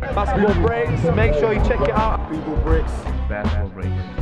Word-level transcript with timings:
Basketball 0.00 0.54
breaks. 0.66 1.02
Make 1.16 1.34
sure 1.34 1.52
you 1.52 1.60
check 1.60 1.80
it 1.80 1.90
out. 1.90 2.30
People 2.30 2.56
bricks. 2.56 2.92
Basketball 3.28 3.68
breaks. 3.70 4.18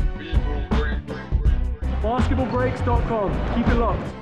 Basketballbreaks.com. 2.03 3.55
Keep 3.55 3.69
it 3.69 3.75
locked. 3.75 4.13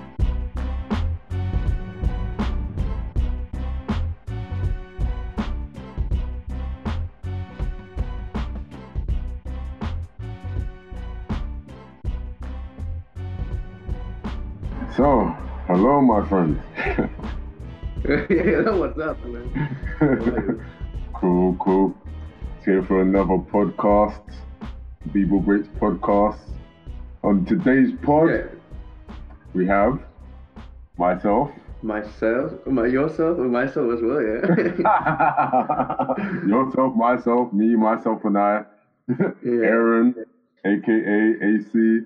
So, 14.97 15.27
hello, 15.67 16.01
my 16.01 16.29
friend. 16.29 16.63
yeah, 18.31 18.71
what's 18.71 18.99
up, 18.99 19.25
man? 19.25 20.65
cool, 21.25 21.57
cool. 21.59 21.95
Here 22.67 22.83
for 22.83 23.01
another 23.01 23.39
podcast, 23.39 24.21
People 25.15 25.41
Greats 25.41 25.69
podcast. 25.81 26.37
On 27.23 27.47
today's 27.47 27.93
pod, 28.03 28.29
Yeah, 28.29 28.43
we 29.55 29.67
have 29.67 30.01
myself, 30.99 31.51
myself, 31.81 32.53
my 32.67 32.85
yourself, 32.87 33.39
and 33.39 33.51
myself 33.51 33.95
as 33.95 34.03
well. 34.03 34.21
Yeah. 34.21 34.43
yourself, 36.47 36.95
myself, 36.95 37.53
me, 37.55 37.75
myself, 37.75 38.23
and 38.25 38.37
I, 38.37 38.65
Yeah. 39.09 39.71
Aaron, 39.73 40.15
aka 40.67 41.37
AC, 41.41 42.01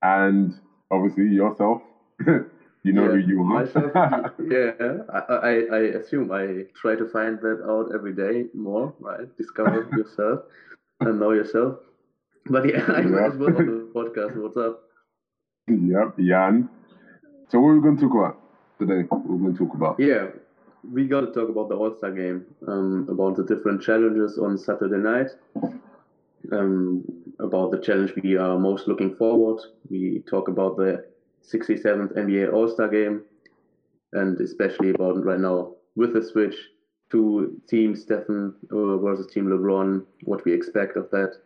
and 0.00 0.54
obviously 0.90 1.26
yourself. 1.28 1.82
you 2.84 2.92
know 2.92 3.08
who 3.08 3.16
you 3.18 3.40
are. 3.42 3.64
Myself, 3.64 3.92
yeah. 4.50 4.98
I, 5.12 5.18
I, 5.50 5.52
I 5.72 5.78
assume 6.00 6.30
I 6.32 6.66
try 6.74 6.94
to 6.96 7.06
find 7.08 7.40
that 7.40 7.62
out 7.68 7.90
every 7.94 8.14
day 8.14 8.46
more, 8.54 8.94
right? 9.00 9.34
Discover 9.36 9.88
yourself 9.96 10.40
and 11.00 11.18
know 11.18 11.32
yourself. 11.32 11.78
But 12.46 12.68
yeah, 12.68 12.84
I'm 12.88 13.12
Yeah. 13.14 13.26
as 13.26 13.36
well 13.36 13.56
on 13.56 13.66
the 13.66 13.90
podcast. 13.94 14.36
What's 14.36 14.56
up? 14.56 14.82
yep, 15.68 16.16
Jan. 16.18 16.68
So, 17.48 17.60
what 17.60 17.70
are 17.70 17.74
we 17.76 17.80
going 17.82 17.96
to 17.96 18.02
talk 18.02 18.14
about 18.14 18.38
today? 18.78 19.08
We're 19.10 19.38
going 19.38 19.54
to 19.54 19.58
talk 19.58 19.74
about? 19.74 19.98
Yeah, 19.98 20.28
we 20.92 21.06
got 21.08 21.22
to 21.22 21.32
talk 21.32 21.48
about 21.48 21.68
the 21.70 21.76
All 21.76 21.94
Star 21.96 22.12
game, 22.12 22.44
um, 22.68 23.06
about 23.08 23.36
the 23.36 23.44
different 23.44 23.80
challenges 23.82 24.38
on 24.38 24.58
Saturday 24.58 24.98
night, 24.98 25.30
um, 26.52 27.02
about 27.38 27.70
the 27.70 27.78
challenge 27.78 28.12
we 28.22 28.36
are 28.36 28.58
most 28.58 28.86
looking 28.88 29.14
forward. 29.14 29.60
We 29.90 30.22
talk 30.28 30.48
about 30.48 30.76
the 30.76 31.04
67th 31.52 32.16
NBA 32.16 32.52
All 32.52 32.68
Star 32.68 32.88
game, 32.88 33.22
and 34.12 34.40
especially 34.40 34.90
about 34.90 35.24
right 35.24 35.40
now 35.40 35.74
with 35.96 36.14
the 36.14 36.22
switch 36.22 36.56
to 37.10 37.60
Team 37.68 37.94
Stephen 37.94 38.54
uh, 38.72 38.96
versus 38.98 39.26
Team 39.32 39.46
LeBron, 39.46 40.04
what 40.24 40.44
we 40.44 40.52
expect 40.52 40.96
of 40.96 41.10
that, 41.10 41.36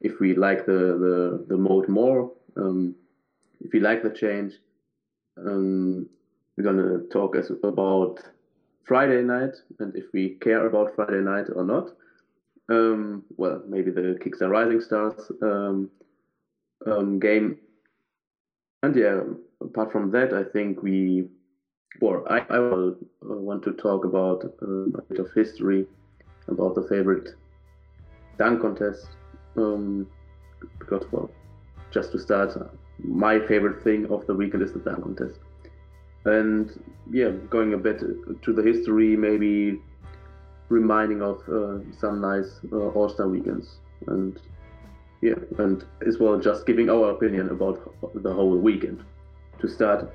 if 0.00 0.18
we 0.20 0.34
like 0.34 0.66
the, 0.66 0.72
the, 0.72 1.44
the 1.48 1.56
mode 1.56 1.88
more, 1.88 2.32
um, 2.56 2.94
if 3.60 3.72
we 3.72 3.80
like 3.80 4.02
the 4.02 4.10
change. 4.10 4.54
Um, 5.38 6.08
we're 6.56 6.64
gonna 6.64 7.04
talk 7.10 7.36
as 7.36 7.50
about 7.62 8.18
Friday 8.84 9.22
night 9.22 9.54
and 9.78 9.94
if 9.96 10.04
we 10.12 10.30
care 10.40 10.66
about 10.66 10.94
Friday 10.94 11.20
night 11.20 11.46
or 11.54 11.64
not. 11.64 11.90
Um, 12.68 13.24
well, 13.36 13.62
maybe 13.66 13.90
the 13.90 14.18
Kicks 14.22 14.42
are 14.42 14.48
Rising 14.48 14.80
Stars 14.80 15.30
um, 15.42 15.90
um, 16.86 17.18
game. 17.18 17.58
And 18.82 18.96
yeah, 18.96 19.20
apart 19.60 19.92
from 19.92 20.10
that, 20.10 20.32
I 20.32 20.44
think 20.44 20.82
we, 20.82 21.28
or 22.00 22.30
I, 22.30 22.44
I 22.50 22.58
will 22.58 22.96
uh, 23.22 23.36
want 23.36 23.62
to 23.64 23.72
talk 23.72 24.04
about 24.04 24.44
uh, 24.62 24.66
a 24.66 25.02
bit 25.02 25.18
of 25.18 25.28
history, 25.34 25.86
about 26.48 26.74
the 26.74 26.82
favorite 26.82 27.30
dunk 28.38 28.60
contest. 28.60 29.06
Um, 29.56 30.06
because, 30.78 31.04
well, 31.12 31.30
just 31.90 32.12
to 32.12 32.18
start, 32.18 32.56
my 32.98 33.38
favorite 33.46 33.82
thing 33.82 34.10
of 34.10 34.26
the 34.26 34.34
weekend 34.34 34.62
is 34.62 34.72
the 34.72 34.78
dunk 34.80 35.02
contest 35.02 35.38
and 36.24 36.80
yeah, 37.10 37.30
going 37.50 37.74
a 37.74 37.78
bit 37.78 38.00
to 38.42 38.52
the 38.52 38.62
history, 38.62 39.16
maybe 39.16 39.80
reminding 40.68 41.22
of 41.22 41.42
uh, 41.48 41.78
some 41.98 42.20
nice 42.20 42.60
uh, 42.72 42.88
All 42.90 43.08
Star 43.08 43.28
weekends, 43.28 43.78
and 44.06 44.38
yeah, 45.22 45.34
and 45.58 45.84
as 46.06 46.18
well 46.18 46.38
just 46.38 46.66
giving 46.66 46.90
our 46.90 47.10
opinion 47.10 47.48
about 47.50 47.94
the 48.14 48.32
whole 48.34 48.58
weekend. 48.58 49.02
To 49.60 49.68
start, 49.68 50.12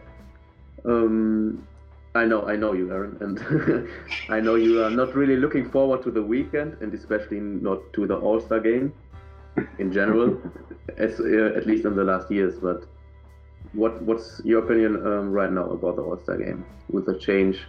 um, 0.83 1.65
I 2.13 2.25
know, 2.25 2.43
I 2.43 2.57
know 2.57 2.73
you, 2.73 2.91
Aaron, 2.91 3.17
and 3.21 3.87
I 4.29 4.41
know 4.41 4.55
you 4.55 4.83
are 4.83 4.89
not 4.89 5.15
really 5.15 5.37
looking 5.37 5.69
forward 5.69 6.03
to 6.03 6.11
the 6.11 6.21
weekend, 6.21 6.75
and 6.81 6.93
especially 6.93 7.39
not 7.39 7.79
to 7.93 8.05
the 8.05 8.17
All 8.17 8.41
Star 8.41 8.59
game 8.59 8.91
in 9.79 9.93
general, 9.93 10.37
as 10.97 11.19
uh, 11.21 11.53
at 11.55 11.65
least 11.65 11.85
in 11.85 11.95
the 11.95 12.03
last 12.03 12.29
years, 12.29 12.55
but 12.59 12.83
what 13.71 14.01
what's 14.01 14.41
your 14.43 14.63
opinion 14.65 14.95
um, 15.07 15.31
right 15.31 15.51
now 15.51 15.69
about 15.69 15.95
the 15.95 16.01
All 16.01 16.19
Star 16.23 16.37
game 16.37 16.65
with 16.89 17.05
the 17.05 17.17
change? 17.17 17.59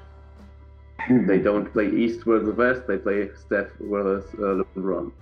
They 1.08 1.38
don't 1.48 1.72
play 1.72 1.88
East 1.88 2.24
versus 2.24 2.56
West; 2.56 2.88
they 2.88 2.98
play 2.98 3.30
Steph 3.36 3.68
versus 3.78 4.28
uh, 4.34 4.64
LeBron. 4.76 5.12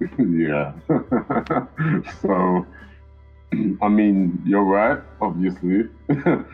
yeah. 0.18 0.72
so, 2.22 2.66
I 3.82 3.88
mean, 3.88 4.42
you're 4.44 4.64
right, 4.64 5.00
obviously. 5.20 5.88
the, 6.08 6.44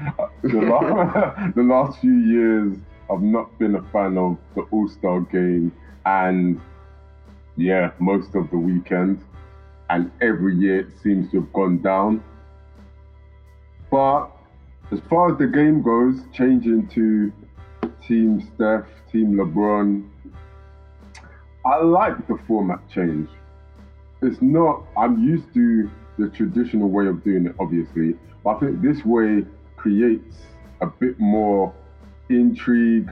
last, 0.42 1.54
the 1.54 1.62
last 1.62 2.00
few 2.00 2.16
years, 2.16 2.76
I've 3.10 3.22
not 3.22 3.58
been 3.58 3.74
a 3.74 3.82
fan 3.90 4.18
of 4.18 4.36
the 4.54 4.62
All 4.70 4.88
Star 4.88 5.20
game 5.20 5.72
and, 6.06 6.60
yeah, 7.56 7.90
most 7.98 8.34
of 8.34 8.50
the 8.50 8.58
weekend. 8.58 9.24
And 9.88 10.10
every 10.20 10.56
year 10.56 10.80
it 10.80 11.00
seems 11.02 11.30
to 11.32 11.40
have 11.40 11.52
gone 11.52 11.82
down. 11.82 12.22
But 13.90 14.30
as 14.92 15.00
far 15.08 15.32
as 15.32 15.38
the 15.38 15.46
game 15.46 15.82
goes, 15.82 16.20
changing 16.32 16.88
to 16.88 17.32
Team 18.06 18.40
Steph, 18.54 18.86
Team 19.10 19.34
LeBron, 19.34 20.08
I 21.64 21.76
like 21.82 22.26
the 22.26 22.38
format 22.46 22.80
change. 22.88 23.28
It's 24.22 24.40
not, 24.40 24.84
I'm 24.96 25.22
used 25.22 25.52
to 25.54 25.90
the 26.18 26.28
traditional 26.28 26.88
way 26.88 27.06
of 27.06 27.22
doing 27.24 27.46
it, 27.46 27.54
obviously, 27.58 28.16
but 28.44 28.56
I 28.56 28.60
think 28.60 28.82
this 28.82 29.04
way 29.04 29.44
creates 29.76 30.36
a 30.80 30.86
bit 30.86 31.18
more 31.18 31.74
intrigue, 32.28 33.10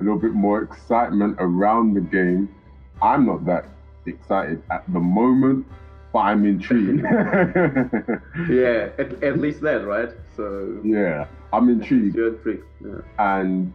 a 0.00 0.02
little 0.02 0.18
bit 0.18 0.32
more 0.32 0.62
excitement 0.62 1.36
around 1.38 1.94
the 1.94 2.00
game. 2.00 2.54
I'm 3.00 3.26
not 3.26 3.44
that 3.46 3.66
excited 4.06 4.62
at 4.70 4.90
the 4.92 5.00
moment, 5.00 5.66
but 6.12 6.20
I'm 6.20 6.44
intrigued. 6.44 7.04
Yeah, 8.50 8.88
at, 8.98 9.22
at 9.22 9.38
least 9.38 9.60
that, 9.62 9.86
right? 9.86 10.10
So 10.36 10.80
yeah, 10.84 11.26
I'm 11.52 11.68
intrigued. 11.68 12.16
Yeah. 12.16 13.00
and 13.18 13.72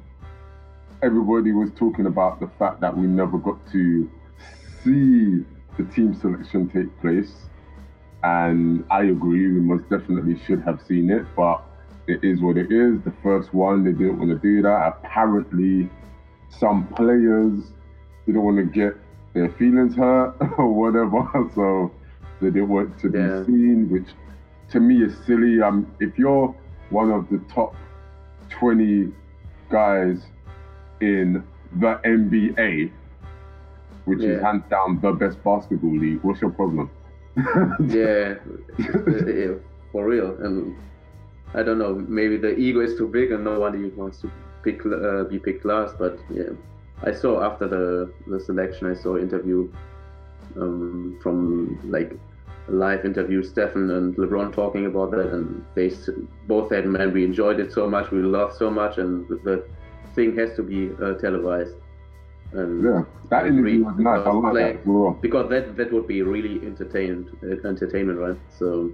everybody 1.01 1.51
was 1.51 1.69
talking 1.75 2.05
about 2.05 2.39
the 2.39 2.47
fact 2.59 2.81
that 2.81 2.95
we 2.95 3.05
never 3.07 3.37
got 3.37 3.57
to 3.71 4.09
see 4.83 5.43
the 5.77 5.83
team 5.93 6.13
selection 6.13 6.67
take 6.69 6.99
place. 7.01 7.33
And 8.23 8.83
I 8.89 9.03
agree, 9.03 9.47
we 9.51 9.59
most 9.59 9.87
definitely 9.89 10.39
should 10.45 10.61
have 10.61 10.81
seen 10.81 11.09
it, 11.09 11.25
but 11.35 11.61
it 12.07 12.23
is 12.23 12.41
what 12.41 12.57
it 12.57 12.71
is. 12.71 12.99
The 13.01 13.13
first 13.21 13.53
one, 13.53 13.83
they 13.83 13.91
didn't 13.91 14.17
want 14.17 14.29
to 14.31 14.37
do 14.37 14.61
that. 14.63 14.93
Apparently, 14.97 15.89
some 16.49 16.87
players 16.87 17.73
didn't 18.25 18.41
want 18.41 18.57
to 18.57 18.63
get 18.63 18.95
their 19.33 19.49
feelings 19.49 19.95
hurt 19.95 20.33
or 20.57 20.73
whatever, 20.73 21.27
so 21.55 21.91
they 22.41 22.47
didn't 22.49 22.69
want 22.69 22.97
to 22.99 23.11
Yeah. 23.13 23.39
be 23.39 23.45
seen, 23.45 23.89
which 23.89 24.07
to 24.69 24.79
me 24.79 25.03
is 25.03 25.15
silly. 25.25 25.61
Um, 25.61 25.85
if 25.99 26.17
you're 26.17 26.55
one 26.89 27.11
of 27.11 27.29
the 27.29 27.37
top 27.53 27.75
20 28.49 29.11
guys 29.69 30.25
in 31.01 31.43
the 31.75 31.99
NBA, 32.03 32.91
which 34.05 34.23
is 34.23 34.41
hands 34.41 34.63
down 34.69 34.99
the 35.01 35.11
best 35.11 35.43
basketball 35.43 35.97
league, 35.97 36.19
what's 36.23 36.41
your 36.41 36.51
problem? 36.51 36.89
yeah, 37.35 38.35
yeah, 38.79 39.53
for 39.91 40.05
real. 40.05 40.37
And 40.43 40.75
I 41.53 41.63
don't 41.63 41.77
know, 41.77 41.93
maybe 41.93 42.37
the 42.37 42.55
ego 42.57 42.79
is 42.81 42.97
too 42.97 43.07
big 43.07 43.31
and 43.31 43.43
no 43.43 43.53
nobody 43.53 43.89
wants 43.89 44.19
to 44.21 44.31
pick 44.63 44.85
uh, 44.85 45.23
be 45.25 45.39
picked 45.39 45.65
last. 45.65 45.97
But 45.97 46.19
yeah, 46.29 46.51
I 47.03 47.11
saw 47.11 47.43
after 47.43 47.67
the 47.67 48.11
the 48.27 48.39
selection, 48.39 48.89
I 48.89 48.95
saw 48.95 49.17
interview 49.17 49.71
um, 50.55 51.19
from 51.21 51.79
like 51.89 52.17
live 52.69 53.05
interview, 53.05 53.43
Stephen 53.43 53.91
and 53.91 54.15
LeBron 54.15 54.53
talking 54.53 54.85
about 54.87 55.11
that, 55.11 55.31
and 55.31 55.63
they 55.75 55.91
both 56.47 56.69
said, 56.69 56.85
"Man, 56.85 57.13
we 57.13 57.23
enjoyed 57.23 57.59
it 57.59 57.71
so 57.71 57.89
much, 57.89 58.11
we 58.11 58.21
loved 58.21 58.55
so 58.55 58.69
much, 58.69 58.97
and 58.97 59.27
the 59.43 59.63
thing 60.15 60.35
has 60.37 60.55
to 60.55 60.63
be 60.63 60.91
uh, 61.03 61.13
televised." 61.15 61.75
And 62.53 62.83
Yeah, 62.83 63.03
that 63.29 63.45
interview 63.47 63.83
was 63.83 63.95
nice. 63.97 64.21
I 64.21 64.31
because 64.31 64.53
like 64.53 64.83
that 64.83 64.87
well. 64.87 65.17
because 65.21 65.49
that 65.49 65.75
that 65.77 65.91
would 65.91 66.07
be 66.07 66.21
really 66.21 66.65
entertainment 66.65 67.27
uh, 67.43 67.67
entertainment 67.67 68.19
right 68.19 68.37
so 68.57 68.91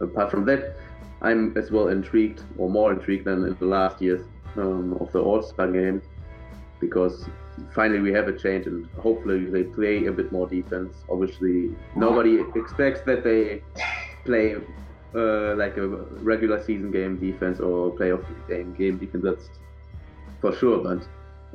apart 0.00 0.30
from 0.30 0.44
that 0.44 0.76
i'm 1.22 1.56
as 1.56 1.70
well 1.70 1.88
intrigued 1.88 2.42
or 2.58 2.68
more 2.68 2.92
intrigued 2.92 3.24
than 3.24 3.44
in 3.44 3.56
the 3.58 3.64
last 3.64 4.02
years 4.02 4.26
um, 4.56 4.92
of 5.00 5.10
the 5.12 5.18
all-star 5.20 5.70
game 5.72 6.02
because 6.80 7.26
finally 7.74 8.00
we 8.00 8.12
have 8.12 8.28
a 8.28 8.36
change 8.36 8.66
and 8.66 8.86
hopefully 8.98 9.46
they 9.46 9.62
play 9.62 10.06
a 10.06 10.12
bit 10.12 10.30
more 10.32 10.46
defense. 10.46 10.92
Obviously, 11.08 11.70
nobody 11.96 12.40
expects 12.56 13.00
that 13.02 13.22
they 13.24 13.62
play 14.24 14.56
uh, 15.14 15.54
like 15.54 15.76
a 15.76 15.86
regular 16.32 16.62
season 16.62 16.90
game 16.90 17.16
defense 17.18 17.60
or 17.60 17.92
playoff 17.94 18.24
game 18.48 18.74
game 18.74 18.98
defense. 18.98 19.24
That's 19.24 19.48
for 20.44 20.52
sure, 20.52 20.78
but 20.84 21.08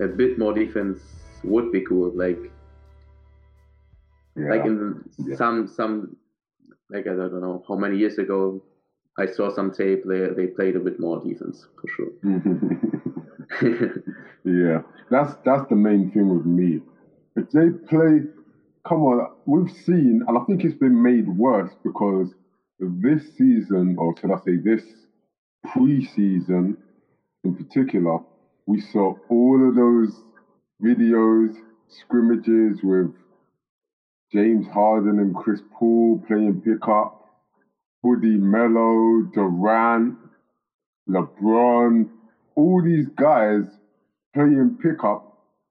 a 0.04 0.08
bit 0.08 0.40
more 0.40 0.52
defense 0.52 1.00
would 1.44 1.72
be 1.72 1.82
cool. 1.82 2.12
Like 2.16 2.40
Yeah. 4.36 4.50
like 4.54 4.66
in 4.66 4.78
Yeah. 5.18 5.36
some 5.36 5.68
some 5.68 6.16
like 6.90 7.06
I 7.06 7.14
don't 7.16 7.42
know 7.42 7.64
how 7.68 7.76
many 7.76 7.98
years 7.98 8.18
ago 8.18 8.64
I 9.16 9.28
saw 9.28 9.50
some 9.58 9.70
tape 9.72 10.02
they 10.12 10.22
they 10.38 10.48
played 10.48 10.76
a 10.76 10.80
bit 10.80 11.00
more 11.00 11.18
defense 11.24 11.68
for 11.78 11.88
sure. 11.96 12.14
yeah, 14.62 14.82
that's 15.12 15.36
that's 15.46 15.70
the 15.70 15.76
main 15.76 16.10
thing 16.12 16.28
with 16.36 16.46
me. 16.46 16.82
If 17.36 17.52
they 17.52 17.70
play, 17.92 18.14
come 18.88 19.02
on, 19.10 19.28
we've 19.46 19.72
seen, 19.72 20.24
and 20.28 20.36
I 20.38 20.42
think 20.46 20.64
it's 20.66 20.80
been 20.86 21.00
made 21.00 21.28
worse 21.28 21.74
because 21.84 22.34
this 22.80 23.22
season, 23.38 23.96
or 24.00 24.16
should 24.18 24.32
I 24.32 24.40
say 24.46 24.56
this 24.58 24.84
pre-season 25.72 26.76
in 27.44 27.54
particular, 27.54 28.20
we 28.70 28.80
saw 28.80 29.16
all 29.30 29.68
of 29.68 29.74
those 29.74 30.26
videos, 30.80 31.56
scrimmages 31.88 32.84
with 32.84 33.12
James 34.32 34.68
Harden 34.68 35.18
and 35.18 35.34
Chris 35.34 35.64
Paul 35.74 36.22
playing 36.28 36.62
pickup, 36.62 37.26
Woody 38.04 38.38
Melo, 38.38 39.24
Durant, 39.34 40.16
LeBron, 41.10 42.08
all 42.54 42.84
these 42.84 43.08
guys 43.18 43.64
playing 44.36 44.78
pickup, 44.80 45.24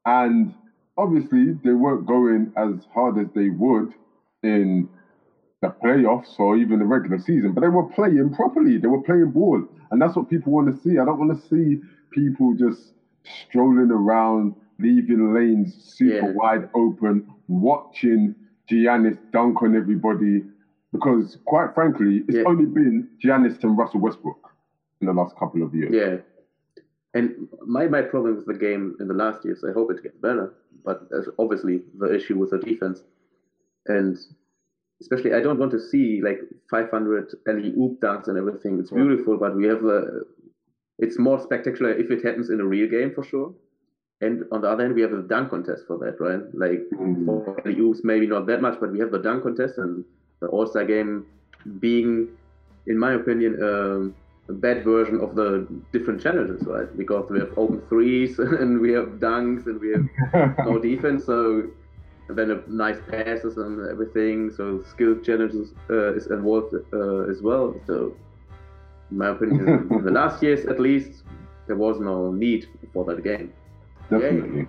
and 0.04 0.52
obviously 0.96 1.52
they 1.62 1.74
weren't 1.74 2.04
going 2.04 2.50
as 2.56 2.84
hard 2.92 3.16
as 3.16 3.28
they 3.32 3.48
would 3.48 3.94
in 4.42 4.88
the 5.62 5.68
playoffs 5.68 6.36
or 6.40 6.56
even 6.56 6.80
the 6.80 6.84
regular 6.84 7.18
season, 7.18 7.52
but 7.52 7.60
they 7.60 7.68
were 7.68 7.84
playing 7.84 8.32
properly. 8.32 8.76
They 8.76 8.88
were 8.88 9.02
playing 9.02 9.30
ball, 9.30 9.62
and 9.92 10.02
that's 10.02 10.16
what 10.16 10.28
people 10.28 10.52
want 10.52 10.66
to 10.66 10.82
see. 10.82 10.98
I 10.98 11.04
don't 11.04 11.18
want 11.18 11.36
to 11.36 11.48
see 11.48 11.80
people 12.10 12.54
just 12.54 12.94
strolling 13.24 13.90
around, 13.90 14.54
leaving 14.78 15.34
lanes 15.34 15.74
super 15.74 16.26
Yeah. 16.28 16.32
wide 16.32 16.68
open, 16.74 17.26
watching 17.48 18.34
Giannis 18.70 19.18
dunk 19.32 19.62
on 19.62 19.74
everybody. 19.76 20.44
Because 20.92 21.36
quite 21.44 21.74
frankly, 21.74 22.24
it's 22.28 22.36
Yeah. 22.38 22.44
only 22.46 22.64
been 22.64 23.08
Giannis 23.22 23.62
and 23.62 23.76
Russell 23.76 24.00
Westbrook 24.00 24.50
in 25.00 25.06
the 25.06 25.12
last 25.12 25.36
couple 25.36 25.62
of 25.62 25.74
years. 25.74 25.92
Yeah. 25.92 26.18
And 27.14 27.48
my, 27.66 27.88
my 27.88 28.02
problem 28.02 28.36
with 28.36 28.46
the 28.46 28.54
game 28.54 28.96
in 29.00 29.08
the 29.08 29.14
last 29.14 29.44
years, 29.44 29.64
I 29.64 29.72
hope 29.72 29.90
it 29.90 30.02
gets 30.02 30.16
better, 30.18 30.54
but 30.84 31.08
there's 31.10 31.28
obviously 31.38 31.82
the 31.98 32.14
issue 32.14 32.38
with 32.38 32.50
the 32.50 32.58
defense. 32.58 33.02
And 33.86 34.16
especially, 35.00 35.32
I 35.34 35.40
don't 35.40 35.58
want 35.58 35.72
to 35.72 35.80
see 35.80 36.20
like 36.22 36.40
500 36.70 37.34
alley 37.48 37.74
oop 37.78 38.00
dunks 38.00 38.28
and 38.28 38.36
everything. 38.36 38.78
It's 38.78 38.90
beautiful, 38.90 39.36
but 39.36 39.56
we 39.56 39.66
have 39.66 39.82
the. 39.82 40.24
It's 40.98 41.18
more 41.18 41.38
spectacular 41.40 41.92
if 41.92 42.10
it 42.10 42.24
happens 42.24 42.50
in 42.50 42.60
a 42.60 42.64
real 42.64 42.88
game 42.88 43.12
for 43.14 43.22
sure. 43.24 43.54
And 44.20 44.42
on 44.50 44.62
the 44.62 44.68
other 44.68 44.82
hand, 44.84 44.94
we 44.94 45.02
have 45.02 45.12
the 45.12 45.22
dunk 45.22 45.50
contest 45.50 45.84
for 45.86 45.98
that, 45.98 46.20
right? 46.20 46.42
Like 46.54 46.82
Mm. 46.92 47.24
for 47.26 47.60
alley 47.64 47.78
oops, 47.78 48.02
maybe 48.04 48.26
not 48.26 48.46
that 48.46 48.60
much, 48.62 48.80
but 48.80 48.90
we 48.92 48.98
have 48.98 49.12
the 49.12 49.18
dunk 49.20 49.44
contest 49.44 49.78
and 49.78 50.04
the 50.40 50.48
All 50.48 50.66
Star 50.66 50.84
game 50.84 51.24
being, 51.80 52.28
in 52.86 52.98
my 52.98 53.12
opinion, 53.14 53.62
um, 53.62 54.14
a 54.48 54.52
bad 54.52 54.82
version 54.84 55.20
of 55.20 55.34
the 55.36 55.66
different 55.92 56.20
challenges, 56.20 56.62
right? 56.66 56.88
Because 56.96 57.26
we 57.30 57.38
have 57.38 57.52
open 57.56 57.80
threes 57.88 58.38
and 58.60 58.80
we 58.80 58.90
have 58.92 59.08
dunks 59.20 59.66
and 59.66 59.80
we 59.80 59.90
have 59.92 60.56
no 60.64 60.78
defense, 60.78 61.24
so 61.26 61.62
and 62.28 62.36
then 62.38 62.50
a 62.50 62.60
nice 62.68 62.98
passes 63.08 63.56
and 63.56 63.88
everything. 63.90 64.50
So 64.50 64.82
skill 64.82 65.16
challenges 65.20 65.72
uh, 65.90 66.14
is 66.14 66.26
involved 66.26 66.74
uh, 66.92 67.20
as 67.30 67.40
well. 67.42 67.80
So, 67.86 68.14
in 69.10 69.18
my 69.18 69.28
opinion, 69.28 69.88
the 70.04 70.10
last 70.10 70.42
years 70.42 70.66
at 70.66 70.80
least, 70.80 71.22
there 71.66 71.76
was 71.76 72.00
no 72.00 72.32
need 72.32 72.68
for 72.92 73.04
that 73.04 73.22
game. 73.22 73.52
Definitely. 74.10 74.68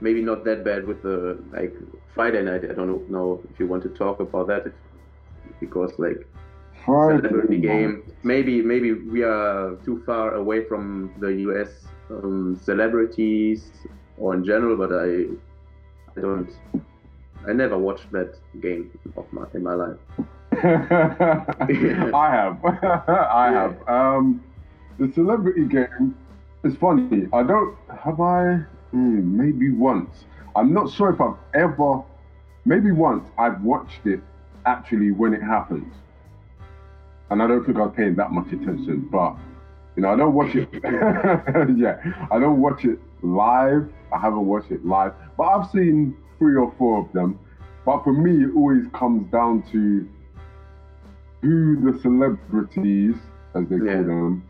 Maybe 0.00 0.22
not 0.22 0.44
that 0.44 0.64
bad 0.64 0.86
with 0.86 1.02
the 1.02 1.42
like 1.52 1.74
Friday 2.14 2.42
night. 2.42 2.64
I 2.64 2.74
don't 2.74 3.10
know 3.10 3.42
if 3.50 3.58
you 3.58 3.66
want 3.66 3.82
to 3.84 3.88
talk 3.90 4.20
about 4.20 4.46
that, 4.48 4.72
because 5.60 5.92
like 5.98 6.26
celebrity 6.84 7.58
game. 7.58 8.02
Maybe 8.22 8.62
maybe 8.62 8.92
we 8.92 9.22
are 9.22 9.76
too 9.84 10.02
far 10.04 10.34
away 10.34 10.64
from 10.64 11.12
the 11.18 11.28
U.S. 11.48 11.86
Um, 12.10 12.58
celebrities 12.62 13.70
or 14.18 14.34
in 14.34 14.44
general, 14.44 14.76
but 14.76 14.92
I 14.92 15.26
I 16.16 16.20
don't. 16.20 16.50
I 17.48 17.52
never 17.52 17.78
watched 17.78 18.10
that 18.12 18.34
game 18.60 18.90
of 19.16 19.30
my 19.32 19.46
in 19.54 19.62
my 19.62 19.74
life. 19.74 19.98
I 22.14 22.28
have. 22.30 22.64
I 22.64 23.50
Yeah. 23.50 23.72
have. 23.72 23.88
Um, 23.88 24.42
the 24.98 25.12
celebrity 25.12 25.64
game 25.66 26.14
is 26.64 26.76
funny. 26.76 27.28
I 27.32 27.42
don't. 27.42 27.76
Have 28.02 28.20
I? 28.20 28.60
Hmm, 28.90 29.36
maybe 29.36 29.70
once. 29.70 30.24
I'm 30.54 30.72
not 30.72 30.90
sure 30.90 31.10
if 31.10 31.20
I've 31.20 31.36
ever. 31.54 32.02
Maybe 32.64 32.90
once 32.90 33.28
I've 33.38 33.60
watched 33.62 34.06
it 34.06 34.20
actually 34.64 35.12
when 35.12 35.34
it 35.34 35.42
happened, 35.42 35.92
and 37.30 37.42
I 37.42 37.46
don't 37.46 37.64
think 37.64 37.78
I 37.78 37.82
was 37.82 37.94
paying 37.96 38.16
that 38.16 38.32
much 38.32 38.46
attention. 38.52 39.08
But 39.10 39.36
you 39.96 40.02
know, 40.02 40.10
I 40.12 40.16
don't 40.16 40.34
watch 40.34 40.54
it. 40.54 40.68
yeah, 41.76 42.26
I 42.30 42.38
don't 42.38 42.60
watch 42.60 42.84
it 42.84 42.98
live. 43.22 43.88
I 44.12 44.18
haven't 44.18 44.46
watched 44.46 44.70
it 44.70 44.84
live, 44.84 45.12
but 45.36 45.44
I've 45.44 45.70
seen 45.70 46.16
three 46.38 46.56
or 46.56 46.72
four 46.78 47.00
of 47.00 47.12
them. 47.12 47.38
But 47.84 48.02
for 48.02 48.12
me, 48.12 48.44
it 48.44 48.54
always 48.56 48.86
comes 48.92 49.30
down 49.30 49.62
to 49.72 50.08
who 51.46 51.92
the 51.92 51.96
celebrities, 52.00 53.14
as 53.54 53.68
they 53.68 53.76
Yeah. 53.76 53.94
call 53.94 54.04
them, 54.04 54.42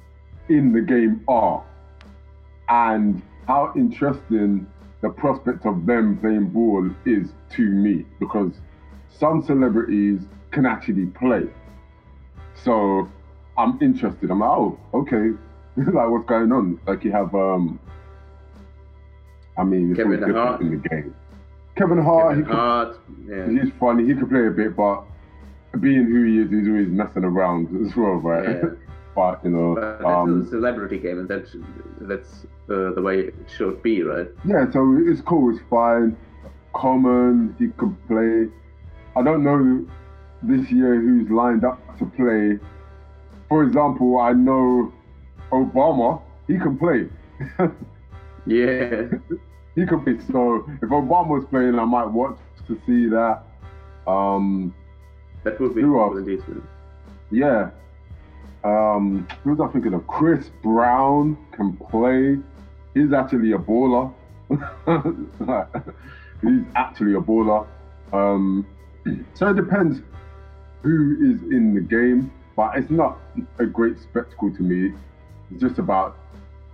in 0.49 0.73
the 0.73 0.81
game 0.81 1.21
are, 1.29 1.63
and 2.69 3.21
how 3.47 3.73
interesting 3.77 4.67
the 5.03 5.11
prospect 5.11 5.67
of 5.67 5.85
them 5.85 6.17
playing 6.17 6.47
ball 6.49 6.89
is 7.05 7.35
to 7.51 7.63
me. 7.69 8.05
Because 8.19 8.53
some 9.09 9.43
celebrities 9.43 10.27
can 10.53 10.65
actually 10.65 11.07
play, 11.07 11.47
so 12.55 13.07
I'm 13.59 13.77
interested. 13.83 14.31
I'm 14.31 14.41
like, 14.41 14.51
oh, 14.51 14.79
okay, 14.95 15.33
like 15.77 16.09
what's 16.09 16.27
going 16.27 16.51
on? 16.51 16.79
Like 16.87 17.05
you 17.05 17.13
have, 17.13 17.35
um, 17.35 17.79
I 19.59 19.65
mean, 19.65 19.95
Kevin 19.95 20.23
Hart. 20.33 20.61
in 20.63 20.71
the 20.71 20.89
game. 20.89 21.15
Kevin 21.77 21.99
Hart, 21.99 22.31
Kevin 22.31 22.39
he 22.39 22.43
could 22.45 22.55
Hart, 22.55 22.97
yeah, 23.29 23.51
He's 23.51 23.71
funny. 23.79 24.07
He 24.07 24.15
could 24.15 24.31
play 24.31 24.47
a 24.47 24.51
bit, 24.51 24.75
but 24.75 25.05
being 25.81 26.07
who 26.07 26.25
he 26.25 26.39
is, 26.39 26.51
he's 26.51 26.69
always 26.69 26.89
messing 26.89 27.25
around 27.25 27.69
as 27.87 27.97
well, 27.97 28.15
right? 28.15 28.49
Yeah. 28.49 28.71
but 29.15 29.45
you 29.45 29.51
know, 29.51 29.75
but 29.75 29.99
that's 29.99 30.05
um, 30.05 30.43
a 30.43 30.47
celebrity 30.47 30.99
game, 30.99 31.19
and 31.19 31.29
that's 31.29 31.57
that's 32.01 32.47
uh, 32.71 32.93
the 32.95 33.03
way 33.03 33.21
it 33.21 33.35
should 33.57 33.83
be, 33.83 34.03
right? 34.03 34.29
yeah. 34.45 34.71
So 34.71 34.99
it's 35.07 35.21
cool. 35.21 35.55
It's 35.55 35.65
fine. 35.71 36.17
Common. 36.75 37.55
He 37.59 37.69
could 37.79 37.97
play. 38.09 38.47
I 39.17 39.23
don't 39.23 39.43
know 39.43 39.87
this 40.43 40.71
year 40.71 41.01
who's 41.01 41.31
lined 41.31 41.65
up 41.65 41.81
to 41.99 42.07
play. 42.07 42.59
For 43.49 43.63
example, 43.63 44.19
I 44.19 44.33
know 44.33 44.93
Obama. 45.51 46.21
He 46.47 46.59
can 46.59 46.79
play. 46.79 47.09
Yeah, 48.47 49.07
he 49.75 49.85
could 49.87 50.05
be. 50.05 50.19
So 50.33 50.65
if 50.81 50.89
Obama 50.89 51.29
was 51.29 51.45
playing, 51.51 51.79
I 51.79 51.85
might 51.85 52.07
watch 52.07 52.39
to 52.69 52.81
see 52.87 53.09
that. 53.09 53.43
Um, 54.07 54.73
that 55.47 55.61
would 55.61 55.77
be 55.77 55.81
Who 55.83 56.01
else? 56.01 56.19
indeed. 56.19 56.43
Yeah. 57.31 57.71
Um, 58.65 59.29
who 59.45 59.55
was 59.55 59.61
I 59.61 59.73
thinking 59.73 59.95
of? 59.95 60.05
Chris 60.09 60.51
Brown 60.61 61.39
can 61.53 61.77
play. 61.77 62.39
He's 62.95 63.13
actually 63.13 63.53
a 63.53 63.59
baller. 63.59 64.13
He's 66.43 66.65
actually 66.75 67.15
a 67.15 67.21
baller. 67.21 67.65
Um, 68.13 68.67
so 69.35 69.51
it 69.51 69.55
depends 69.55 70.01
who 70.83 71.15
is 71.33 71.41
in 71.53 71.75
the 71.75 71.81
game, 71.81 72.33
but 72.57 72.77
it's 72.77 72.91
not 72.91 73.19
a 73.61 73.67
great 73.67 74.01
spectacle 74.01 74.53
to 74.53 74.63
me. 74.63 74.93
It's 75.53 75.61
just 75.61 75.79
about 75.79 76.17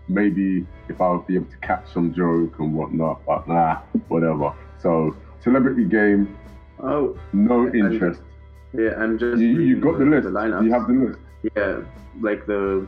maybe 0.09 0.67
if 0.89 0.99
I 1.03 1.11
would 1.11 1.27
be 1.27 1.35
able 1.35 1.51
to 1.51 1.59
catch 1.59 1.93
some 1.93 2.15
joke 2.15 2.59
and 2.59 2.75
whatnot, 2.75 3.21
but 3.27 3.47
nah, 3.47 3.81
whatever. 4.09 4.55
So 4.81 5.15
celebrity 5.43 5.85
game, 5.85 6.39
Oh, 6.83 7.17
no 7.33 7.69
interest. 7.69 8.23
Yeah, 8.75 8.95
I'm 8.99 9.19
just. 9.19 9.41
You, 9.41 9.61
you 9.61 9.81
got 9.81 9.99
the 9.99 10.05
list. 10.05 10.29
lineups. 10.29 10.65
you 10.65 10.73
have 10.73 10.87
the 10.87 10.95
list. 10.95 11.19
Yeah, 11.57 11.81
like 12.21 12.47
the 12.47 12.87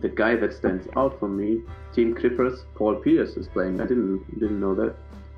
the 0.00 0.08
guy 0.08 0.36
that 0.36 0.52
stands 0.52 0.86
out 0.96 1.18
for 1.18 1.28
me, 1.28 1.62
Team 1.92 2.14
Clippers, 2.14 2.64
Paul 2.74 2.96
Pierce 2.96 3.36
is 3.36 3.48
playing. 3.48 3.80
I 3.80 3.86
didn't 3.86 4.38
didn't 4.38 4.60
know 4.60 4.74
that. 4.74 4.94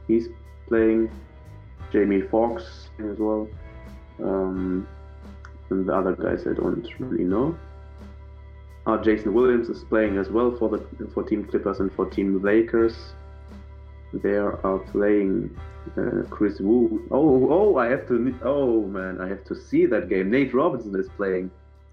He's 0.07 0.28
playing. 0.69 1.11
Jamie 1.92 2.23
Foxx 2.23 2.88
as 3.00 3.19
well. 3.19 3.47
Um, 4.23 4.88
and 5.69 5.87
the 5.87 5.95
other 5.95 6.16
guys 6.16 6.47
I 6.47 6.54
don't 6.54 6.88
really 6.99 7.25
know. 7.25 7.57
Uh, 8.87 8.97
Jason 8.99 9.35
Williams 9.35 9.69
is 9.69 9.85
playing 9.85 10.16
as 10.16 10.28
well 10.28 10.57
for 10.57 10.69
the 10.71 10.78
for 11.12 11.23
Team 11.23 11.45
Clippers 11.45 11.81
and 11.81 11.92
for 11.92 12.07
Team 12.07 12.42
Lakers. 12.42 12.97
They 14.12 14.37
are 14.37 14.78
playing 14.92 15.57
uh, 15.97 16.23
Kris 16.31 16.61
Wu. 16.61 17.07
Oh, 17.11 17.49
oh, 17.50 17.76
I 17.78 17.87
have 17.88 18.07
to. 18.09 18.35
Oh 18.45 18.83
man, 18.87 19.21
I 19.21 19.28
have 19.28 19.45
to 19.45 19.54
see 19.54 19.87
that 19.87 20.09
game. 20.09 20.31
Nate 20.31 20.52
Robinson 20.54 20.95
is 20.99 21.09
playing. 21.16 21.50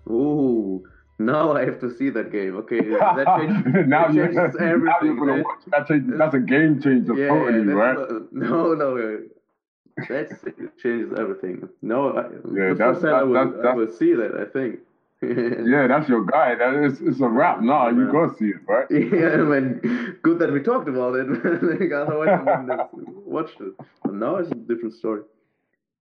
Oh, 0.10 0.84
now 1.18 1.54
I 1.54 1.66
have 1.66 1.80
to 1.82 1.90
see 1.96 2.10
that 2.12 2.32
game. 2.32 2.56
Okay, 2.58 2.82
that 2.82 3.26
changes, 3.40 3.88
now 3.88 4.08
that 4.08 4.14
changes 4.16 4.36
now 4.60 4.66
everything. 4.68 4.98
you're 5.04 5.16
gonna 5.16 5.44
watch. 5.44 5.60
That 5.68 5.88
change, 5.88 6.06
that's 6.18 6.36
a 6.36 6.40
game 6.40 6.82
changer 6.82 7.14
Yeah, 7.16 7.28
totally, 7.30 7.74
right? 7.74 7.98
no, 8.32 8.74
no, 8.74 8.98
uh, 8.98 10.04
that 10.08 10.72
changes 10.82 11.12
everything. 11.18 11.68
No, 11.82 12.12
I, 12.18 12.24
Yeah, 12.54 12.74
that's- 12.74 13.02
time 13.02 13.14
I 13.16 13.24
will, 13.24 13.68
I 13.68 13.74
will 13.74 13.92
see 13.92 14.14
that. 14.14 14.36
I 14.36 14.46
think. 14.52 14.80
Yeah, 15.70 15.88
that's 15.88 16.08
your 16.08 16.24
guy. 16.26 16.56
That 16.56 16.76
is, 16.76 17.02
it's 17.02 17.20
a 17.20 17.28
wrap. 17.28 17.62
Nah, 17.62 17.90
you 17.90 18.10
go 18.10 18.34
see 18.40 18.52
it, 18.52 18.62
right? 18.68 18.88
Yeah, 18.92 19.36
man. 19.38 20.18
Good 20.24 20.40
that 20.40 20.52
we 20.54 20.62
talked 20.62 20.88
about 20.88 21.16
it. 21.16 21.28
like, 21.80 21.92
otherwise, 21.92 22.30
I 22.30 22.40
wouldn't 22.40 22.70
have 22.70 22.90
watched 22.94 23.60
it. 23.60 23.74
But 24.04 24.14
now 24.14 24.38
it's 24.38 24.50
a 24.52 24.56
different 24.56 24.94
story. 24.94 25.24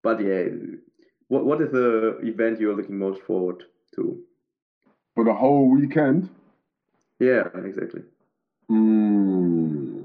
But 0.05 0.21
yeah, 0.25 0.45
what 1.27 1.45
what 1.45 1.61
is 1.61 1.73
the 1.73 2.19
event 2.23 2.61
you're 2.61 2.77
looking 2.77 2.99
most 2.99 3.21
forward 3.23 3.65
to? 3.97 4.23
For 5.17 5.25
the 5.25 5.35
whole 5.35 5.69
weekend. 5.69 6.31
Yeah, 7.19 7.49
exactly. 7.65 8.03
Mm. 8.71 10.05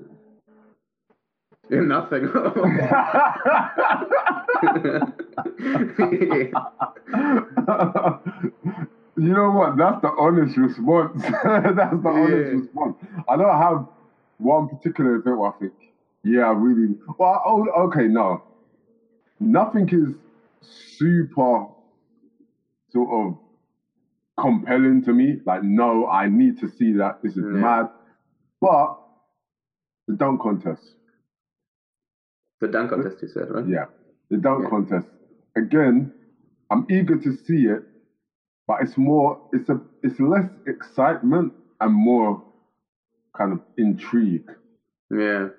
Yeah, 1.70 1.82
Nothing. 1.82 2.30
You 9.18 9.34
know 9.34 9.52
what? 9.52 9.78
That's 9.78 10.02
the 10.02 10.12
honest 10.18 10.58
response. 10.58 11.22
That's 11.44 12.02
the 12.04 12.10
honest 12.10 12.54
response. 12.54 12.98
I 13.28 13.38
don't 13.38 13.58
have 13.58 13.86
one 14.38 14.68
particular 14.68 15.16
event 15.16 15.38
where 15.38 15.52
I 15.52 15.54
think, 15.60 15.74
yeah, 16.24 16.44
I 16.50 16.54
really. 16.54 16.96
Well, 17.18 17.42
oh, 17.46 17.68
okay, 17.88 18.08
no. 18.08 18.44
Nothing 19.40 19.90
is 19.90 20.14
super 20.62 21.68
sort 22.92 23.10
of 23.12 23.38
compelling 24.38 25.04
to 25.04 25.14
me. 25.14 25.40
Like, 25.46 25.64
no, 25.64 26.08
I 26.08 26.28
need 26.28 26.60
to 26.60 26.70
see 26.70 26.94
that. 26.94 27.18
This 27.22 27.34
is 27.38 27.44
Yeah. 27.46 27.60
mad. 27.60 27.88
But 28.62 28.98
the 30.08 30.16
dunk 30.16 30.42
contest. 30.42 30.96
the 32.62 32.68
dunk 32.70 32.92
contest, 32.92 33.22
you 33.22 33.28
said, 33.28 33.50
right? 33.52 33.66
Yeah, 33.68 33.86
the 34.30 34.38
dunk 34.38 34.64
Yeah. 34.64 34.70
contest. 34.70 35.08
Again, 35.56 36.14
I'm 36.70 36.86
eager 36.90 37.18
to 37.18 37.34
see 37.34 37.68
it, 37.68 37.84
but 38.68 38.82
it's 38.82 38.98
more, 38.98 39.40
it's 39.52 39.70
a, 39.70 39.82
it's 40.04 40.20
less 40.20 40.48
excitement 40.68 41.54
and 41.82 41.94
more 41.94 42.42
kind 43.38 43.52
of 43.52 43.60
intrigue. 43.78 44.50
Yeah, 45.10 45.50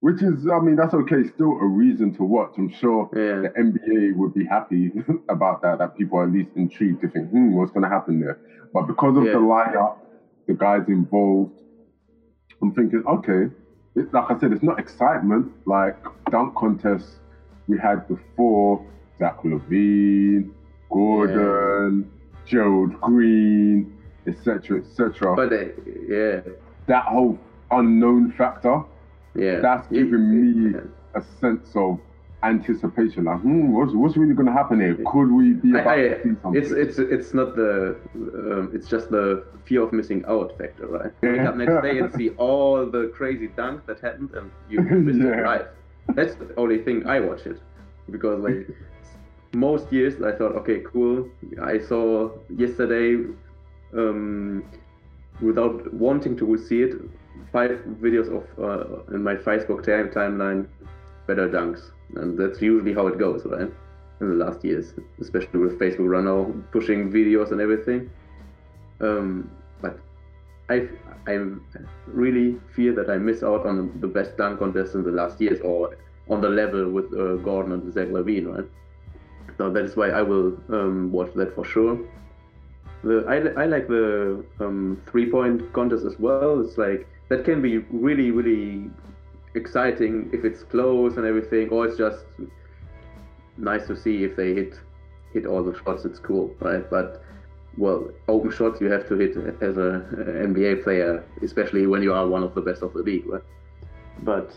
Which 0.00 0.22
is, 0.22 0.46
I 0.48 0.58
mean, 0.60 0.76
that's 0.76 0.94
okay. 0.94 1.24
Still 1.24 1.52
a 1.52 1.66
reason 1.66 2.12
to 2.14 2.24
watch. 2.24 2.52
I'm 2.58 2.68
sure 2.68 3.08
Yeah. 3.14 3.42
the 3.42 3.50
NBA 3.56 4.16
would 4.16 4.34
be 4.34 4.44
happy 4.44 4.92
about 5.28 5.62
that. 5.62 5.78
That 5.78 5.94
people 5.96 6.18
are 6.18 6.24
at 6.24 6.32
least 6.32 6.50
intrigued 6.56 7.00
to 7.02 7.08
think, 7.08 7.30
hmm, 7.30 7.52
what's 7.52 7.70
going 7.72 7.82
to 7.84 7.88
happen 7.88 8.20
there? 8.20 8.38
But 8.72 8.86
because 8.86 9.16
of 9.16 9.24
Yeah. 9.24 9.32
the 9.32 9.38
lineup, 9.38 9.96
the 10.46 10.54
guys 10.54 10.88
involved, 10.88 11.52
I'm 12.60 12.72
thinking, 12.72 13.02
okay, 13.06 13.50
it, 13.96 14.12
like 14.12 14.30
I 14.30 14.38
said, 14.38 14.52
it's 14.52 14.62
not 14.62 14.78
excitement 14.78 15.52
like 15.66 15.96
dunk 16.30 16.54
contests 16.54 17.20
we 17.68 17.78
had 17.78 18.06
before. 18.08 18.84
Zach 19.18 19.38
LaVine, 19.44 20.50
Gordon, 20.90 22.08
Gerald 22.46 23.00
Green, 23.00 23.96
etc., 24.26 24.78
etc. 24.80 25.34
but 25.36 25.52
yeah, 26.08 26.40
That 26.86 27.04
whole 27.04 27.38
unknown 27.70 28.32
factor 28.32 28.82
yeah. 29.34 29.60
that's 29.60 29.86
giving 29.88 30.24
me 30.30 30.72
yeah. 30.74 30.80
a 31.14 31.22
sense 31.40 31.70
of 31.74 31.98
anticipation. 32.42 33.24
Like, 33.24 33.40
hmm, 33.40 33.72
what's, 33.72 33.92
what's 33.94 34.16
really 34.16 34.34
going 34.34 34.46
to 34.46 34.52
happen 34.52 34.80
here? 34.80 34.96
Could 35.06 35.30
we 35.30 35.52
be 35.54 35.70
about 35.70 35.86
I, 35.98 36.08
to 36.08 36.22
see 36.22 36.30
something? 36.42 36.60
it's 36.62 36.70
it's 36.72 36.98
it's 36.98 37.34
not 37.34 37.54
the 37.56 37.96
um, 38.16 38.70
it's 38.74 38.88
just 38.88 39.10
the 39.10 39.44
fear 39.64 39.82
of 39.82 39.92
missing 39.92 40.24
out 40.26 40.56
factor, 40.58 40.86
right? 40.86 41.12
You 41.22 41.30
wake 41.32 41.40
up 41.40 41.56
next 41.56 41.82
day 41.82 41.98
and 41.98 42.12
see 42.12 42.30
all 42.38 42.84
the 42.86 43.10
crazy 43.14 43.48
dunks 43.48 43.86
that 43.86 44.00
happened, 44.00 44.30
and 44.34 44.50
you 44.68 44.80
missed 44.80 45.18
Yeah. 45.24 45.40
it 45.40 45.46
live. 45.46 45.66
That's 46.14 46.34
the 46.34 46.52
only 46.56 46.78
thing 46.82 47.06
I 47.06 47.20
watch 47.20 47.46
it 47.46 47.60
because 48.10 48.40
like 48.42 48.68
most 49.54 49.92
years 49.92 50.22
I 50.22 50.32
thought, 50.32 50.52
okay, 50.56 50.80
cool. 50.80 51.28
I 51.60 51.78
saw 51.78 52.30
yesterday 52.56 53.24
um, 53.94 54.64
without 55.40 55.92
wanting 55.92 56.36
to 56.38 56.56
see 56.56 56.82
it, 56.82 56.94
five 57.52 57.82
videos 58.00 58.28
of 58.28 58.44
uh, 58.58 59.14
in 59.14 59.22
my 59.22 59.34
Facebook 59.34 59.84
time 59.84 60.08
timeline 60.10 60.66
better 61.26 61.48
dunks, 61.48 61.90
and 62.16 62.38
that's 62.38 62.60
usually 62.60 62.94
how 62.94 63.06
it 63.06 63.18
goes, 63.18 63.44
right? 63.44 63.70
In 64.20 64.38
the 64.38 64.44
last 64.44 64.64
years, 64.64 64.94
especially 65.20 65.60
with 65.60 65.78
Facebook 65.78 66.08
right 66.08 66.24
now 66.24 66.52
pushing 66.70 67.10
videos 67.10 67.50
and 67.52 67.60
everything. 67.60 68.10
Um, 69.00 69.50
but 69.80 69.98
I 70.68 70.88
I 71.26 71.38
really 72.06 72.56
fear 72.74 72.92
that 72.94 73.10
I 73.10 73.18
miss 73.18 73.42
out 73.42 73.66
on 73.66 74.00
the 74.00 74.08
best 74.08 74.36
dunk 74.36 74.60
contest 74.60 74.94
in 74.94 75.02
the 75.02 75.10
last 75.10 75.40
years, 75.40 75.60
or 75.60 75.96
on 76.28 76.40
the 76.40 76.48
level 76.48 76.90
with 76.90 77.12
uh, 77.12 77.36
Gordon 77.36 77.72
and 77.72 77.92
Zach 77.92 78.08
LaVine, 78.08 78.54
right? 78.54 78.68
So 79.58 79.70
that 79.70 79.84
is 79.84 79.96
why 79.96 80.10
I 80.10 80.22
will 80.22 80.56
um, 80.70 81.12
watch 81.12 81.32
that 81.34 81.54
for 81.54 81.64
sure. 81.64 81.98
The 83.04 83.24
I, 83.28 83.62
I 83.62 83.66
like 83.66 83.88
the 83.88 84.44
um, 84.60 85.00
three 85.06 85.30
point 85.30 85.72
contest 85.72 86.04
as 86.04 86.18
well. 86.18 86.60
It's 86.60 86.78
like 86.78 87.06
that 87.28 87.44
can 87.44 87.60
be 87.60 87.78
really 87.90 88.30
really 88.30 88.90
exciting 89.54 90.30
if 90.32 90.44
it's 90.44 90.62
close 90.62 91.16
and 91.16 91.26
everything, 91.26 91.68
or 91.70 91.86
it's 91.86 91.98
just 91.98 92.24
nice 93.56 93.86
to 93.86 93.96
see 93.96 94.24
if 94.24 94.36
they 94.36 94.54
hit 94.54 94.74
hit 95.32 95.46
all 95.46 95.62
the 95.62 95.76
shots. 95.84 96.04
It's 96.04 96.18
cool, 96.18 96.54
right? 96.60 96.88
But 96.88 97.22
well, 97.76 98.10
open 98.28 98.50
shots 98.50 98.80
you 98.80 98.90
have 98.90 99.08
to 99.08 99.16
hit 99.16 99.36
as 99.62 99.76
a, 99.78 100.04
NBA 100.46 100.84
player, 100.84 101.24
especially 101.42 101.86
when 101.86 102.02
you 102.02 102.12
are 102.12 102.26
one 102.26 102.42
of 102.42 102.54
the 102.54 102.60
best 102.60 102.82
of 102.82 102.92
the 102.92 103.00
league, 103.00 103.26
right? 103.26 103.42
But 104.22 104.52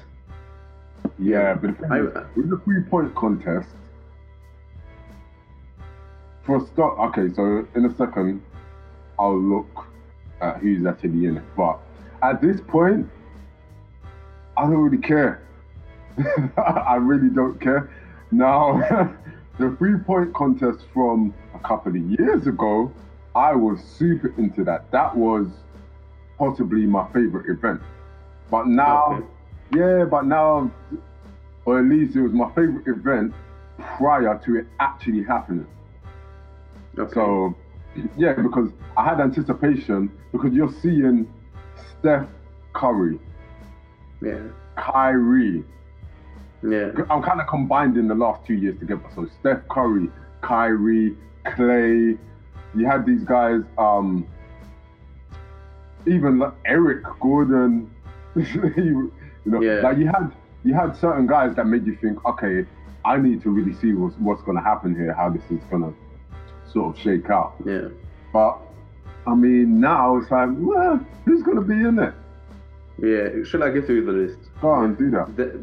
yeah, 1.18 1.54
but 1.54 1.75
I- 1.92 2.01
with 2.36 2.50
the 2.50 2.60
three 2.65 2.82
point 2.84 3.15
contest, 3.15 3.70
for 6.45 6.57
a 6.57 6.65
start, 6.67 6.97
okay, 6.99 7.33
so 7.33 7.67
in 7.75 7.85
a 7.85 7.95
second, 7.97 8.41
I'll 9.17 9.39
look 9.39 9.87
at 10.41 10.57
who's 10.57 10.85
actually 10.85 11.25
in 11.25 11.37
it. 11.37 11.43
But 11.57 11.79
at 12.21 12.41
this 12.41 12.61
point, 12.67 13.07
I 14.57 14.63
don't 14.63 14.77
really 14.77 15.01
care. 15.01 15.41
I 16.57 16.95
really 16.95 17.29
don't 17.29 17.59
care. 17.59 17.89
Now, 18.31 18.79
the 19.59 19.75
three 19.77 19.97
point 19.99 20.33
contest 20.33 20.85
from 20.93 21.33
a 21.53 21.59
couple 21.59 21.91
of 21.95 21.97
years 21.97 22.47
ago, 22.47 22.91
I 23.35 23.53
was 23.55 23.83
super 23.83 24.33
into 24.37 24.63
that. 24.65 24.89
That 24.91 25.15
was 25.15 25.47
possibly 26.37 26.85
my 26.85 27.05
favorite 27.11 27.49
event. 27.49 27.81
But 28.51 28.67
now, 28.67 29.13
Okay. 29.13 29.25
yeah, 29.79 30.05
but 30.05 30.25
now, 30.25 30.71
or 31.65 31.79
at 31.79 31.85
least 31.85 32.15
it 32.15 32.21
was 32.21 32.33
my 32.33 32.47
favorite 32.49 32.87
event 32.87 33.33
prior 33.79 34.39
to 34.45 34.57
it 34.57 34.67
actually 34.79 35.23
happening. 35.23 35.65
Okay. 36.97 37.13
So, 37.13 37.55
yeah, 38.17 38.33
because 38.33 38.69
I 38.97 39.03
had 39.05 39.19
anticipation 39.19 40.11
because 40.31 40.53
you're 40.53 40.71
seeing 40.81 41.31
Steph 41.99 42.27
Curry, 42.73 43.19
yeah, 44.21 44.39
Kyrie. 44.77 45.63
yeah, 46.63 46.91
I'm 47.09 47.21
kind 47.23 47.39
of 47.41 47.47
combined 47.47 47.97
in 47.97 48.07
the 48.07 48.15
last 48.15 48.45
two 48.45 48.53
years 48.55 48.77
together. 48.79 49.03
So 49.15 49.27
Steph 49.39 49.67
Curry, 49.69 50.09
Kyrie, 50.41 51.15
Klay. 51.45 52.17
You 52.75 52.85
had 52.85 53.05
these 53.05 53.23
guys, 53.23 53.61
um, 53.77 54.27
even 56.07 56.39
like 56.39 56.53
Eric 56.65 57.03
Gordon. 57.21 57.89
you, 58.35 58.43
you 58.77 59.51
know, 59.51 59.61
Yeah. 59.61 59.81
like 59.81 59.97
you 59.97 60.07
had 60.07 60.31
you 60.63 60.73
had 60.73 60.95
certain 60.95 61.27
guys 61.27 61.55
that 61.55 61.65
made 61.67 61.85
you 61.85 61.95
think, 62.01 62.23
okay, 62.25 62.65
I 63.05 63.17
need 63.17 63.41
to 63.43 63.49
really 63.51 63.73
see 63.73 63.93
what's 63.93 64.15
what's 64.17 64.41
going 64.41 64.57
to 64.57 64.63
happen 64.63 64.95
here, 64.95 65.13
how 65.13 65.29
this 65.29 65.43
is 65.49 65.63
going 65.69 65.83
to 65.83 65.93
sort 66.72 66.95
of 66.95 67.01
shake 67.01 67.29
out. 67.29 67.55
yeah. 67.65 67.88
But 68.34 68.57
I 69.27 69.34
mean, 69.36 69.79
now 69.79 70.17
it's 70.17 70.29
like, 70.29 70.50
well, 70.53 71.00
who's 71.25 71.41
going 71.43 71.57
to 71.57 71.63
be 71.63 71.74
in 71.74 71.98
it? 72.00 72.13
Yeah, 73.01 73.43
Should 73.43 73.62
I 73.63 73.69
give 73.72 73.89
you 73.89 74.05
the 74.05 74.12
list? 74.12 74.38
Go 74.62 74.69
on, 74.69 74.95
do 74.95 75.10
that. 75.12 75.36
De- 75.36 75.60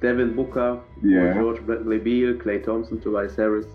Devin 0.00 0.34
Booker, 0.34 0.80
Yeah. 1.02 1.32
George 1.34 1.60
Bradley 1.64 1.98
Beal, 1.98 2.34
Klay 2.34 2.62
Thompson, 2.64 3.00
Tobias 3.00 3.36
Harris, 3.36 3.66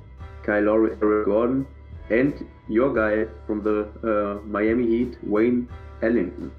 Kyle 0.43 0.63
Lowry, 0.63 0.95
Eric 1.01 1.25
Gordon, 1.25 1.65
and 2.11 2.45
your 2.67 2.93
guy 2.93 3.25
from 3.47 3.63
the 3.63 3.87
uh, 4.03 4.45
Miami 4.45 4.85
Heat, 4.85 5.17
Wayne 5.23 5.67
Ellington. 6.03 6.51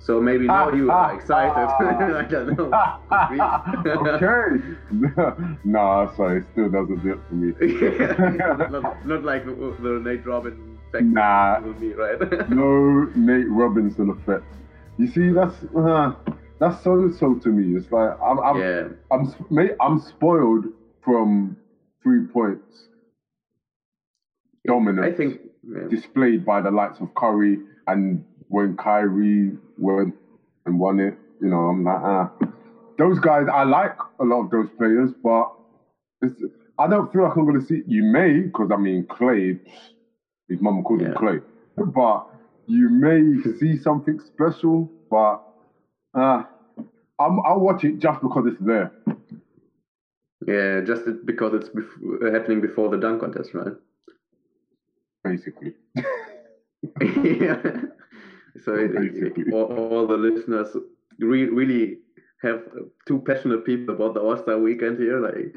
So 0.00 0.20
maybe 0.20 0.46
now 0.46 0.70
ah, 0.70 0.74
you 0.74 0.90
are 0.90 1.12
ah, 1.12 1.14
excited. 1.14 1.52
Ah. 1.56 1.76
I 2.18 2.24
don't 2.24 2.56
know. 2.56 2.70
okay. 4.14 5.56
nah, 5.64 6.14
sorry, 6.14 6.38
it 6.38 6.44
still 6.52 6.70
doesn't 6.70 7.02
do 7.02 7.12
it 7.12 7.20
for 7.28 7.34
me. 7.34 7.52
not, 8.70 9.06
not 9.06 9.24
like 9.24 9.44
the, 9.44 9.52
the 9.80 10.00
Nate 10.02 10.24
Robinson 10.24 10.78
factor 10.92 11.04
Nah. 11.04 11.60
be, 11.72 11.94
right? 11.94 12.48
no 12.48 13.10
Nate 13.14 13.50
Robinson 13.50 14.10
effect. 14.10 14.44
You 14.98 15.06
see, 15.06 15.30
that's 15.30 15.64
uh, 15.76 16.12
that's 16.58 16.82
so 16.82 17.10
so 17.10 17.34
to 17.34 17.48
me. 17.48 17.76
It's 17.76 17.90
like 17.90 18.16
I'm 18.22 18.38
I'm 18.40 18.56
yeah, 18.58 18.88
I'm 19.10 19.32
mate, 19.50 19.72
I'm 19.80 19.98
spoiled 19.98 20.66
from 21.02 21.56
three 22.02 22.24
points 22.26 22.88
dominance 24.66 25.06
I 25.06 25.16
think. 25.16 25.40
Yeah. 25.62 25.88
displayed 25.88 26.44
by 26.44 26.60
the 26.60 26.70
likes 26.70 27.00
of 27.00 27.14
Curry 27.14 27.58
and 27.86 28.24
when 28.48 28.76
Kyrie 28.76 29.56
went 29.76 30.14
and 30.66 30.78
won 30.78 31.00
it. 31.00 31.18
You 31.40 31.48
know, 31.48 31.68
I'm 31.68 31.84
like, 31.84 32.00
ah, 32.02 32.30
those 32.98 33.18
guys. 33.20 33.46
I 33.52 33.64
like 33.64 33.96
a 34.20 34.24
lot 34.24 34.44
of 34.44 34.50
those 34.50 34.68
players, 34.76 35.10
but 35.22 35.52
it's, 36.20 36.42
I 36.78 36.88
don't 36.88 37.12
feel 37.12 37.22
like 37.22 37.36
I'm 37.36 37.44
going 37.44 37.60
to 37.60 37.66
see. 37.66 37.82
You 37.86 38.02
may, 38.04 38.40
because 38.40 38.70
I 38.72 38.76
mean, 38.76 39.04
Klay, 39.04 39.58
his 40.48 40.60
mum 40.60 40.82
called 40.82 41.02
him 41.02 41.14
Klay, 41.14 41.40
but 41.76 42.26
you 42.66 42.88
may 42.88 43.22
see 43.58 43.76
something 43.76 44.18
special. 44.20 44.90
But 45.10 45.42
uh, 46.14 46.42
I'm, 47.18 47.40
I'll 47.44 47.60
watch 47.60 47.84
it 47.84 47.98
just 47.98 48.20
because 48.20 48.46
it's 48.46 48.60
there. 48.60 48.92
Yeah, 50.46 50.80
just 50.80 51.02
because 51.24 51.52
it's 51.54 51.68
bef- 51.68 52.32
happening 52.32 52.60
before 52.60 52.88
the 52.88 52.96
dunk 52.96 53.20
contest, 53.20 53.54
right? 53.54 53.74
Basically, 55.24 55.74
yeah. 57.02 57.82
So 58.64 58.74
it, 58.74 58.90
it- 58.94 59.52
all, 59.52 59.64
all 59.92 60.06
the 60.06 60.16
listeners 60.16 60.76
re- 61.18 61.48
really 61.48 61.98
have 62.42 62.62
two 63.06 63.18
passionate 63.20 63.64
people 63.64 63.94
about 63.94 64.14
the 64.14 64.20
All 64.20 64.36
Star 64.36 64.58
weekend 64.58 64.98
here, 64.98 65.18
like 65.20 65.54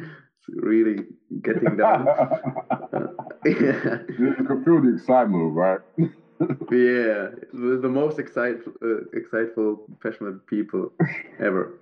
really 0.49 1.05
getting 1.41 1.77
down. 1.77 2.07
Uh, 2.07 3.07
yeah, 3.45 3.97
you 4.19 4.33
can 4.47 4.63
feel 4.65 4.81
the 4.81 4.93
excitement, 4.95 5.53
right? 5.53 5.79
yeah, 5.99 7.29
the, 7.53 7.79
the 7.81 7.89
most 7.89 8.17
excite, 8.19 8.57
uh, 8.81 9.01
exciteful, 9.13 9.85
passionate 10.01 10.45
people 10.47 10.91
ever. 11.39 11.73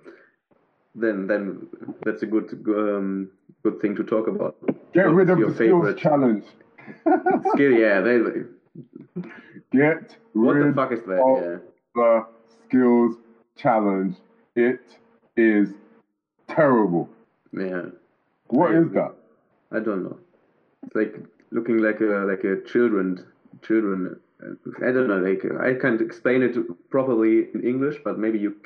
Then, 0.94 1.26
then 1.28 1.68
that's 2.04 2.22
a 2.22 2.26
good, 2.26 2.52
um, 2.68 3.30
good 3.62 3.80
thing 3.80 3.94
to 3.96 4.04
talk 4.04 4.26
about. 4.26 4.56
Get 4.92 5.06
What's 5.06 5.16
rid 5.16 5.30
of 5.30 5.38
your 5.38 5.48
the 5.50 5.54
skills 5.54 5.70
favorite 5.86 5.96
challenge. 5.98 6.44
skill? 7.54 7.70
Yeah, 7.72 8.00
they. 8.00 8.20
Get 9.72 10.16
What 10.32 10.54
rid 10.56 10.72
the 10.72 10.74
fuck 10.74 10.92
is 10.92 11.02
that? 11.04 11.20
of 11.20 11.42
Yeah. 11.42 11.58
the 11.94 12.26
skills 12.64 13.16
challenge. 13.56 14.16
It 14.56 14.80
is 15.36 15.72
terrible. 16.48 17.08
Yeah, 17.52 17.86
What 18.48 18.72
I 18.72 18.78
is 18.78 18.90
that? 18.92 19.14
I 19.72 19.80
don't 19.80 20.02
know. 20.04 20.18
It's 20.84 20.94
like 20.94 21.14
looking 21.50 21.78
like 21.78 22.00
a 22.00 22.24
like 22.30 22.44
a 22.44 22.60
children 22.62 23.24
children. 23.62 24.18
uh, 24.42 24.54
I 24.86 24.90
don't 24.92 25.08
know. 25.08 25.18
Like 25.18 25.44
I 25.60 25.74
can't 25.74 26.00
explain 26.00 26.42
it 26.42 26.56
properly 26.90 27.48
in 27.54 27.62
English, 27.62 27.96
but 28.04 28.18
maybe 28.18 28.38
you 28.38 28.56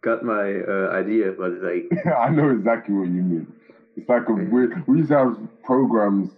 got 0.00 0.24
my 0.24 0.60
uh, 0.62 0.90
idea. 0.92 1.32
But 1.32 1.52
like 1.62 1.86
I 2.26 2.28
know 2.30 2.48
exactly 2.50 2.94
what 2.94 3.08
you 3.08 3.22
mean. 3.22 3.46
It's 3.96 4.08
like 4.08 4.28
a 4.28 4.32
weird. 4.34 4.84
We 4.86 4.98
used 4.98 5.10
to 5.10 5.18
have 5.18 5.38
programs, 5.62 6.30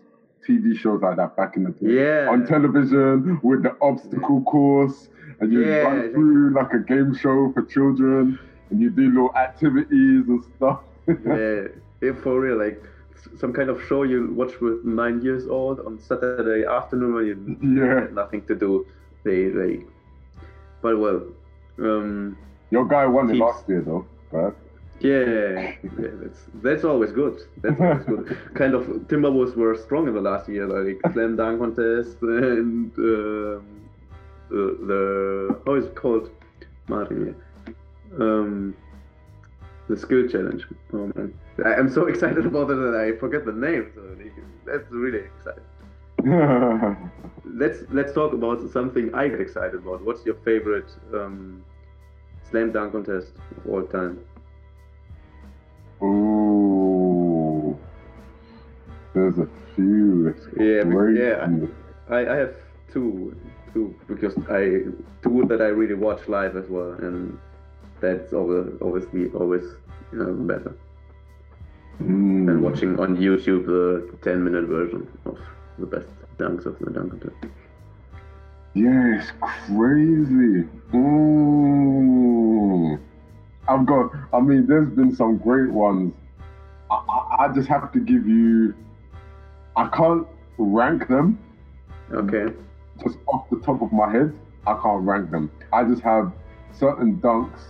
TV 0.46 0.74
shows 0.74 1.00
like 1.02 1.16
that 1.16 1.36
back 1.36 1.56
in 1.56 1.64
the 1.64 1.70
day. 1.70 1.92
Yeah. 1.94 2.30
On 2.30 2.44
television 2.46 3.38
with 3.42 3.62
the 3.62 3.74
obstacle 3.80 4.42
course, 4.42 5.08
and 5.40 5.52
you 5.52 5.60
Yeah, 5.60 5.82
run 5.82 6.12
through 6.12 6.54
like 6.54 6.72
a 6.72 6.78
game 6.78 7.14
show 7.14 7.50
for 7.52 7.62
children, 7.62 8.38
and 8.70 8.80
you 8.80 8.90
do 8.90 9.08
little 9.08 9.34
activities 9.36 10.28
and 10.28 10.42
stuff. 10.56 10.80
yeah, 11.08 11.62
yeah, 12.00 12.12
for 12.12 12.40
real, 12.40 12.58
like 12.58 12.82
some 13.36 13.52
kind 13.52 13.70
of 13.70 13.80
show 13.82 14.02
you 14.02 14.32
watch 14.34 14.60
with 14.60 14.84
nine 14.84 15.20
years 15.22 15.46
old 15.46 15.80
on 15.80 15.98
Saturday 15.98 16.52
afternoon 16.54 17.02
when 17.02 17.26
you 17.26 17.84
Yeah. 17.84 18.00
had 18.00 18.00
nothing 18.00 18.30
to 18.34 18.42
do. 18.42 18.84
They 19.24 19.48
they, 19.48 19.84
but 20.80 20.98
well, 20.98 21.22
um, 21.78 22.36
Your 22.70 22.84
guy 22.86 23.06
won 23.06 23.30
it 23.30 23.36
last 23.36 23.68
year 23.68 23.82
though, 23.82 24.04
right? 24.32 24.54
Yeah, 25.02 25.74
yeah, 25.98 26.12
that's 26.22 26.40
that's 26.62 26.84
always 26.84 27.10
good. 27.10 27.40
That's 27.60 27.80
always 27.80 28.04
good. 28.04 28.38
kind 28.54 28.74
of 28.74 28.84
Timberwolves 29.08 29.56
were 29.56 29.74
strong 29.74 30.06
in 30.06 30.14
the 30.14 30.20
last 30.20 30.48
year, 30.48 30.66
like 30.66 31.00
slam 31.12 31.34
dunk 31.34 31.58
contest 31.60 32.18
and 32.22 32.96
um, 32.98 33.64
the, 34.48 34.62
the 34.90 35.60
how 35.66 35.74
is 35.74 35.86
it 35.86 35.96
called, 35.96 36.30
Martin? 36.86 37.34
Um, 38.20 38.76
the 39.88 39.96
skill 39.96 40.28
challenge. 40.28 40.66
Oh 40.92 41.10
man, 41.16 41.34
I, 41.64 41.74
I'm 41.74 41.90
so 41.90 42.06
excited 42.12 42.46
about 42.46 42.70
it 42.70 42.76
that 42.76 42.94
I 42.94 43.18
forget 43.18 43.44
the 43.44 43.52
name. 43.52 43.90
So 43.96 44.02
that's 44.64 44.88
really 44.92 45.24
exciting. 45.30 45.64
Let's 47.44 47.80
let's 47.90 48.12
talk 48.12 48.34
about 48.34 48.70
something 48.70 49.12
I 49.14 49.26
get 49.26 49.40
excited 49.40 49.74
about. 49.74 50.04
What's 50.04 50.24
your 50.24 50.36
favorite 50.44 50.90
um, 51.12 51.64
slam 52.48 52.70
dunk 52.70 52.92
contest 52.92 53.32
of 53.56 53.66
all 53.68 53.82
time? 53.82 54.20
There's 59.14 59.38
a 59.38 59.48
few. 59.74 60.34
Yeah, 60.58 60.84
yeah. 61.10 61.48
I, 62.08 62.26
I 62.26 62.36
have 62.36 62.54
two, 62.92 63.36
two 63.72 63.94
because 64.08 64.34
I 64.50 64.90
two 65.22 65.44
that 65.48 65.60
I 65.60 65.66
really 65.68 65.94
watch 65.94 66.28
live 66.28 66.56
as 66.56 66.68
well, 66.68 66.92
and 66.92 67.38
that's 68.00 68.32
always 68.32 68.68
obviously 68.80 69.28
always 69.30 69.64
you 70.12 70.18
know, 70.18 70.32
better 70.34 70.74
Mm. 72.00 72.46
than 72.46 72.62
watching 72.62 72.98
on 72.98 73.18
YouTube 73.18 73.66
the 73.66 74.16
ten 74.22 74.42
minute 74.42 74.64
version 74.64 75.06
of 75.26 75.38
the 75.78 75.86
best 75.86 76.08
dunks 76.38 76.64
of 76.64 76.76
the 76.80 76.90
dunk 76.90 77.10
contest. 77.10 77.36
Yeah, 78.74 79.18
it's 79.18 79.30
crazy. 79.68 80.66
Mm. 80.92 82.98
I've 83.68 83.86
got, 83.86 84.10
I 84.32 84.40
mean, 84.40 84.66
there's 84.66 84.90
been 84.90 85.14
some 85.14 85.38
great 85.38 85.70
ones. 85.70 86.12
I, 86.90 86.94
I, 87.08 87.44
I 87.44 87.48
just 87.54 87.68
have 87.68 87.92
to 87.92 88.00
give 88.00 88.26
you, 88.26 88.74
I 89.76 89.88
can't 89.88 90.26
rank 90.58 91.08
them 91.08 91.38
Okay, 92.12 92.52
just 93.02 93.16
off 93.26 93.48
the 93.50 93.58
top 93.60 93.80
of 93.80 93.90
my 93.92 94.10
head. 94.10 94.34
I 94.66 94.74
can't 94.82 95.02
rank 95.06 95.30
them. 95.30 95.50
I 95.72 95.82
just 95.84 96.02
have 96.02 96.30
certain 96.72 97.16
dunks 97.16 97.60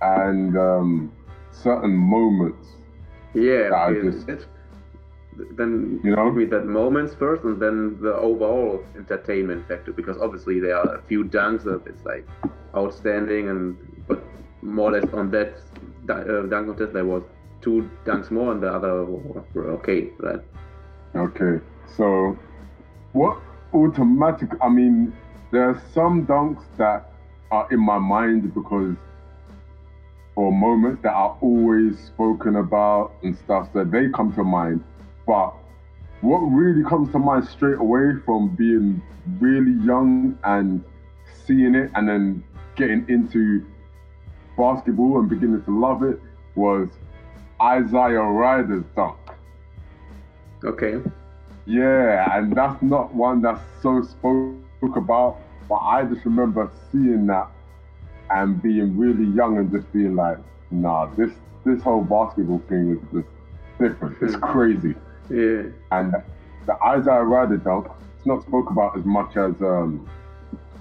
and 0.00 0.56
um, 0.56 1.12
certain 1.50 1.94
moments. 1.96 2.68
yeah, 3.34 3.70
I 3.74 3.88
okay, 3.90 4.10
just- 4.10 4.26
that's- 4.26 4.46
then 5.58 6.00
You 6.02 6.16
know? 6.16 6.26
give 6.26 6.36
me 6.36 6.44
that 6.46 6.66
moments 6.66 7.14
first, 7.14 7.42
and 7.44 7.60
then 7.60 7.98
the 8.00 8.14
overall 8.14 8.82
entertainment 8.96 9.68
factor 9.68 9.92
because 9.92 10.16
obviously 10.18 10.60
there 10.60 10.76
are 10.78 10.94
a 10.94 11.02
few 11.02 11.24
dunks 11.24 11.62
that 11.64 11.82
it's 11.86 12.04
like 12.06 12.26
outstanding, 12.74 13.50
and 13.50 13.76
but 14.08 14.22
more 14.62 14.88
or 14.94 15.00
less 15.00 15.12
on 15.12 15.30
that 15.32 15.58
uh, 16.08 16.42
dunk 16.46 16.68
contest 16.68 16.92
there 16.94 17.04
was 17.04 17.22
two 17.60 17.90
dunks 18.06 18.30
more, 18.30 18.52
and 18.52 18.62
the 18.62 18.72
other 18.72 19.04
were 19.04 19.66
okay, 19.78 20.08
right? 20.20 20.40
Okay, 21.16 21.64
so 21.96 22.38
what 23.12 23.40
automatic? 23.72 24.50
I 24.60 24.68
mean, 24.68 25.16
there 25.50 25.70
are 25.70 25.82
some 25.94 26.26
dunks 26.26 26.62
that 26.76 27.10
are 27.50 27.66
in 27.72 27.80
my 27.80 27.98
mind 27.98 28.52
because, 28.52 28.96
or 30.34 30.52
moments 30.52 31.02
that 31.04 31.14
are 31.14 31.38
always 31.40 31.98
spoken 31.98 32.56
about 32.56 33.14
and 33.22 33.34
stuff, 33.34 33.70
so 33.72 33.82
they 33.82 34.10
come 34.10 34.34
to 34.34 34.44
mind. 34.44 34.84
But 35.26 35.54
what 36.20 36.40
really 36.40 36.84
comes 36.84 37.10
to 37.12 37.18
mind 37.18 37.48
straight 37.48 37.78
away 37.78 38.20
from 38.26 38.54
being 38.54 39.00
really 39.40 39.82
young 39.86 40.38
and 40.44 40.84
seeing 41.46 41.74
it 41.74 41.90
and 41.94 42.06
then 42.06 42.44
getting 42.74 43.06
into 43.08 43.64
basketball 44.58 45.20
and 45.20 45.30
beginning 45.30 45.64
to 45.64 45.80
love 45.80 46.02
it 46.02 46.20
was 46.56 46.90
Isaiah 47.62 48.20
Rider's 48.20 48.84
dunk. 48.94 49.16
Okay, 50.66 51.00
Yeah, 51.66 52.36
and 52.38 52.54
that's 52.56 52.82
not 52.82 53.14
one 53.14 53.42
that's 53.42 53.62
so 53.82 54.02
spoke 54.02 54.52
about, 54.52 54.92
but 55.22 55.34
I 55.34 55.54
just 55.54 55.80
remember 55.82 56.24
seeing 56.48 56.82
that 56.84 57.04
and 58.30 58.32
being 58.62 58.96
really 58.96 59.24
young 59.24 59.58
and 59.58 59.70
just 59.70 59.90
being 59.92 60.14
like, 60.14 60.38
nah, 60.70 61.06
this 61.16 61.32
this 61.64 61.82
whole 61.82 62.02
basketball 62.04 62.60
thing 62.68 62.90
is 62.92 63.00
just 63.12 63.28
different. 63.78 64.16
It's 64.20 64.36
crazy. 64.36 64.94
yeah, 65.30 65.62
And 65.90 66.14
the 66.66 66.74
Isaiah 66.84 67.22
Rider 67.24 67.56
dunk, 67.58 67.86
it's 68.16 68.26
not 68.26 68.42
spoke 68.42 68.70
about 68.70 68.96
as 68.98 69.04
much 69.04 69.36
as 69.36 69.54
um, 69.60 70.08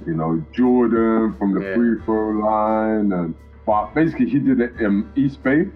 you 0.06 0.14
know, 0.16 0.44
Jordan 0.54 1.36
from 1.38 1.54
the 1.54 1.62
Yeah. 1.62 1.74
free 1.74 1.98
throw 2.06 2.32
line 2.40 3.12
and 3.12 3.36
but 3.66 3.94
basically 3.94 4.30
he 4.30 4.40
did 4.40 4.60
it 4.62 4.74
in 4.80 5.10
East 5.16 5.44
Bay. 5.44 5.70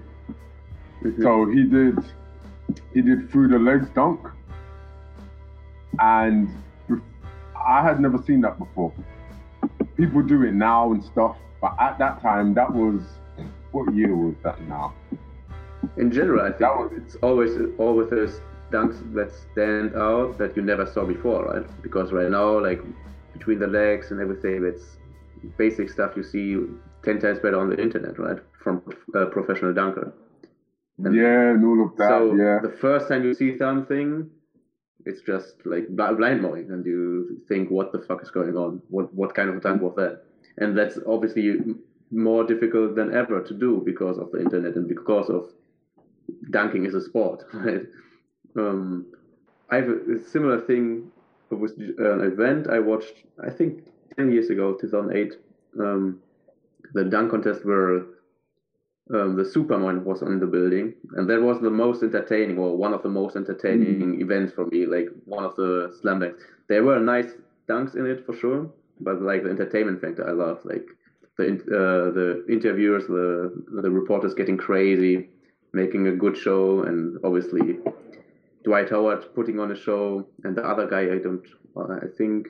Mhm. 1.03 1.21
So 1.21 1.45
he 1.47 1.63
did 1.65 1.97
he 2.93 3.01
did 3.01 3.29
through 3.31 3.49
the 3.49 3.59
legs 3.59 3.87
dunk, 3.95 4.19
and 5.99 6.49
I 7.67 7.81
had 7.81 7.99
never 7.99 8.17
seen 8.17 8.41
that 8.41 8.57
before. 8.57 8.93
People 9.97 10.21
do 10.21 10.43
it 10.43 10.53
now 10.53 10.91
and 10.91 11.03
stuff, 11.03 11.35
but 11.61 11.75
at 11.79 11.97
that 11.99 12.21
time, 12.21 12.53
that 12.53 12.71
was 12.73 13.01
what 13.71 13.93
year 13.93 14.15
was 14.15 14.35
that 14.43 14.59
now? 14.67 14.93
in 15.97 16.11
general, 16.11 16.41
I 16.41 16.51
think 16.51 16.75
was- 16.79 16.91
it's 16.97 17.15
always 17.21 17.51
always 17.77 18.09
there's 18.09 18.41
dunks 18.71 18.97
that 19.13 19.31
stand 19.31 19.95
out 19.95 20.37
that 20.37 20.55
you 20.55 20.61
never 20.61 20.85
saw 20.85 21.05
before, 21.05 21.45
right? 21.45 21.65
Because 21.81 22.11
right 22.11 22.29
now, 22.29 22.59
like 22.59 22.81
between 23.33 23.59
the 23.59 23.67
legs 23.67 24.11
and 24.11 24.19
everything, 24.19 24.63
it's 24.65 24.97
basic 25.57 25.89
stuff 25.89 26.15
you 26.17 26.23
see 26.23 26.47
ten 27.03 27.19
times 27.19 27.39
better 27.39 27.59
on 27.59 27.69
the 27.69 27.81
internet, 27.81 28.19
right? 28.19 28.39
From 28.63 28.81
a 29.13 29.25
professional 29.25 29.73
dunker. 29.73 30.13
And 31.03 31.15
yeah, 31.15 31.51
and 31.51 31.65
all 31.65 31.85
of 31.85 31.95
that. 31.97 32.09
so 32.09 32.35
yeah, 32.35 32.59
the 32.61 32.75
first 32.77 33.07
time 33.07 33.23
you 33.23 33.33
see 33.33 33.57
something, 33.57 34.29
it's 35.05 35.21
just 35.21 35.55
like 35.65 35.87
blind 35.89 36.41
mowing, 36.41 36.71
and 36.71 36.85
you 36.85 37.41
think, 37.47 37.71
"What 37.71 37.91
the 37.91 37.99
fuck 37.99 38.21
is 38.21 38.31
going 38.31 38.57
on? 38.57 38.81
What 38.89 39.13
what 39.13 39.33
kind 39.33 39.49
of 39.49 39.57
a 39.57 39.59
dunk 39.61 39.81
was 39.81 39.95
that?" 39.95 40.23
And 40.57 40.77
that's 40.77 40.99
obviously 41.07 41.75
more 42.11 42.43
difficult 42.43 42.95
than 42.95 43.13
ever 43.15 43.41
to 43.41 43.53
do 43.53 43.81
because 43.85 44.17
of 44.17 44.31
the 44.31 44.41
internet 44.41 44.75
and 44.75 44.87
because 44.87 45.29
of 45.29 45.51
dunking 46.49 46.85
is 46.85 46.93
a 46.95 47.01
sport, 47.01 47.45
right? 47.53 47.83
Um, 48.57 49.05
I 49.69 49.77
have 49.77 49.89
a, 49.89 50.19
similar 50.19 50.59
thing 50.59 51.11
with 51.49 51.77
an 51.77 52.21
event 52.21 52.67
I 52.67 52.79
watched. 52.79 53.23
I 53.41 53.49
think 53.49 53.85
ten 54.17 54.31
years 54.31 54.49
ago, 54.49 54.73
2008. 54.73 55.35
Um, 55.79 56.19
the 56.93 57.03
dunk 57.03 57.31
contest 57.31 57.65
where 57.65 58.03
um, 59.13 59.35
the 59.35 59.45
Superman 59.45 60.03
was 60.03 60.21
in 60.21 60.39
the 60.39 60.45
building, 60.45 60.93
and 61.15 61.29
that 61.29 61.41
was 61.41 61.59
the 61.61 61.69
most 61.69 62.03
entertaining, 62.03 62.57
or 62.59 62.77
one 62.77 62.93
of 62.93 63.01
the 63.01 63.09
most 63.09 63.35
entertaining 63.35 64.21
events 64.21 64.53
for 64.53 64.65
me. 64.67 64.85
Like 64.85 65.07
one 65.25 65.43
of 65.43 65.55
the 65.55 65.95
slam 66.01 66.19
dunks. 66.19 66.39
There 66.67 66.83
were 66.83 66.99
nice 66.99 67.31
dunks 67.67 67.95
in 67.95 68.05
it 68.05 68.25
for 68.25 68.33
sure, 68.35 68.69
but 68.99 69.21
like 69.21 69.43
the 69.43 69.49
entertainment 69.49 70.01
factor, 70.01 70.27
I 70.27 70.33
love. 70.33 70.59
Like 70.63 70.85
the 71.37 71.45
in- 71.47 71.61
uh, 71.73 72.11
the 72.19 72.45
interviewers, 72.49 73.07
the 73.07 73.51
the 73.81 73.89
reporters 73.89 74.33
getting 74.35 74.57
crazy, 74.57 75.29
making 75.73 76.07
a 76.07 76.11
good 76.15 76.37
show, 76.37 76.83
and 76.83 77.17
obviously 77.23 77.79
Dwight 78.63 78.89
Howard 78.89 79.33
putting 79.33 79.59
on 79.59 79.71
a 79.71 79.75
show, 79.75 80.27
and 80.43 80.55
the 80.55 80.63
other 80.63 80.87
guy 80.87 81.03
I 81.15 81.17
don't, 81.17 81.45
I 81.77 82.07
think. 82.17 82.49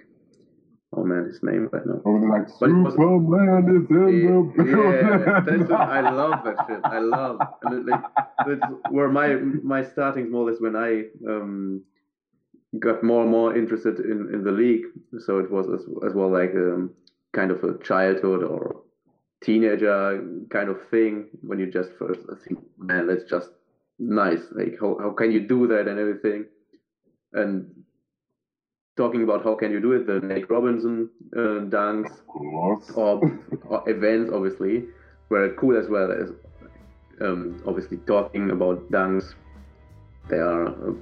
Oh 0.91 1.03
man, 1.03 1.25
his 1.25 1.41
name 1.43 1.69
right 1.71 1.85
now. 1.85 2.01
I 2.05 2.09
like, 2.09 2.47
But 2.59 2.69
it 2.69 2.73
was- 2.73 2.93
Superman 2.93 3.63
is 3.63 3.67
in 3.67 3.73
the 3.73 3.79
building. 3.89 4.67
Yeah, 4.67 5.39
that's 5.41 5.69
what, 5.69 5.81
I 5.81 6.09
love 6.09 6.43
that 6.43 6.55
shit. 6.67 6.79
I 6.83 6.99
love, 6.99 7.39
and 7.63 7.73
it, 7.79 7.85
like 7.85 8.01
that's 8.45 8.61
where 8.89 9.09
my 9.09 9.35
my 9.73 9.83
starting 9.83 10.31
more 10.31 10.43
or 10.47 10.51
less 10.51 10.59
when 10.59 10.75
I 10.75 11.05
um 11.27 11.81
got 12.79 13.03
more 13.03 13.21
and 13.23 13.31
more 13.31 13.55
interested 13.55 13.99
in 13.99 14.33
in 14.33 14.43
the 14.43 14.51
league. 14.51 14.85
So 15.19 15.37
it 15.39 15.51
was 15.51 15.67
as, 15.69 15.81
as 16.07 16.13
well 16.15 16.31
like 16.31 16.53
um 16.55 16.91
kind 17.33 17.51
of 17.51 17.63
a 17.63 17.77
childhood 17.77 18.43
or 18.43 18.81
teenager 19.41 20.23
kind 20.49 20.69
of 20.69 20.77
thing 20.89 21.29
when 21.41 21.59
you 21.59 21.67
just 21.71 21.91
first 21.99 22.21
I 22.31 22.35
think 22.43 22.59
man 22.77 23.05
that's 23.07 23.23
just 23.29 23.49
nice 23.99 24.41
like 24.51 24.75
how 24.81 24.97
how 24.99 25.11
can 25.11 25.31
you 25.31 25.41
do 25.47 25.67
that 25.67 25.87
and 25.87 25.99
everything 25.99 26.45
and 27.33 27.69
talking 29.01 29.23
about 29.23 29.43
how 29.47 29.55
can 29.61 29.71
you 29.75 29.79
do 29.87 29.91
it 29.97 30.05
the 30.11 30.19
Nate 30.29 30.49
Robinson 30.55 31.09
uh, 31.41 31.59
dunks 31.75 32.11
or, 33.03 33.11
or 33.71 33.77
events 33.95 34.29
obviously 34.37 34.75
were 35.29 35.47
cool 35.61 35.75
as 35.81 35.87
well 35.95 36.11
as 36.21 36.27
um, 37.25 37.61
obviously 37.65 37.97
talking 38.15 38.51
about 38.51 38.77
dunks 38.91 39.27
there 40.29 40.43
are 40.47 40.67
uh, 40.67 40.93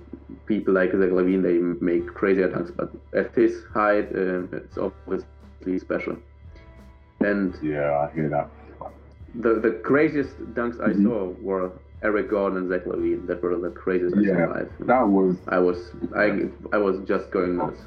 people 0.46 0.74
like 0.80 0.92
Zach 0.92 1.12
LaVine 1.20 1.42
they 1.48 1.58
make 1.92 2.06
crazier 2.20 2.50
dunks 2.56 2.72
but 2.80 2.90
at 3.22 3.34
his 3.36 3.54
height 3.74 4.08
um, 4.16 4.48
it's 4.54 4.78
obviously 4.78 5.80
special 5.88 6.16
and 7.32 7.58
Yeah, 7.64 7.92
I 8.04 8.14
hear 8.14 8.30
that. 8.30 8.48
the 9.46 9.52
the 9.66 9.72
craziest 9.90 10.34
dunks 10.58 10.78
I 10.90 10.92
Mhm. 10.94 11.04
saw 11.04 11.18
were 11.50 11.72
Eric 12.04 12.30
Gordon 12.30 12.58
and 12.60 12.70
Zach 12.70 12.86
LaVine 12.86 13.26
that 13.28 13.42
were 13.42 13.58
the 13.58 13.70
craziest 13.70 14.16
Yeah, 14.18 14.48
live 14.48 14.72
That 14.82 15.08
was 15.08 15.38
I 15.48 15.58
was 15.60 15.78
I 16.16 16.50
I 16.72 16.78
was 16.78 17.00
just 17.08 17.32
going 17.32 17.58
nuts 17.58 17.82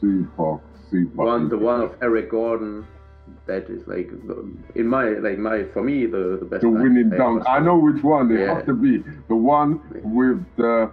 super, 0.00 0.58
super. 0.90 1.22
one 1.24 1.48
the 1.48 1.58
one 1.58 1.80
of 1.80 1.94
Eric 2.02 2.30
Gordon 2.30 2.86
that 3.46 3.70
is 3.70 3.86
like 3.86 4.10
in 4.74 4.86
my 4.86 5.04
like 5.26 5.38
my 5.38 5.64
for 5.72 5.82
me 5.82 6.06
the 6.06 6.36
the 6.40 6.44
best 6.46 6.62
the 6.62 6.68
winning 6.68 7.10
dunk. 7.10 7.42
I 7.48 7.58
know 7.60 7.78
which 7.78 8.02
one 8.02 8.30
it 8.30 8.40
Yeah. 8.40 8.54
has 8.54 8.64
to 8.66 8.74
be. 8.74 9.02
The 9.28 9.36
one 9.36 9.80
with 10.02 10.44
the 10.56 10.90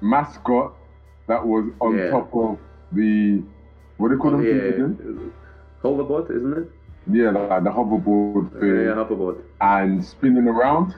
mascot 0.00 0.72
that 1.26 1.44
was 1.44 1.64
on 1.80 1.98
Yeah. 1.98 2.10
top 2.10 2.34
of 2.34 2.58
the 2.92 3.42
what 3.98 4.08
do 4.08 4.14
you 4.14 4.20
call 4.20 4.34
Oh, 4.34 4.36
them 4.38 4.46
yeah 4.46 4.74
again? 4.74 5.32
hoverboard 5.82 6.30
isn't 6.30 6.56
it 6.58 6.70
Yeah, 7.10 7.30
like 7.30 7.64
the 7.64 7.70
hoverboard 7.70 8.52
thing 8.60 8.70
yeah 8.86 8.94
hoverboard 8.94 9.36
and 9.60 10.02
spinning 10.04 10.48
around. 10.48 10.94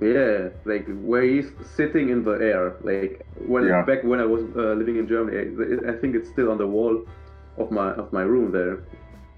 Yeah 0.00 0.48
like 0.64 0.86
where 1.02 1.22
he's 1.22 1.50
sitting 1.76 2.10
in 2.10 2.24
the 2.24 2.32
air 2.32 2.76
like 2.82 3.16
when 3.46 3.64
Yeah. 3.64 3.82
back 3.84 4.02
when 4.04 4.20
I 4.20 4.24
was 4.24 4.42
uh, 4.56 4.72
living 4.74 4.96
in 4.96 5.06
Germany 5.06 5.36
I, 5.38 5.90
I 5.90 5.92
think 5.96 6.14
it's 6.14 6.28
still 6.28 6.50
on 6.50 6.58
the 6.58 6.66
wall 6.66 7.02
of 7.58 7.70
my 7.70 7.90
of 7.92 8.12
my 8.12 8.22
room 8.22 8.50
there 8.52 8.78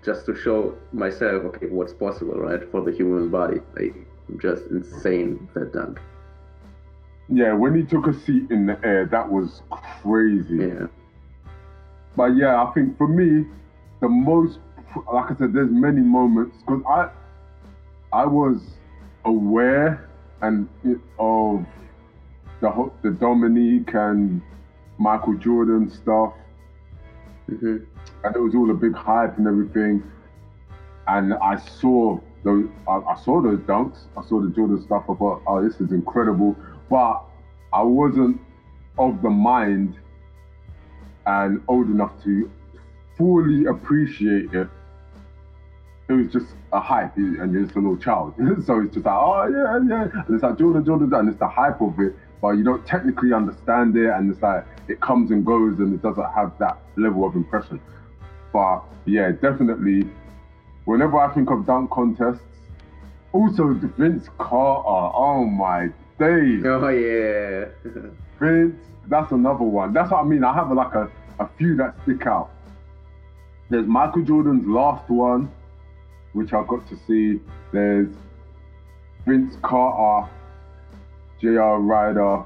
just 0.05 0.27
to 0.27 0.35
show 0.35 0.75
myself 0.93 1.45
okay 1.51 1.67
what's 1.67 1.93
possible 1.93 2.35
right 2.35 2.63
for 2.71 2.83
the 2.83 2.93
human 2.93 3.31
body 3.31 3.61
like 3.77 3.95
just 4.41 4.67
insane 4.71 5.49
that 5.55 5.73
dunk 5.73 5.99
Yeah, 7.29 7.53
when 7.55 7.75
he 7.75 7.85
took 7.85 8.07
a 8.07 8.13
seat 8.13 8.51
in 8.51 8.67
the 8.67 8.79
air, 8.85 9.07
that 9.07 9.29
was 9.31 9.63
crazy. 9.71 10.65
yeah 10.65 10.87
But 12.17 12.37
yeah, 12.37 12.63
I 12.63 12.71
think 12.73 12.97
for 12.97 13.09
me, 13.09 13.47
the 14.01 14.09
most, 14.09 14.59
like 15.13 15.31
I 15.31 15.35
said, 15.37 15.53
there's 15.53 15.71
many 15.71 16.01
moments 16.01 16.59
because 16.67 16.83
I, 16.89 17.09
I 18.13 18.27
was 18.27 18.79
aware 19.25 20.09
and 20.43 20.69
of 21.19 21.65
the 22.61 22.91
the 23.03 23.11
Dominique 23.11 23.95
and 23.95 24.43
Michael 24.99 25.35
Jordan 25.35 25.91
stuff, 25.91 26.35
hmm 27.49 27.79
and 28.25 28.37
it 28.37 28.39
was 28.39 28.55
all 28.55 28.71
a 28.71 28.75
big 28.75 28.95
hype 28.95 29.37
and 29.39 29.47
everything. 29.49 30.03
And 31.09 31.35
I 31.35 31.57
saw 31.57 32.21
those, 32.45 32.69
I, 32.89 32.93
I 32.93 33.17
saw 33.17 33.43
those 33.43 33.59
dunks, 33.61 34.07
I 34.17 34.23
saw 34.23 34.41
the 34.41 34.51
Jordan 34.51 34.81
stuff. 34.81 35.05
I 35.09 35.15
thought, 35.15 35.43
oh, 35.47 35.63
this 35.63 35.81
is 35.81 35.91
incredible. 35.91 36.57
But 36.89 37.25
I 37.73 37.83
wasn't 37.83 38.41
of 38.99 39.23
the 39.23 39.31
mind 39.31 39.97
and 41.27 41.63
old 41.69 41.89
enough 41.89 42.23
to 42.25 42.51
fully 43.17 43.65
appreciate 43.67 44.53
it. 44.55 44.69
It 46.09 46.13
was 46.15 46.33
just 46.33 46.55
a 46.73 46.81
hype, 46.81 47.17
and 47.17 47.53
you're 47.53 47.63
just 47.63 47.77
a 47.77 47.81
little 47.81 47.97
child. 47.97 48.35
so 48.67 48.81
it's 48.81 48.95
just 48.95 49.07
like, 49.07 49.15
oh 49.15 49.47
yeah, 49.49 49.79
yeah. 49.89 50.25
And 50.27 50.35
it's 50.35 50.43
like 50.43 50.59
Jordan, 50.59 50.85
Jordan, 50.85 51.13
and 51.15 51.29
it's 51.29 51.39
the 51.39 51.49
hype 51.49 51.81
of 51.81 51.99
it, 52.01 52.15
but 52.41 52.51
you 52.51 52.65
don't 52.65 52.85
technically 52.87 53.33
understand 53.33 53.97
it, 53.97 54.11
and 54.11 54.31
it's 54.31 54.43
like 54.43 54.67
it 54.89 55.01
comes 55.01 55.31
and 55.31 55.47
goes, 55.47 55.79
and 55.79 55.95
it 55.95 56.03
doesn't 56.03 56.33
have 56.35 56.53
that 56.59 56.79
level 56.97 57.27
of 57.27 57.35
impression. 57.35 57.81
But 58.53 58.83
yeah, 59.07 59.31
definitely. 59.31 60.09
Whenever 60.85 61.19
I 61.19 61.33
think 61.33 61.51
of 61.51 61.65
dunk 61.65 61.91
contests, 61.91 62.43
also 63.33 63.73
Vince 63.97 64.29
Carter. 64.39 65.17
Oh 65.17 65.45
my 65.45 65.89
days. 66.19 66.63
oh 66.65 66.89
yeah 66.89 67.67
Vince, 68.41 68.77
that's 69.07 69.33
another 69.33 69.65
one. 69.65 69.93
That's 69.93 70.11
what 70.11 70.21
I 70.21 70.25
mean. 70.25 70.45
I 70.45 70.53
have 70.55 70.71
like 70.73 70.95
a, 70.95 71.11
a 71.39 71.49
few 71.57 71.77
that 71.77 71.95
stick 72.03 72.27
out. 72.27 72.51
There's 73.71 73.87
Michael 73.87 74.23
Jordan's 74.23 74.67
last 74.67 75.09
one, 75.09 75.51
which 76.33 76.53
I 76.53 76.65
got 76.65 76.89
to 76.89 76.97
see. 77.07 77.41
There's 77.73 78.09
Vince 79.27 79.57
Carter, 79.63 80.31
JR 81.41 81.79
Rider, 81.79 82.45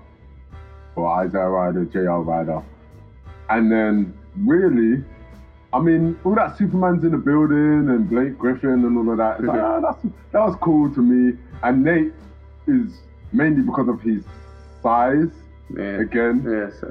or 0.96 1.09
Isaiah 1.25 1.49
Rider, 1.49 1.85
JR 1.85 2.22
Rider. 2.22 2.62
And 3.49 3.70
then 3.70 4.16
really, 4.37 5.05
I 5.72 5.81
mean, 5.81 6.18
all 6.25 6.35
that 6.35 6.57
Superman's 6.57 7.05
in 7.05 7.12
the 7.12 7.18
building 7.18 7.88
and 7.90 8.09
Blake 8.09 8.38
Griffin 8.38 8.85
and 8.85 8.96
all 8.96 9.11
of 9.11 9.18
that. 9.18 9.44
Like, 9.44 9.61
ah, 9.61 9.81
that 10.33 10.40
was 10.40 10.57
cool 10.62 10.92
to 10.94 11.01
me. 11.01 11.38
And 11.62 11.85
Nate 11.85 12.12
is 12.66 12.92
mainly 13.33 13.62
because 13.62 13.88
of 13.88 14.01
his 14.01 14.25
size 14.83 15.31
yeah 15.75 16.01
again. 16.01 16.44
yes. 16.46 16.83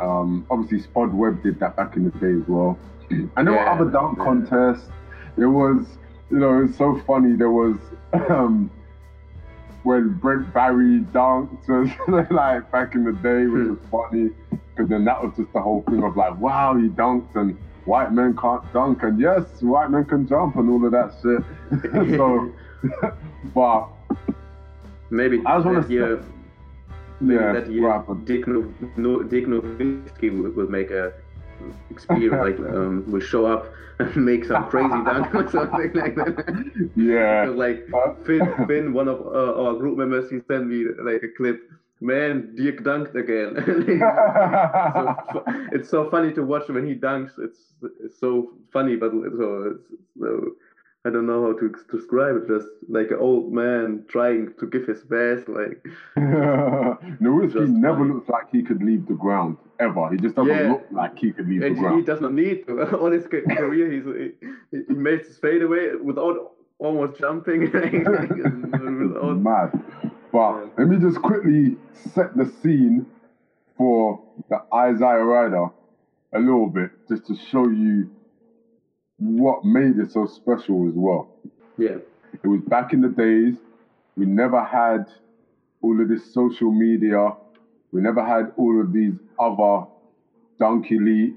Um, 0.00 0.46
obviously, 0.50 0.80
Spud 0.80 1.14
Webb 1.14 1.42
did 1.42 1.60
that 1.60 1.76
back 1.76 1.96
in 1.96 2.04
the 2.04 2.10
day 2.18 2.40
as 2.40 2.48
well. 2.48 2.78
And 3.10 3.46
there 3.46 3.52
were 3.52 3.68
other 3.68 3.84
dunk 3.84 4.18
yeah. 4.18 4.24
contests. 4.24 4.88
There 5.36 5.50
was, 5.50 5.86
you 6.32 6.38
know, 6.38 6.60
it 6.60 6.62
was 6.68 6.76
so 6.76 7.00
funny. 7.06 7.36
There 7.36 7.50
was 7.50 7.76
um, 8.30 8.70
when 9.82 10.14
Brent 10.14 10.52
Barry 10.54 11.00
dunked, 11.12 11.68
like 12.30 12.72
back 12.72 12.94
in 12.94 13.04
the 13.04 13.12
day, 13.12 13.46
which 13.46 13.68
was 13.68 13.78
funny. 13.90 14.30
Because 14.70 14.88
then 14.88 15.04
that 15.04 15.22
was 15.22 15.34
just 15.36 15.52
the 15.52 15.60
whole 15.60 15.82
thing 15.82 16.02
of 16.02 16.16
like, 16.16 16.38
wow, 16.40 16.74
he 16.74 16.88
dunked 16.88 17.36
and 17.36 17.58
white 17.84 18.12
men 18.12 18.34
can't 18.34 18.64
dunk. 18.72 19.02
And 19.02 19.20
yes, 19.20 19.44
white 19.60 19.90
men 19.90 20.06
can 20.06 20.26
jump 20.26 20.56
and 20.56 20.70
all 20.70 20.86
of 20.86 20.92
that 20.92 21.12
shit. 21.20 22.16
so, 22.16 22.50
but 23.54 23.88
maybe 25.10 25.42
I 25.44 25.56
just 25.56 25.66
wanna 25.66 25.82
that 25.82 25.90
year 25.90 26.24
maybe 27.22 27.40
yeah, 27.40 27.52
that 27.52 27.70
year? 27.70 28.04
Dirk, 28.24 28.48
no, 28.48 28.74
no, 28.96 29.22
Dirk 29.22 29.44
Nowitzki 29.44 30.54
will 30.54 30.68
make 30.68 30.90
a 30.90 31.12
experience 31.90 32.34
like 32.40 32.58
um, 32.74 33.10
will 33.10 33.20
show 33.20 33.46
up 33.46 33.72
and 33.98 34.16
make 34.24 34.44
some 34.44 34.68
crazy 34.68 34.88
dunk 35.04 35.34
or 35.34 35.50
something 35.50 35.92
like 35.94 36.14
that. 36.16 36.90
Yeah. 36.96 37.50
Like 37.50 37.86
Finn, 38.26 38.52
Finn, 38.66 38.92
one 38.92 39.08
of 39.08 39.20
uh, 39.20 39.62
our 39.62 39.74
group 39.74 39.98
members, 39.98 40.30
he 40.30 40.40
sent 40.48 40.66
me 40.66 40.84
like 41.02 41.22
a 41.22 41.28
clip. 41.36 41.60
Man, 42.00 42.56
Dirk 42.56 42.82
dunked 42.82 43.14
again. 43.14 43.54
so, 45.32 45.44
it's 45.70 45.88
so 45.88 46.10
funny 46.10 46.32
to 46.32 46.42
watch 46.42 46.68
when 46.68 46.84
he 46.84 46.96
dunks. 46.96 47.30
It's, 47.38 47.58
it's 48.02 48.18
so 48.18 48.54
funny, 48.72 48.96
but 48.96 49.12
so, 49.12 49.76
it's, 49.76 49.84
so 50.18 50.56
I 51.04 51.10
don't 51.10 51.26
know 51.26 51.42
how 51.52 51.58
to 51.58 51.74
describe 51.90 52.36
it. 52.36 52.46
Just 52.48 52.68
like 52.88 53.10
an 53.10 53.18
old 53.18 53.52
man 53.52 54.04
trying 54.08 54.52
to 54.60 54.66
give 54.66 54.86
his 54.86 55.02
best. 55.02 55.48
Like 55.48 55.84
Nowitzki 56.16 57.68
never 57.68 58.04
looks 58.04 58.28
like 58.28 58.50
he 58.52 58.62
could 58.62 58.82
leave 58.82 59.06
the 59.06 59.14
ground 59.14 59.56
ever. 59.80 60.10
He 60.10 60.16
just 60.18 60.36
doesn't 60.36 60.54
Yeah. 60.54 60.70
look 60.72 60.86
like 60.92 61.18
he 61.18 61.32
could 61.32 61.48
leave 61.48 61.62
and 61.62 61.76
the 61.76 61.80
ground. 61.80 61.98
he 61.98 62.04
does 62.04 62.20
not 62.20 62.32
need 62.32 62.66
to. 62.68 62.96
All 63.00 63.10
his 63.10 63.26
ca- 63.26 63.42
career, 63.56 63.90
he's 63.90 64.04
he, 64.70 64.84
he 64.88 64.94
makes 64.94 65.26
his 65.26 65.38
fade 65.38 65.62
away 65.62 65.94
without 65.96 66.52
almost 66.78 67.18
jumping. 67.18 67.62
without, 67.72 69.38
Mad. 69.38 69.72
But 70.32 70.52
Yeah. 70.60 70.66
let 70.78 70.88
me 70.88 70.98
just 70.98 71.20
quickly 71.20 71.76
set 71.92 72.36
the 72.36 72.46
scene 72.46 73.06
for 73.76 74.22
the 74.48 74.62
Isaiah 74.72 75.24
Rider 75.24 75.66
a 76.32 76.38
little 76.38 76.68
bit, 76.68 76.90
just 77.08 77.26
to 77.26 77.34
show 77.36 77.68
you 77.68 78.08
what 79.22 79.64
made 79.64 79.98
it 79.98 80.10
so 80.10 80.26
special 80.26 80.88
as 80.88 80.94
well. 80.94 81.28
yeah, 81.78 81.96
It 82.42 82.46
was 82.46 82.60
back 82.62 82.92
in 82.92 83.00
the 83.00 83.08
days. 83.08 83.56
We 84.16 84.26
never 84.26 84.62
had 84.62 85.06
all 85.80 86.00
of 86.00 86.08
this 86.08 86.24
social 86.32 86.70
media. 86.70 87.30
We 87.92 88.00
never 88.00 88.24
had 88.24 88.52
all 88.56 88.80
of 88.80 88.92
these 88.92 89.14
other 89.38 89.86
Dunk 90.58 90.90
Elite 90.90 91.34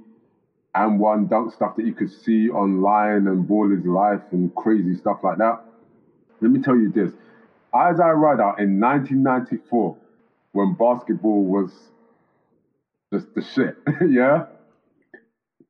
and 0.73 0.99
one 0.99 1.27
dunk 1.27 1.53
stuff 1.53 1.75
that 1.75 1.85
you 1.85 1.93
could 1.93 2.11
see 2.11 2.49
online 2.49 3.27
and 3.27 3.47
Ballislife 3.47 4.31
and 4.31 4.53
crazy 4.55 4.95
stuff 4.95 5.19
like 5.23 5.37
that. 5.37 5.61
Let 6.41 6.51
me 6.51 6.59
tell 6.59 6.75
you 6.75 6.89
this. 6.89 7.11
Isaiah 7.73 8.13
Rider 8.15 8.53
in 8.57 8.79
1994, 8.79 9.95
when 10.51 10.73
basketball 10.73 11.43
was 11.45 11.91
just 13.13 13.33
the 13.35 13.41
shit, 13.41 13.77
yeah? 14.09 14.43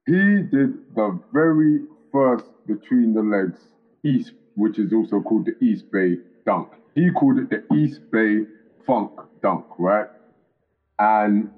He 0.06 0.42
did 0.42 0.78
the 0.96 1.20
very 1.34 1.82
first 2.16 2.46
between 2.66 3.14
the 3.14 3.22
legs 3.22 3.60
East, 4.04 4.32
which 4.56 4.80
is 4.80 4.94
also 4.94 5.20
called 5.20 5.46
the 5.46 5.56
East 5.60 5.84
Bay 5.92 6.18
dunk. 6.46 6.70
He 6.94 7.12
called 7.12 7.40
it 7.40 7.50
the 7.50 7.62
East 7.76 8.00
Bay 8.10 8.46
Funk 8.88 9.12
dunk, 9.42 9.66
right? 9.78 10.08
And 10.98 11.52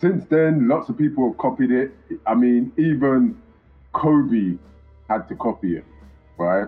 since 0.00 0.24
then, 0.28 0.66
lots 0.66 0.88
of 0.88 0.98
people 0.98 1.28
have 1.28 1.38
copied 1.38 1.70
it. 1.70 1.92
I 2.26 2.34
mean, 2.34 2.72
even 2.76 3.36
Kobe 3.92 4.58
had 5.08 5.28
to 5.28 5.36
copy 5.36 5.76
it, 5.76 5.84
right? 6.36 6.66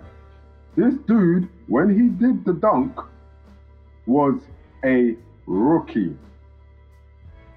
This 0.77 0.95
dude, 1.09 1.49
when 1.67 1.89
he 1.91 2.07
did 2.25 2.45
the 2.45 2.53
dunk, 2.53 2.97
was 4.07 4.41
a 4.85 5.17
rookie. 5.47 6.17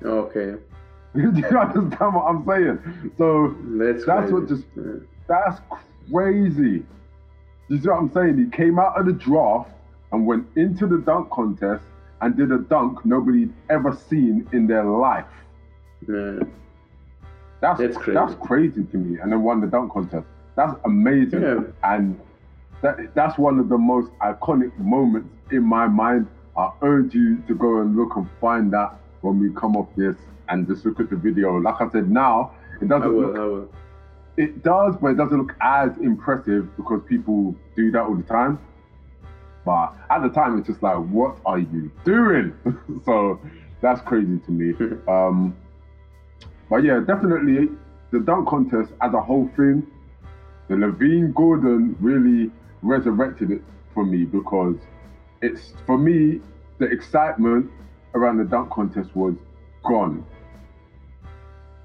okay, 0.04 0.56
Do 1.16 1.22
you 1.22 1.60
understand 1.60 2.16
what 2.16 2.26
I'm 2.28 2.44
saying? 2.48 3.12
So 3.20 3.56
that's 3.78 4.06
That's 4.06 4.32
what 4.32 4.48
just-. 4.48 4.66
That's 5.28 5.60
crazy. 6.12 6.84
You 7.70 7.80
see 7.82 7.88
what 7.90 7.98
I'm 8.00 8.12
saying? 8.14 8.38
He 8.38 8.50
came 8.50 8.80
out 8.80 8.98
of 9.00 9.06
the 9.06 9.14
draft 9.14 9.70
and 10.12 10.26
went 10.26 10.48
into 10.56 10.88
the 10.88 11.00
dunk 11.00 11.30
contest 11.32 11.84
and 12.22 12.36
did 12.36 12.52
a 12.52 12.60
dunk 12.60 13.06
nobody'd 13.06 13.54
ever 13.70 13.94
seen 14.10 14.48
in 14.54 14.68
their 14.68 14.86
life. 14.86 15.26
Yeah. 16.08 16.40
That's 17.60 17.80
That's 17.80 17.98
crazy. 17.98 18.14
that's 18.14 18.36
crazy 18.36 18.84
to 18.86 18.98
me. 18.98 19.20
And 19.20 19.32
then 19.32 19.44
won 19.44 19.62
the 19.62 19.68
dunk 19.68 19.92
contest. 19.92 20.26
That's 20.56 20.74
amazing. 20.86 21.42
Yeah. 21.42 21.60
And 21.84 22.20
that, 22.82 23.14
that's 23.16 23.38
one 23.38 23.60
of 23.60 23.70
the 23.70 23.78
most 23.78 24.12
iconic 24.22 24.76
moments 24.78 25.30
in 25.52 25.64
my 25.64 25.88
mind. 25.88 26.28
I 26.56 26.72
urge 26.82 27.14
you 27.14 27.38
to 27.48 27.54
go 27.56 27.82
and 27.82 27.96
look 27.96 28.16
and 28.16 28.28
find 28.40 28.72
that 28.74 28.96
when 29.22 29.40
we 29.40 29.52
come 29.54 29.76
off 29.76 29.90
this 29.96 30.16
and 30.50 30.68
just 30.68 30.86
look 30.86 31.00
at 31.00 31.10
the 31.10 31.16
video. 31.16 31.58
Like 31.58 31.82
I 31.82 31.90
said, 31.92 32.10
now 32.10 32.54
it 32.82 32.88
doesn't 32.88 33.14
will. 33.14 33.32
look. 33.32 33.74
It 34.38 34.64
does, 34.64 34.96
but 35.02 35.08
it 35.08 35.18
doesn't 35.18 35.38
look 35.38 35.56
as 35.62 35.98
impressive 35.98 36.76
because 36.78 37.02
people 37.08 37.56
do 37.76 37.92
that 37.92 38.04
all 38.04 38.16
the 38.16 38.24
time. 38.24 38.60
But 39.66 39.94
at 40.10 40.22
the 40.22 40.30
time, 40.30 40.58
it's 40.58 40.68
just 40.68 40.82
like, 40.82 40.98
what 40.98 41.38
are 41.46 41.60
you 41.60 41.92
doing? 42.06 42.54
so 43.06 43.40
that's 43.82 44.00
crazy 44.02 44.40
to 44.46 44.52
me. 44.52 44.74
um, 45.08 45.56
but 46.70 46.84
yeah, 46.84 47.00
definitely 47.00 47.70
the 48.12 48.20
dunk 48.20 48.48
contest 48.48 48.94
as 49.02 49.14
a 49.14 49.22
whole 49.22 49.50
thing, 49.58 49.86
the 50.68 50.76
LaVine 50.76 51.34
Gordon 51.34 51.96
really 52.00 52.52
resurrected 52.82 53.52
it 53.52 53.62
for 53.94 54.06
me 54.06 54.24
because 54.24 54.76
it's 55.42 55.74
for 55.86 55.98
me 55.98 56.40
the 56.78 56.86
excitement 56.86 57.70
around 58.14 58.38
the 58.38 58.46
dunk 58.46 58.70
contest 58.70 59.16
was 59.16 59.36
gone. 59.84 60.24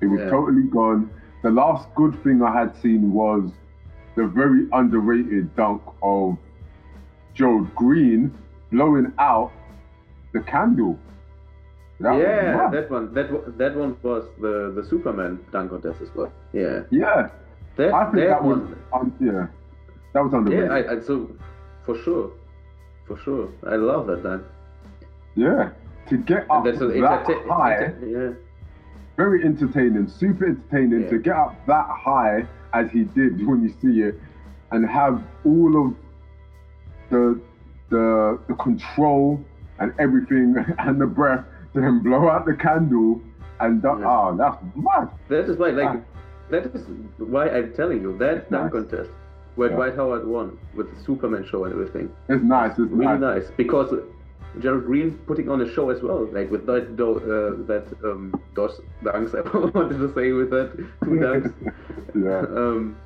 It 0.01 0.07
was 0.07 0.21
Yeah. 0.21 0.31
totally 0.31 0.65
gone. 0.65 1.11
The 1.43 1.51
last 1.51 1.89
good 1.95 2.23
thing 2.23 2.43
I 2.43 2.53
had 2.57 2.81
seen 2.81 3.13
was 3.13 3.51
the 4.17 4.27
very 4.27 4.67
underrated 4.73 5.55
dunk 5.57 5.83
of 6.03 6.39
Joe 7.35 7.67
Green 7.75 8.33
blowing 8.71 9.13
out 9.19 9.53
the 10.33 10.41
candle. 10.41 10.99
That 12.01 12.19
yeah, 12.19 12.71
that 12.71 12.91
one. 12.91 13.15
That 13.15 13.59
that 13.59 13.77
one 13.77 13.97
was 14.03 14.25
the 14.41 14.73
the 14.75 14.85
Superman 14.89 15.39
dunk 15.53 15.71
contest 15.71 16.01
as 16.01 16.09
well. 16.15 16.33
Yeah, 16.53 16.83
yeah. 16.91 17.31
that 17.77 17.93
I 17.93 18.05
think 18.05 18.17
that, 18.17 18.29
that 18.29 18.45
was 18.45 18.59
one. 18.59 18.79
um, 18.93 19.15
yeah, 19.21 19.47
that 20.13 20.25
was 20.25 20.33
underrated. 20.33 20.69
Yeah, 20.69 20.93
I, 20.93 20.97
I 20.97 21.01
so 21.01 21.31
for 21.85 21.97
sure, 22.03 22.33
for 23.07 23.17
sure. 23.19 23.51
I 23.67 23.77
love 23.77 24.07
that 24.09 24.23
dunk. 24.23 24.43
Yeah, 25.37 25.71
to 26.09 26.17
get 26.19 26.51
up 26.51 26.67
And 26.67 26.79
that's 26.79 26.79
that 26.79 27.47
high, 27.49 27.85
enter- 27.85 28.07
yeah. 28.07 28.52
Very 29.17 29.45
entertaining, 29.45 30.09
super 30.09 30.47
entertaining. 30.47 31.03
Yeah. 31.03 31.11
To 31.11 31.19
get 31.19 31.37
up 31.37 31.55
that 31.67 31.87
high 31.89 32.47
as 32.75 32.91
he 32.91 33.05
did 33.05 33.47
when 33.47 33.63
you 33.63 33.73
see 33.81 34.01
it, 34.03 34.19
and 34.71 34.89
have 34.89 35.23
all 35.45 35.87
of 35.87 35.95
the 37.11 37.41
the 37.91 38.39
the 38.49 38.55
control 38.55 39.41
and 39.79 39.93
everything 39.99 40.55
and 40.79 41.01
the 41.01 41.07
breath 41.07 41.45
to 41.75 41.81
then 41.81 42.01
blow 42.03 42.29
out 42.29 42.45
the 42.47 42.55
candle 42.55 43.21
and 43.61 43.81
that, 43.83 43.99
Yeah. 43.99 44.07
ah, 44.07 44.33
that's 44.33 44.57
mad. 44.75 45.09
That 45.29 45.49
is 45.49 45.57
why, 45.57 45.71
like, 45.71 45.89
Ah. 45.89 45.97
that 46.51 46.67
is 46.75 46.85
why 47.19 47.49
I'm 47.49 47.73
telling 47.75 48.01
you 48.03 48.17
that 48.19 48.51
Nice. 48.51 48.73
contest 48.73 49.11
where 49.55 49.69
Yeah. 49.71 49.77
Dwight 49.77 49.95
Howard 49.97 50.27
won 50.27 50.59
with 50.75 50.93
the 50.95 51.01
Superman 51.05 51.45
show 51.45 51.65
and 51.65 51.73
everything. 51.75 52.11
It's 52.29 52.43
nice. 52.43 52.73
It's 52.73 52.91
Really 52.91 53.19
nice. 53.19 53.21
nice 53.45 53.51
because 53.57 53.95
Gerald 54.61 54.85
Green 54.85 55.19
putting 55.27 55.49
on 55.49 55.61
a 55.63 55.73
show 55.73 55.91
as 55.91 56.03
well, 56.03 56.27
like 56.33 56.51
with 56.51 56.67
that 56.67 56.97
do, 56.97 57.17
uh, 57.17 57.67
that 57.67 57.87
um, 58.05 58.39
those 58.55 58.81
dunks. 59.03 59.35
I 59.35 59.41
wanted 59.79 59.99
to 59.99 60.13
say 60.15 60.33
with 60.33 60.51
that 60.51 60.77
two 61.03 61.11
dunks. 61.11 61.53
yeah. 62.15 62.41
um, 62.59 62.97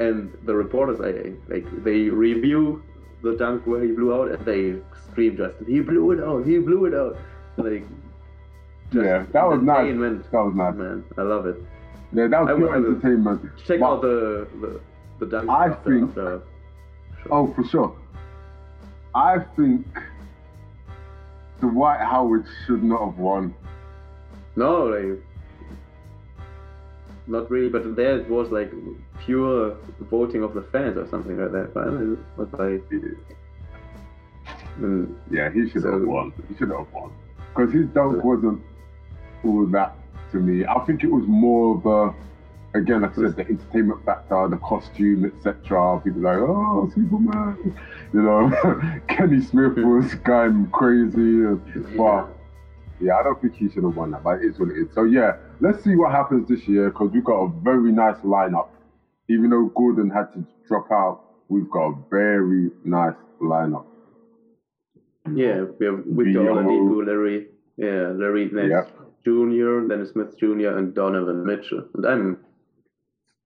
and 0.00 0.36
the 0.44 0.54
reporters, 0.54 1.00
I 1.00 1.32
like 1.52 1.84
they 1.84 2.08
review 2.10 2.82
the 3.22 3.36
dunk 3.36 3.66
where 3.66 3.82
he 3.84 3.92
blew 3.92 4.12
out, 4.12 4.32
and 4.32 4.44
they 4.44 4.80
scream 5.10 5.36
just, 5.36 5.54
"He 5.66 5.80
blew 5.80 6.10
it 6.10 6.20
out! 6.20 6.44
He 6.44 6.58
blew 6.58 6.86
it 6.86 6.94
out!" 6.94 7.16
Like, 7.56 7.84
just 8.92 9.04
Yeah, 9.04 9.26
that 9.32 9.46
was 9.46 9.60
entertainment. 9.60 10.30
That 10.32 10.44
was 10.44 10.54
nice. 10.54 10.74
Man, 10.74 11.04
I 11.16 11.22
love 11.22 11.46
it. 11.46 11.56
Yeah, 12.12 12.26
that 12.26 12.40
was 12.40 12.50
I 12.50 12.56
pure 12.56 12.74
entertainment. 12.74 13.50
Check 13.64 13.80
out 13.80 14.02
the 14.02 14.48
the 14.60 14.80
the 15.20 15.26
dunk. 15.26 15.48
I 15.48 15.68
after, 15.68 15.90
think- 15.90 16.08
after 16.08 16.42
show. 17.22 17.30
Oh, 17.30 17.54
for 17.54 17.64
sure. 17.64 17.96
I 19.14 19.38
think 19.56 19.86
Dwight 21.60 22.00
Howard 22.00 22.44
should 22.66 22.82
not 22.82 23.04
have 23.04 23.18
won. 23.18 23.54
No, 24.56 24.84
like 24.84 25.20
not 27.26 27.50
really, 27.50 27.68
but 27.70 27.96
there 27.96 28.18
it 28.18 28.28
was 28.28 28.50
like 28.50 28.70
pure 29.20 29.76
voting 30.10 30.42
of 30.42 30.52
the 30.54 30.62
fans 30.62 30.96
or 30.98 31.06
something 31.08 31.38
like 31.40 31.52
that. 31.52 31.72
But 31.74 31.88
it 31.88 32.18
was 32.36 32.48
like, 32.52 32.82
mm, 34.78 35.14
Yeah, 35.30 35.50
he 35.50 35.68
should 35.70 35.82
So- 35.82 35.92
have 35.92 36.02
won. 36.06 36.32
He 36.48 36.54
should 36.56 36.70
have 36.70 36.86
won. 36.92 37.10
Because 37.54 37.72
his 37.72 37.86
dunk 37.88 38.22
wasn't 38.24 38.60
all 39.44 39.64
that 39.66 39.96
to 40.32 40.38
me. 40.38 40.66
I 40.66 40.78
think 40.84 41.04
it 41.04 41.10
was 41.10 41.24
more 41.26 41.76
of 41.76 41.86
a, 41.86 42.14
again, 42.74 43.02
like 43.02 43.12
I 43.12 43.22
said, 43.22 43.36
the 43.36 43.46
entertainment 43.48 44.04
factor, 44.04 44.48
the 44.48 44.58
costume, 44.58 45.24
etc. 45.24 46.00
People 46.04 46.22
like, 46.22 46.38
oh, 46.38 46.90
Superman. 46.94 47.74
You 48.12 48.22
know, 48.22 49.00
Kenny 49.08 49.40
Smith 49.40 49.76
was 49.76 50.14
going 50.16 50.68
crazy. 50.70 51.44
But 51.96 52.28
yeah, 53.00 53.16
I 53.16 53.22
don't 53.22 53.40
think 53.40 53.54
he 53.54 53.68
should 53.68 53.84
have 53.84 53.96
won 53.96 54.10
that, 54.12 54.22
but 54.22 54.38
it 54.40 54.44
is 54.44 54.58
what 54.58 54.70
it 54.70 54.76
is. 54.76 54.88
So 54.94 55.04
yeah, 55.04 55.32
let's 55.60 55.82
see 55.82 55.94
what 55.96 56.12
happens 56.12 56.48
this 56.48 56.66
year 56.68 56.90
because 56.90 57.10
we've 57.12 57.24
got 57.24 57.40
a 57.44 57.48
very 57.62 57.92
nice 57.92 58.16
lineup. 58.18 58.68
Even 59.28 59.50
though 59.50 59.66
Gordon 59.74 60.10
had 60.10 60.32
to 60.34 60.44
drop 60.68 60.90
out, 60.90 61.20
we've 61.48 61.70
got 61.70 61.88
a 61.88 61.94
very 62.10 62.70
nice 62.84 63.14
lineup. 63.40 63.84
yeah, 65.34 65.64
we 65.78 65.86
have 65.86 66.02
with 66.06 66.26
the 66.26 66.34
Oladipo, 66.34 67.06
Larry, 67.06 67.46
yeah, 67.76 68.08
Larry 68.14 68.50
Nance 68.52 68.70
Yep. 68.70 68.88
Jr., 69.24 69.86
Dennis 69.88 70.10
Smith 70.10 70.36
Jr., 70.38 70.76
and 70.76 70.94
Donovan 70.94 71.44
Mitchell. 71.46 71.88
And 71.94 72.06
I'm 72.06 72.38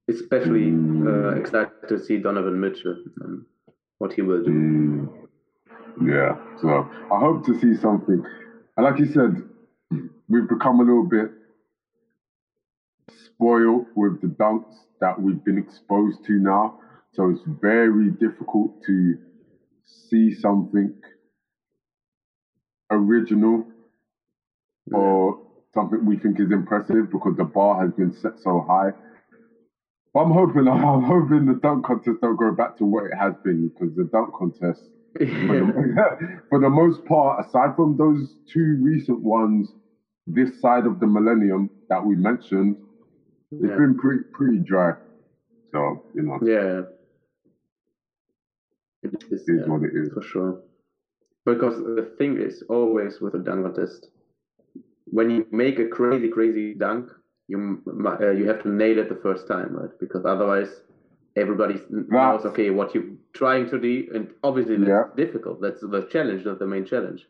especially 0.08 0.72
uh, 1.06 1.30
excited 1.30 1.88
to 1.88 1.98
see 1.98 2.18
Donovan 2.18 2.60
Mitchell 2.60 2.96
and 3.20 3.44
what 3.98 4.12
he 4.12 4.22
will 4.22 4.42
do. 4.42 4.50
Mm, 4.50 5.28
yeah, 6.02 6.38
so 6.60 6.88
I 7.12 7.18
hope 7.18 7.44
to 7.46 7.54
see 7.58 7.74
something. 7.74 8.24
And 8.76 8.84
like 8.84 8.98
you 8.98 9.06
said, 9.06 9.42
we've 10.28 10.48
become 10.48 10.80
a 10.80 10.84
little 10.84 11.04
bit 11.06 11.30
spoiled 13.10 13.86
with 13.94 14.20
the 14.20 14.28
dunks 14.28 14.74
that 15.00 15.20
we've 15.20 15.42
been 15.44 15.58
exposed 15.58 16.24
to 16.24 16.32
now. 16.34 16.78
So 17.12 17.30
it's 17.30 17.42
very 17.60 18.10
difficult 18.10 18.82
to 18.84 19.16
see 19.84 20.32
something 20.32 20.92
original 22.90 23.64
or 24.92 25.38
something 25.74 26.04
we 26.04 26.16
think 26.16 26.40
is 26.40 26.50
impressive 26.50 27.10
because 27.10 27.36
the 27.36 27.44
bar 27.44 27.80
has 27.80 27.92
been 27.92 28.12
set 28.12 28.38
so 28.38 28.60
high. 28.60 28.92
I'm 30.18 30.30
hoping 30.32 30.68
I'm 30.68 31.02
hoping 31.02 31.46
the 31.46 31.54
dunk 31.54 31.84
contest 31.84 32.20
don't 32.20 32.36
go 32.36 32.52
back 32.52 32.76
to 32.78 32.84
what 32.84 33.04
it 33.06 33.14
has 33.16 33.34
been 33.44 33.68
because 33.68 33.94
the 33.94 34.04
dunk 34.04 34.34
contest 34.34 34.88
for 35.18 35.26
the, 35.26 36.38
for 36.48 36.58
the 36.60 36.70
most 36.70 37.04
part, 37.04 37.44
aside 37.44 37.74
from 37.76 37.96
those 37.96 38.36
two 38.46 38.78
recent 38.80 39.20
ones 39.22 39.74
this 40.26 40.60
side 40.60 40.86
of 40.86 41.00
the 41.00 41.06
millennium 41.06 41.70
that 41.88 42.04
we 42.04 42.14
mentioned, 42.16 42.76
it's 43.52 43.62
Yeah. 43.62 43.76
been 43.76 43.96
pretty 43.96 44.24
pretty 44.32 44.58
dry. 44.58 44.92
So, 45.72 46.04
you 46.14 46.22
know, 46.22 46.38
Yeah. 46.42 46.82
It 49.02 49.14
is, 49.30 49.48
it 49.48 49.52
is 49.52 49.60
yeah, 49.60 49.72
what 49.72 49.82
it 49.84 49.94
is. 49.94 50.08
for 50.12 50.22
sure. 50.22 50.62
Because 51.46 51.78
the 51.78 52.12
thing 52.18 52.36
is 52.36 52.62
always 52.68 53.20
with 53.20 53.34
a 53.34 53.38
dunk 53.38 53.64
contest, 53.64 54.08
when 55.06 55.30
you 55.30 55.44
make 55.50 55.78
a 55.78 55.88
crazy, 55.88 56.28
crazy 56.28 56.74
dunk, 56.74 57.10
you 57.48 57.82
uh, 58.20 58.30
you 58.30 58.46
have 58.46 58.62
to 58.62 58.68
nail 58.68 58.98
it 58.98 59.08
the 59.08 59.20
first 59.22 59.48
time, 59.48 59.74
right? 59.74 59.90
Because 59.98 60.24
otherwise, 60.24 60.82
everybody 61.36 61.80
knows 61.90 62.44
okay 62.46 62.70
what 62.70 62.94
you're 62.94 63.10
trying 63.32 63.68
to 63.70 63.78
do, 63.78 64.06
and 64.14 64.28
obviously 64.42 64.76
that's 64.76 64.88
Yeah. 64.88 65.04
difficult. 65.16 65.60
That's 65.60 65.80
the 65.80 66.02
challenge. 66.14 66.44
That's 66.44 66.58
the 66.58 66.66
main 66.66 66.84
challenge. 66.84 67.26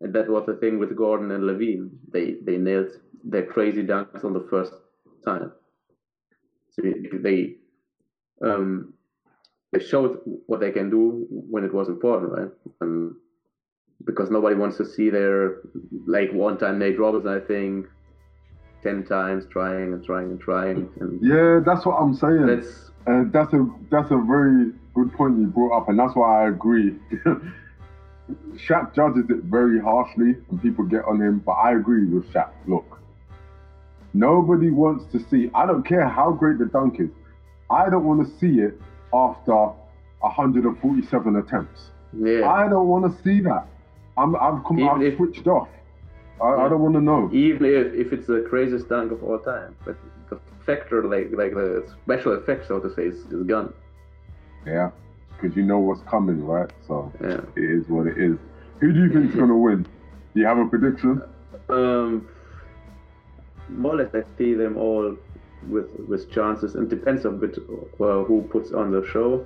And 0.00 0.12
that 0.14 0.28
was 0.28 0.46
the 0.46 0.54
thing 0.56 0.78
with 0.78 0.96
Gordon 0.96 1.30
and 1.32 1.44
LaVine. 1.44 1.90
They 2.12 2.26
they 2.46 2.56
nailed 2.56 2.90
their 3.24 3.46
crazy 3.46 3.84
dunks 3.84 4.24
on 4.24 4.32
the 4.32 4.46
first 4.50 4.72
time. 5.24 5.52
So 6.70 6.82
they 7.22 7.56
um, 8.42 8.94
they 9.72 9.80
showed 9.80 10.20
what 10.46 10.60
they 10.60 10.70
can 10.70 10.88
do 10.90 11.26
when 11.30 11.64
it 11.64 11.74
was 11.74 11.88
important, 11.88 12.32
right? 12.32 12.50
Um, 12.80 13.20
because 14.04 14.30
nobody 14.30 14.54
wants 14.56 14.76
to 14.78 14.84
see 14.86 15.10
their 15.10 15.62
like 16.06 16.32
one 16.32 16.56
time 16.58 16.78
Nate 16.78 16.98
Robinson, 16.98 17.30
I 17.30 17.40
think, 17.40 17.86
ten 18.82 19.04
times 19.04 19.44
trying 19.50 19.92
and 19.92 20.04
trying 20.04 20.30
and 20.30 20.40
trying, 20.40 20.88
and 21.00 21.18
Yeah, 21.22 21.60
that's 21.64 21.84
what 21.86 21.96
I'm 21.96 22.14
saying. 22.14 22.46
that's 22.46 22.90
Uh, 23.06 23.24
that's 23.32 23.52
a 23.54 23.66
that's 23.90 24.10
a 24.10 24.18
very 24.18 24.72
good 24.94 25.12
point 25.14 25.38
you 25.38 25.46
brought 25.46 25.76
up, 25.76 25.88
and 25.88 25.98
that's 25.98 26.14
why 26.14 26.44
I 26.44 26.48
agree. 26.48 26.96
Shaq 28.56 28.94
judges 28.94 29.24
it 29.30 29.44
very 29.44 29.80
harshly, 29.80 30.36
and 30.50 30.60
people 30.60 30.84
get 30.84 31.04
on 31.06 31.20
him. 31.20 31.38
But 31.44 31.52
I 31.52 31.72
agree 31.74 32.04
with 32.04 32.30
Shaq. 32.32 32.50
Look, 32.66 33.00
nobody 34.12 34.70
wants 34.70 35.04
to 35.12 35.18
see. 35.30 35.50
I 35.54 35.64
don't 35.66 35.84
care 35.84 36.06
how 36.06 36.32
great 36.32 36.58
the 36.58 36.66
dunk 36.66 37.00
is. 37.00 37.08
I 37.70 37.88
don't 37.88 38.04
want 38.04 38.26
to 38.26 38.38
see 38.38 38.60
it 38.60 38.78
after 39.14 39.72
147 40.20 41.36
attempts. 41.36 41.90
yeah. 42.12 42.48
I 42.48 42.68
don't 42.68 42.88
want 42.88 43.04
to 43.10 43.22
see 43.22 43.40
that. 43.40 43.66
I'm 44.16 44.34
I've 44.36 44.62
come 44.64 44.80
Even 44.80 45.02
I've 45.12 45.16
switched 45.16 45.46
off. 45.46 45.68
I, 46.42 46.66
I 46.66 46.68
don't 46.68 46.80
want 46.80 46.94
to 46.94 47.00
know. 47.00 47.28
Even 47.32 47.64
if, 47.66 47.94
if 47.94 48.12
it's 48.12 48.26
the 48.26 48.46
craziest 48.48 48.88
dunk 48.88 49.12
of 49.12 49.22
all 49.24 49.38
time, 49.38 49.74
but 49.84 49.96
the 50.30 50.38
factor, 50.64 51.02
like 51.04 51.30
like 51.32 51.52
the 51.54 51.88
special 52.04 52.32
effect, 52.32 52.68
so 52.68 52.78
to 52.80 52.94
say, 52.94 53.04
is, 53.06 53.16
is 53.32 53.42
gone. 53.44 53.72
Yeah, 54.66 54.90
because 55.40 55.56
you 55.56 55.62
know 55.64 55.78
what's 55.78 56.02
coming, 56.02 56.44
right? 56.44 56.70
So 56.86 57.12
Yeah. 57.20 57.40
it 57.56 57.64
is 57.64 57.88
what 57.88 58.06
it 58.06 58.18
is. 58.18 58.36
Who 58.80 58.92
do 58.92 59.00
you 59.04 59.12
think's 59.12 59.34
gonna 59.40 59.56
win? 59.56 59.82
Do 60.34 60.40
you 60.40 60.46
have 60.46 60.58
a 60.58 60.66
prediction? 60.66 61.22
Um, 61.68 62.28
more 63.68 63.94
or 63.94 63.96
less, 63.96 64.14
I 64.14 64.22
see 64.36 64.54
them 64.54 64.76
all 64.76 65.16
with 65.68 65.88
with 66.06 66.30
chances, 66.30 66.74
and 66.76 66.88
depends 66.88 67.24
a 67.24 67.30
bit 67.30 67.58
uh, 67.58 68.22
who 68.24 68.46
puts 68.50 68.72
on 68.72 68.90
the 68.92 69.04
show. 69.06 69.44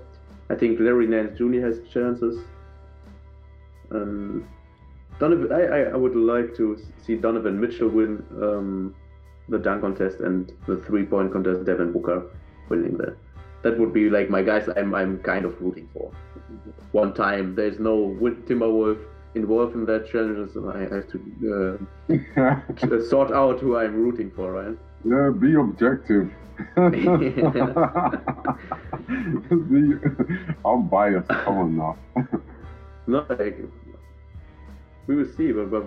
I 0.50 0.54
think 0.56 0.78
Larry 0.80 1.06
Nance 1.06 1.38
Jr. 1.38 1.60
has 1.60 1.80
chances. 1.92 2.38
Um, 3.90 4.46
Donovan, 5.18 5.52
I, 5.52 5.92
I, 5.92 5.96
would 5.96 6.16
like 6.16 6.56
to 6.56 6.78
see 7.04 7.16
Donovan 7.16 7.60
Mitchell 7.60 7.88
win 7.88 8.24
um, 8.42 8.94
the 9.48 9.58
dunk 9.58 9.82
contest 9.82 10.20
and 10.20 10.52
the 10.66 10.76
three 10.78 11.04
point 11.04 11.32
contest. 11.32 11.64
Devin 11.64 11.92
Booker 11.92 12.30
winning 12.68 12.96
that. 12.98 13.16
That 13.62 13.78
would 13.78 13.92
be 13.92 14.10
like 14.10 14.30
my 14.30 14.42
guys. 14.42 14.68
I'm 14.76 14.94
I'm 14.94 15.18
kind 15.20 15.44
of 15.44 15.60
rooting 15.60 15.88
for. 15.92 16.10
One 16.92 17.14
time, 17.14 17.54
there's 17.54 17.78
no 17.78 18.16
Timberwolf 18.20 18.98
involved 19.34 19.74
in 19.74 19.86
that 19.86 20.10
challenge, 20.10 20.52
so 20.52 20.72
I 20.72 20.80
have 20.80 21.08
to 21.12 21.78
uh, 22.90 23.00
sort 23.08 23.32
out 23.32 23.60
who 23.60 23.76
I'm 23.76 23.94
rooting 23.94 24.30
for, 24.32 24.52
right? 24.52 24.76
Yeah, 25.04 25.30
be 25.30 25.54
objective. 25.54 26.30
I'm 30.64 30.88
biased. 30.88 31.28
Come 31.28 31.58
on 31.58 31.76
now. 31.76 31.96
No, 33.06 33.26
like, 33.28 33.58
we 35.06 35.16
will 35.16 35.32
see, 35.36 35.52
but, 35.52 35.70
but 35.70 35.84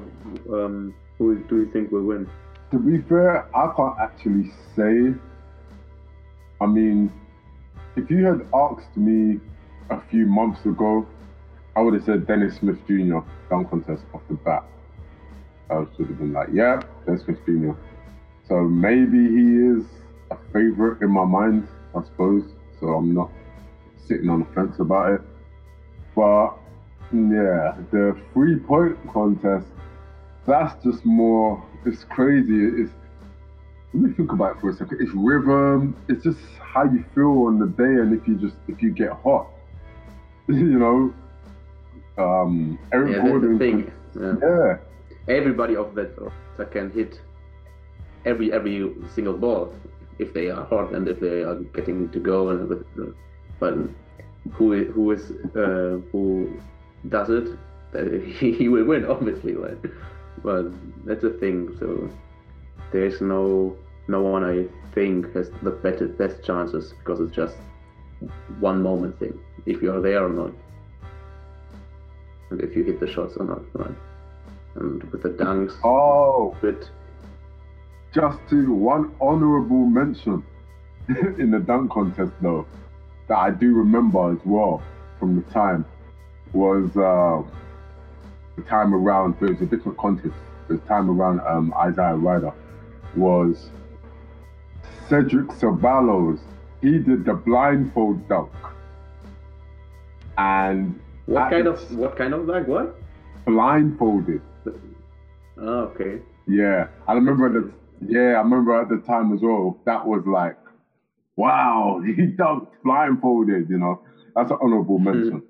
um, 0.54 0.94
who 1.18 1.38
do 1.44 1.58
you 1.58 1.72
think 1.72 1.92
will 1.92 2.04
win? 2.04 2.30
to 2.72 2.80
be 2.80 3.02
fair, 3.08 3.48
I 3.56 3.74
can't 3.76 3.96
actually 4.00 4.52
say. 4.76 5.18
I 6.62 6.66
mean, 6.66 7.12
if 7.96 8.10
you 8.10 8.26
had 8.26 8.48
asked 8.54 8.96
me 8.98 9.40
a 9.90 10.02
few 10.10 10.26
months 10.26 10.66
ago, 10.66 11.08
I 11.76 11.82
would 11.82 11.94
have 11.94 12.04
said 12.04 12.28
Dennis 12.28 12.58
Smith 12.58 12.78
Jr. 12.88 13.20
dunk 13.50 13.70
contest 13.70 14.04
off 14.14 14.22
the 14.30 14.36
bat. 14.36 14.64
I 15.70 15.86
should 15.96 16.08
have 16.08 16.18
been 16.18 16.34
like, 16.34 16.50
yeah, 16.54 16.82
Dennis 17.06 17.24
Smith 17.24 17.40
Jr. 17.46 17.72
So 18.48 18.64
maybe 18.64 19.18
he 19.18 19.58
is 19.58 19.86
a 20.32 20.38
favorite 20.54 21.02
in 21.02 21.12
my 21.12 21.26
mind, 21.26 21.68
I 21.96 22.04
suppose. 22.04 22.44
So 22.80 22.88
I'm 22.88 23.14
not 23.14 23.32
sitting 24.08 24.30
on 24.30 24.40
the 24.42 24.46
fence 24.54 24.80
about 24.80 25.14
it. 25.14 25.22
But 26.16 26.58
yeah, 27.12 27.76
the 27.92 28.16
three 28.34 28.58
point 28.58 28.98
contest, 29.12 29.68
that's 30.46 30.82
just 30.84 31.06
more, 31.06 31.64
it's 31.86 32.04
crazy. 32.04 32.82
It's, 32.82 32.92
let 33.94 34.04
me 34.04 34.14
think 34.14 34.32
about 34.32 34.58
it 34.58 34.62
for 34.62 34.70
a 34.70 34.74
second. 34.74 35.00
It's 35.02 35.12
rhythm, 35.14 35.96
it's 36.10 36.24
just 36.24 36.40
how 36.60 36.84
you 36.84 37.04
feel 37.14 37.46
on 37.48 37.60
the 37.60 37.68
day 37.68 38.02
and 38.02 38.14
if 38.20 38.28
you 38.28 38.36
just, 38.36 38.56
if 38.68 38.82
you 38.82 38.92
get 38.92 39.12
hot. 39.12 39.48
you 40.48 40.78
know, 40.80 41.14
um, 42.18 42.78
Eric 42.92 43.16
Yeah, 43.16 43.28
Gordon. 43.28 43.58
thing. 43.60 43.92
Yeah. 44.20 44.34
Yeah. 44.42 44.78
Everybody 45.28 45.76
of 45.76 45.96
that 45.96 46.72
can 46.72 46.92
hit 46.92 47.20
every 48.26 48.52
every 48.54 48.94
single 49.14 49.34
ball 49.34 49.74
if 50.20 50.34
they 50.34 50.50
are 50.50 50.66
hot 50.66 50.94
and 50.94 51.08
if 51.08 51.20
they 51.20 51.44
are 51.44 51.56
getting 51.74 52.10
to 52.10 52.20
go 52.20 52.50
and 52.50 52.70
with, 52.70 52.86
but 53.60 53.76
who 54.54 54.86
who 54.86 55.12
is 55.12 55.32
uh, 55.56 56.00
who 56.12 56.54
does 57.10 57.30
it? 57.30 57.48
uh, 57.96 58.20
He, 58.40 58.68
will 58.70 58.86
win, 58.86 59.06
obviously, 59.06 59.54
right? 59.54 59.78
But 60.44 60.72
that's 61.06 61.22
the 61.22 61.32
thing. 61.32 61.76
So 61.80 62.10
there's 62.92 63.22
no 63.22 63.76
no 64.08 64.22
one 64.22 64.44
I 64.44 64.68
think 64.94 65.34
has 65.34 65.50
the 65.64 65.72
better 65.72 66.08
best 66.08 66.44
chances 66.44 66.94
because 67.00 67.20
it's 67.20 67.36
just 67.36 67.56
one 68.60 68.82
moment 68.82 69.20
thing. 69.20 69.40
If 69.66 69.82
you 69.82 69.92
are 69.92 70.02
there 70.02 70.26
or 70.26 70.30
not, 70.30 70.52
and 72.52 72.62
if 72.62 72.76
you 72.76 72.84
hit 72.84 73.00
the 73.00 73.12
shots 73.12 73.36
or 73.38 73.46
not, 73.46 73.64
right? 73.74 73.96
And 74.76 75.04
with 75.12 75.24
the 75.24 75.30
dunks, 75.30 75.74
Oh, 75.84 76.56
bit 76.62 76.90
just 78.14 78.40
to 78.50 78.72
one 78.74 79.14
honorable 79.20 79.86
mention 79.86 80.44
in 81.38 81.52
the 81.52 81.60
dunk 81.60 81.92
contest 81.92 82.32
though 82.42 82.66
that 83.28 83.38
I 83.38 83.52
do 83.52 83.74
remember 83.74 84.32
as 84.32 84.40
well 84.46 84.82
from 85.20 85.36
the 85.36 85.42
time 85.52 85.86
was 86.56 86.96
uh, 86.98 87.44
the 88.56 88.62
time 88.64 88.94
around 88.94 89.36
there 89.40 89.50
was 89.50 89.62
a 89.62 89.66
different 89.66 89.98
contest. 89.98 90.34
The 90.68 90.78
time 90.80 91.10
around 91.12 91.42
um, 91.42 91.74
Isaiah 91.78 92.16
Rider 92.16 92.52
was 93.16 93.70
Cedric 95.08 95.48
Ceballos. 95.50 96.40
He 96.82 96.98
did 96.98 97.26
the 97.26 97.34
blindfold 97.34 98.28
dunk, 98.28 98.52
and 100.38 101.00
what 101.26 101.50
kind 101.50 101.68
of 101.68 101.98
what 101.98 102.16
kind 102.18 102.34
of 102.34 102.46
like 102.46 102.68
What? 102.68 102.96
blindfolded. 103.46 104.42
Oh, 105.58 105.80
okay. 105.94 106.20
Yeah, 106.48 106.88
I 107.08 107.14
remember 107.14 107.50
the 107.50 107.72
yeah, 108.08 108.36
I 108.36 108.42
remember 108.42 108.80
at 108.80 108.90
the 108.90 108.98
time 108.98 109.34
as 109.34 109.42
well. 109.42 109.78
That 109.86 110.06
was 110.06 110.26
like, 110.26 110.58
wow, 111.36 112.02
he 112.06 112.14
dunked 112.14 112.74
blindfolded. 112.84 113.70
You 113.70 113.78
know, 113.78 114.02
that's 114.36 114.52
an 114.52 114.58
honorable 114.62 115.00
mention. 115.00 115.44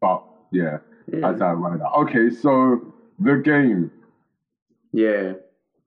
But 0.00 0.22
yeah, 0.50 0.78
Yeah. 1.12 1.28
as 1.30 1.40
I 1.40 1.54
that. 1.54 1.92
Okay, 2.02 2.30
so 2.30 2.92
the 3.18 3.36
game. 3.36 3.90
Yeah. 4.92 5.34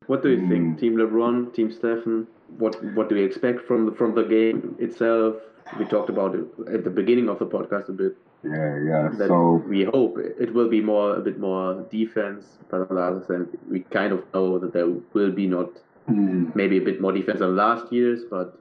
What 0.08 0.24
do 0.24 0.30
you 0.30 0.48
think, 0.48 0.76
Mm. 0.76 0.80
Team 0.80 0.96
LeBron, 0.98 1.54
Team 1.54 1.72
Stefan? 1.72 2.28
What 2.58 2.76
What 2.96 3.10
do 3.10 3.16
you 3.16 3.26
expect 3.26 3.62
from 3.68 3.86
the 3.86 3.92
from 3.92 4.14
the 4.16 4.24
game 4.24 4.76
itself? 4.80 5.36
We 5.80 5.86
talked 5.86 6.10
about 6.10 6.36
it 6.36 6.46
at 6.76 6.84
the 6.84 6.90
beginning 6.90 7.30
of 7.30 7.40
the 7.40 7.46
podcast 7.46 7.88
a 7.90 7.94
bit. 7.94 8.18
Yeah, 8.44 8.74
yeah. 8.90 9.10
That 9.18 9.28
So 9.28 9.64
we 9.70 9.84
hope 9.84 10.18
it 10.18 10.54
will 10.54 10.68
be 10.68 10.82
more 10.82 11.16
a 11.16 11.22
bit 11.22 11.40
more 11.40 11.86
defense, 11.92 12.58
but 12.70 12.90
on 12.90 12.96
the 12.96 13.02
other 13.02 13.24
hand, 13.30 13.48
we 13.70 13.82
kind 14.00 14.12
of 14.12 14.22
know 14.34 14.58
that 14.60 14.74
there 14.74 14.90
will 15.14 15.32
be 15.32 15.48
not 15.48 15.70
mm, 16.10 16.54
maybe 16.56 16.78
a 16.78 16.82
bit 16.90 17.00
more 17.00 17.12
defense 17.14 17.40
than 17.40 17.56
last 17.56 17.94
year's, 17.94 18.24
but 18.26 18.58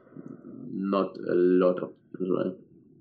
not 0.73 1.17
a 1.17 1.35
lot 1.65 1.79
of 1.83 1.91
right. 2.21 2.55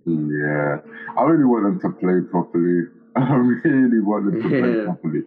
Yeah, 0.05 0.77
I 1.17 1.23
really 1.23 1.45
want 1.45 1.63
them 1.65 1.79
to 1.79 1.89
play 1.99 2.21
properly. 2.21 2.83
I 3.15 3.35
really 3.35 3.99
want 4.01 4.25
them 4.25 4.37
to 4.39 4.49
play 4.49 4.73
Yeah. 4.75 4.83
properly. 4.83 5.23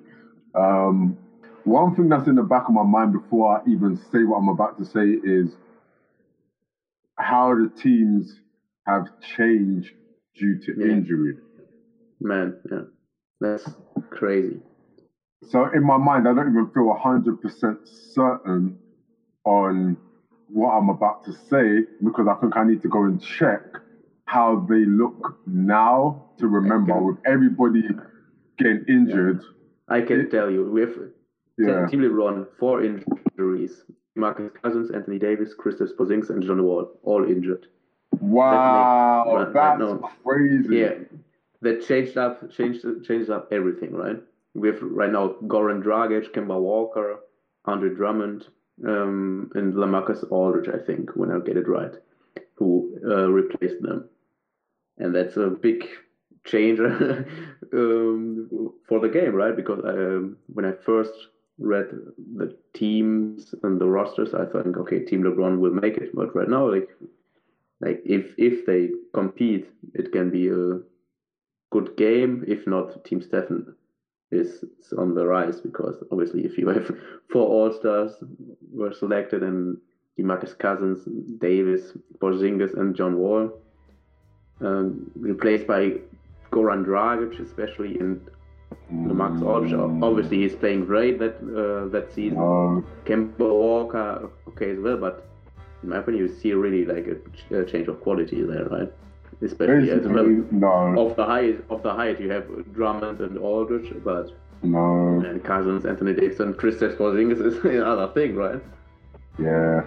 Um, 0.55 1.17
one 1.65 1.95
thing 1.95 2.09
that's 2.09 2.29
in 2.29 2.37
the 2.37 2.43
back 2.43 2.69
of 2.69 2.75
my 2.75 2.85
mind 2.85 3.13
before 3.13 3.59
I 3.59 3.63
even 3.67 3.97
say 3.97 4.25
what 4.25 4.39
I'm 4.39 4.49
about 4.49 4.77
to 4.79 4.85
say 4.85 5.11
is 5.23 5.57
how 7.17 7.55
the 7.55 7.69
teams 7.69 8.41
have 8.87 9.07
changed 9.21 9.95
due 10.35 10.57
to 10.59 10.77
Yeah. 10.77 10.87
injury. 10.87 11.37
Man, 12.21 12.57
yeah, 12.71 12.83
that's 13.41 13.77
crazy. 14.11 14.61
So 15.43 15.67
in 15.73 15.85
my 15.85 15.97
mind, 15.99 16.29
I 16.29 16.35
don't 16.35 16.51
even 16.51 16.67
feel 16.69 16.93
hundred 16.95 17.41
percent 17.41 17.81
certain 17.85 18.77
on 19.45 19.99
what 20.49 20.71
I'm 20.73 20.89
about 20.91 21.25
to 21.25 21.33
say 21.33 21.85
because 22.03 22.29
I 22.29 22.35
think 22.35 22.57
I 22.57 22.65
need 22.65 22.83
to 22.83 22.89
go 22.89 23.05
and 23.05 23.21
check 23.21 23.63
how 24.33 24.65
they 24.71 24.85
look 24.87 25.39
now 25.47 26.25
to 26.39 26.47
remember 26.49 26.97
with 27.07 27.19
everybody 27.27 27.83
getting 28.59 28.83
injured. 28.89 29.43
I 29.89 30.01
can 30.01 30.21
It- 30.21 30.31
tell 30.31 30.51
you, 30.51 30.61
we 30.75 30.81
have 30.81 30.97
Yeah. 31.59 31.87
Team 31.87 32.01
LeBron 32.01 32.47
four 32.59 32.77
injuries: 32.83 33.85
Marcus 34.17 34.51
Cousins, 34.63 34.91
Anthony 34.91 35.19
Davis, 35.19 35.55
Kristaps 35.55 35.95
Porzingis, 35.97 36.31
and 36.31 36.43
John 36.43 36.63
Wall, 36.67 36.85
all 37.03 37.25
injured. 37.25 37.67
Wow, 38.21 39.25
Right- 39.37 39.55
right 39.55 39.79
that's 39.79 40.15
crazy. 40.25 40.77
Yeah, 40.79 40.95
that 41.61 41.83
changed 41.83 42.17
up, 42.17 42.35
changed, 42.51 42.83
changed 43.05 43.29
up 43.37 43.53
everything, 43.53 43.95
right? 43.95 44.19
We 44.55 44.69
have 44.69 44.81
right 44.83 45.13
now 45.13 45.25
Goran 45.53 45.83
Dragic, 45.83 46.33
Kemba 46.33 46.59
Walker, 46.71 47.09
Andre 47.67 47.91
Drummond, 47.99 48.41
um, 48.93 49.51
and 49.55 49.75
Lamarcus 49.75 50.25
Aldridge, 50.31 50.69
I 50.69 50.79
think, 50.79 51.15
when 51.17 51.31
I 51.31 51.39
get 51.49 51.57
it 51.63 51.69
right, 51.69 51.95
who 52.55 52.69
uh, 53.07 53.31
replaced 53.31 53.81
them, 53.83 54.09
and 54.99 55.15
that's 55.15 55.37
a 55.37 55.49
big 55.49 55.87
change 56.45 56.81
um, 57.73 58.73
for 58.89 59.01
the 59.01 59.09
game, 59.09 59.35
right? 59.35 59.57
Because 59.57 59.81
um, 59.85 60.37
when 60.47 60.65
I 60.65 60.73
first 60.85 61.13
read 61.59 61.91
the 62.37 62.57
teams 62.75 63.55
and 63.63 63.81
the 63.81 63.87
rosters, 63.87 64.35
I 64.35 64.47
thought, 64.47 64.67
okay, 64.67 65.05
Team 65.05 65.23
LeBron 65.23 65.59
will 65.59 65.73
make 65.73 65.97
it, 65.97 66.15
but 66.15 66.35
right 66.35 66.49
now, 66.49 66.71
like, 66.71 66.89
like 67.81 68.03
if 68.05 68.35
if 68.39 68.67
they 68.67 68.91
compete, 69.13 69.69
it 69.95 70.13
can 70.13 70.31
be 70.31 70.49
a 70.49 70.81
good 71.71 71.97
game. 71.97 72.45
If 72.47 72.67
not, 72.67 73.05
Team 73.05 73.23
is, 74.31 74.65
is 74.65 74.93
on 74.97 75.15
the 75.15 75.27
rise 75.27 75.61
because 75.61 76.03
obviously, 76.11 76.45
if 76.45 76.59
you 76.59 76.69
have 76.77 76.91
four 77.31 77.47
All 77.47 77.73
Stars 77.73 78.13
were 78.73 78.93
selected 78.93 79.43
and 79.43 79.77
Demarcus 80.19 80.59
Cousins, 80.59 81.09
Davis, 81.39 81.93
Porzingis, 82.19 82.79
and 82.79 82.95
John 82.95 83.17
Wall, 83.17 83.51
um, 84.63 85.11
replaced 85.17 85.67
by 85.67 85.95
Goran 86.51 86.85
Dragic, 86.85 87.41
especially 87.41 87.99
and 87.99 88.21
Max 88.91 89.43
Aldridge. 89.43 89.73
Obviously, 90.03 90.39
he's 90.43 90.55
playing 90.55 90.85
great 90.87 91.19
that 91.19 91.37
uh, 91.39 91.89
that 91.89 92.13
season. 92.13 92.39
Uh, 92.39 92.81
Kemba 93.07 93.39
Walker, 93.39 94.31
okay 94.49 94.71
as 94.71 94.79
well, 94.79 94.97
but 94.97 95.27
in 95.83 95.89
my 95.89 95.99
opinion, 95.99 96.27
you 96.27 96.35
see 96.35 96.53
really 96.53 96.85
like 96.85 97.07
a, 97.07 97.15
ch- 97.37 97.51
a 97.53 97.65
change 97.65 97.89
of 97.89 98.01
quality 98.01 98.43
there, 98.43 98.67
right? 98.67 98.93
Especially 99.43 99.91
as 99.91 100.07
well. 100.07 100.27
no, 100.53 101.07
Of 101.11 101.17
the 101.17 101.25
height, 101.25 101.65
of 101.69 101.83
the 101.83 101.93
height, 101.93 102.21
you 102.21 102.31
have 102.31 102.47
Drummond 102.73 103.21
and 103.21 103.37
Aldridge, 103.39 103.93
but 104.05 104.31
no, 104.63 105.21
and 105.27 105.43
Cousins, 105.43 105.85
Anthony 105.85 106.15
Davis, 106.15 106.39
and 106.39 106.55
Kristaps 106.55 106.97
Porzingis 106.97 107.45
is 107.45 107.57
another 107.65 108.09
thing, 108.13 108.37
right? 108.37 108.61
yeah. 109.39 109.83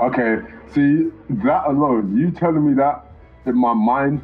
Okay, 0.00 0.38
see 0.72 1.10
that 1.28 1.66
alone, 1.66 2.16
you 2.16 2.30
telling 2.30 2.64
me 2.66 2.72
that 2.74 3.04
in 3.46 3.56
my 3.56 3.74
mind, 3.74 4.22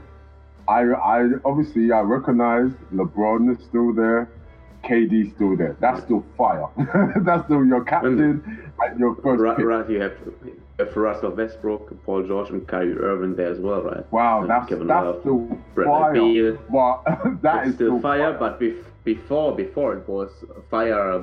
I, 0.68 0.82
I 0.92 1.28
obviously 1.44 1.92
I 1.92 2.00
recognize 2.00 2.70
LeBron 2.92 3.56
is 3.56 3.64
still 3.64 3.92
there, 3.94 4.28
KD 4.84 5.34
still 5.34 5.56
there. 5.56 5.76
That's 5.80 6.02
still 6.02 6.24
fire. 6.36 6.66
That's 7.24 7.44
still 7.46 7.64
your 7.64 7.84
captain 7.84 8.20
and 8.80 8.98
your 9.00 9.14
first 9.16 9.40
Right, 9.40 9.58
right 9.64 9.88
you 9.90 10.00
have, 10.00 10.12
Russell 10.94 11.30
Westbrook, 11.32 12.04
Paul 12.04 12.22
George, 12.26 12.50
and 12.50 12.66
Kyrie 12.68 12.96
Irving 12.98 13.34
there 13.34 13.48
as 13.50 13.58
well, 13.58 13.82
right? 13.82 14.12
Wow, 14.12 14.42
And 14.42 14.50
that's 14.50 14.68
Kevin 14.68 14.86
that's 14.86 15.04
Love, 15.04 15.20
still 15.20 15.58
fire. 15.74 16.12
Beal. 16.12 16.58
But 16.70 17.02
that 17.42 17.62
It's 17.62 17.70
is 17.70 17.74
still 17.74 18.00
fire, 18.00 18.32
but 18.38 18.60
bef- 18.60 18.84
before 19.04 19.56
before 19.56 19.96
it 19.96 20.08
was 20.08 20.30
fire, 20.70 21.12
uh, 21.14 21.22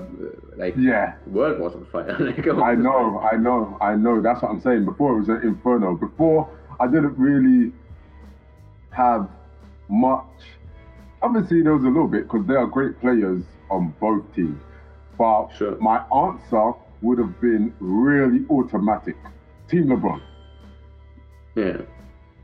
like 0.58 0.76
yeah. 0.78 1.14
the 1.26 1.32
world 1.32 1.60
was 1.60 1.74
on 1.76 1.86
fire. 1.86 2.18
like, 2.20 2.46
I 2.48 2.76
know, 2.76 3.20
I 3.20 3.38
know, 3.38 3.78
I 3.80 3.96
know. 3.96 4.22
That's 4.22 4.42
what 4.42 4.52
I'm 4.52 4.60
saying. 4.62 4.86
Before 4.86 5.16
it 5.16 5.20
was 5.20 5.30
an 5.30 5.42
inferno. 5.44 5.96
Before 5.96 6.50
I 6.80 6.88
didn't 6.88 7.18
really 7.18 7.72
have 8.96 9.28
much. 9.90 10.26
Obviously, 11.22 11.62
there 11.62 11.74
was 11.74 11.84
a 11.84 11.88
little 11.88 12.08
bit 12.08 12.24
because 12.24 12.46
there 12.48 12.60
are 12.60 12.68
great 12.68 13.00
players 13.00 13.44
on 13.70 13.94
both 14.00 14.24
teams. 14.36 14.62
But 15.18 15.50
Sure. 15.58 15.78
my 15.80 15.98
answer 16.14 16.74
would 17.02 17.18
have 17.20 17.40
been 17.42 17.74
really 17.80 18.46
automatic. 18.50 19.16
Team 19.68 19.86
LeBron. 19.88 20.22
Yeah, 21.56 21.78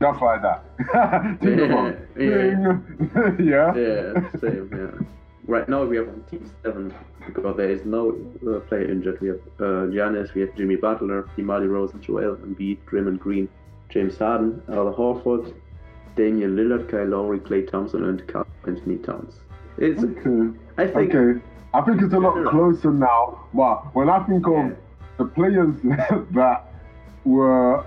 Just 0.00 0.22
like 0.22 0.42
that. 0.42 0.64
Team 1.40 1.56
LeBron. 1.58 1.96
yeah. 3.38 3.74
yeah, 3.76 4.40
same. 4.40 4.68
Yeah. 4.72 5.06
Right 5.46 5.68
now 5.68 5.84
we 5.84 5.96
have 5.96 6.08
on 6.08 6.22
team 6.30 6.48
seven 6.62 6.94
because 7.26 7.56
there 7.56 7.68
is 7.70 7.84
no 7.84 8.16
uh, 8.48 8.60
player 8.60 8.90
injured. 8.90 9.20
We 9.20 9.28
have 9.28 9.40
uh, 9.58 9.90
Giannis, 9.90 10.32
we 10.34 10.40
have 10.42 10.54
Jimmy 10.56 10.76
Butler, 10.76 11.28
DeMar 11.36 11.60
DeRozan, 11.60 12.00
Joel 12.00 12.34
and 12.34 12.56
Embiid, 12.56 12.78
Draymond 12.88 13.18
Green, 13.18 13.48
James 13.88 14.16
Harden, 14.18 14.62
Al 14.68 14.94
Horford, 14.94 15.52
Damian 16.16 16.56
Lillard, 16.56 16.88
Kyle 16.90 17.06
Lowry, 17.06 17.40
Klay 17.40 17.68
Thompson, 17.70 18.04
and 18.04 18.26
Carl 18.28 18.46
Anthony 18.66 18.96
Towns. 18.98 19.40
It's 19.78 20.02
Okay. 20.02 20.56
I 20.78 20.86
think 20.86 21.14
Okay. 21.14 21.40
I 21.74 21.80
think 21.82 22.02
it's 22.02 22.12
a 22.14 22.18
lot 22.18 22.34
closer 22.50 22.90
now. 22.92 23.40
But 23.54 23.94
when 23.94 24.08
I 24.10 24.22
think 24.24 24.46
of 24.46 24.52
Yeah. 24.52 24.70
the 25.18 25.24
players 25.24 25.74
that 26.32 26.68
were 27.24 27.84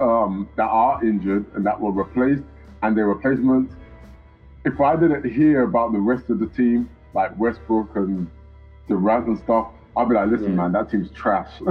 um, 0.00 0.48
that 0.56 0.68
are 0.68 1.04
injured 1.04 1.44
and 1.54 1.66
that 1.66 1.80
were 1.80 1.90
replaced 1.90 2.44
and 2.82 2.96
their 2.96 3.06
replacements, 3.06 3.74
if 4.64 4.80
I 4.80 4.94
didn't 4.94 5.24
hear 5.28 5.62
about 5.62 5.92
the 5.92 5.98
rest 5.98 6.30
of 6.30 6.38
the 6.38 6.46
team, 6.46 6.88
like 7.14 7.36
Westbrook 7.38 7.96
and 7.96 8.28
Durant 8.86 9.26
and 9.26 9.38
stuff, 9.38 9.66
I'd 9.96 10.08
be 10.08 10.14
like, 10.14 10.28
listen, 10.30 10.50
Yeah. 10.50 10.68
man, 10.68 10.72
that 10.72 10.90
team's 10.90 11.10
trash. 11.10 11.50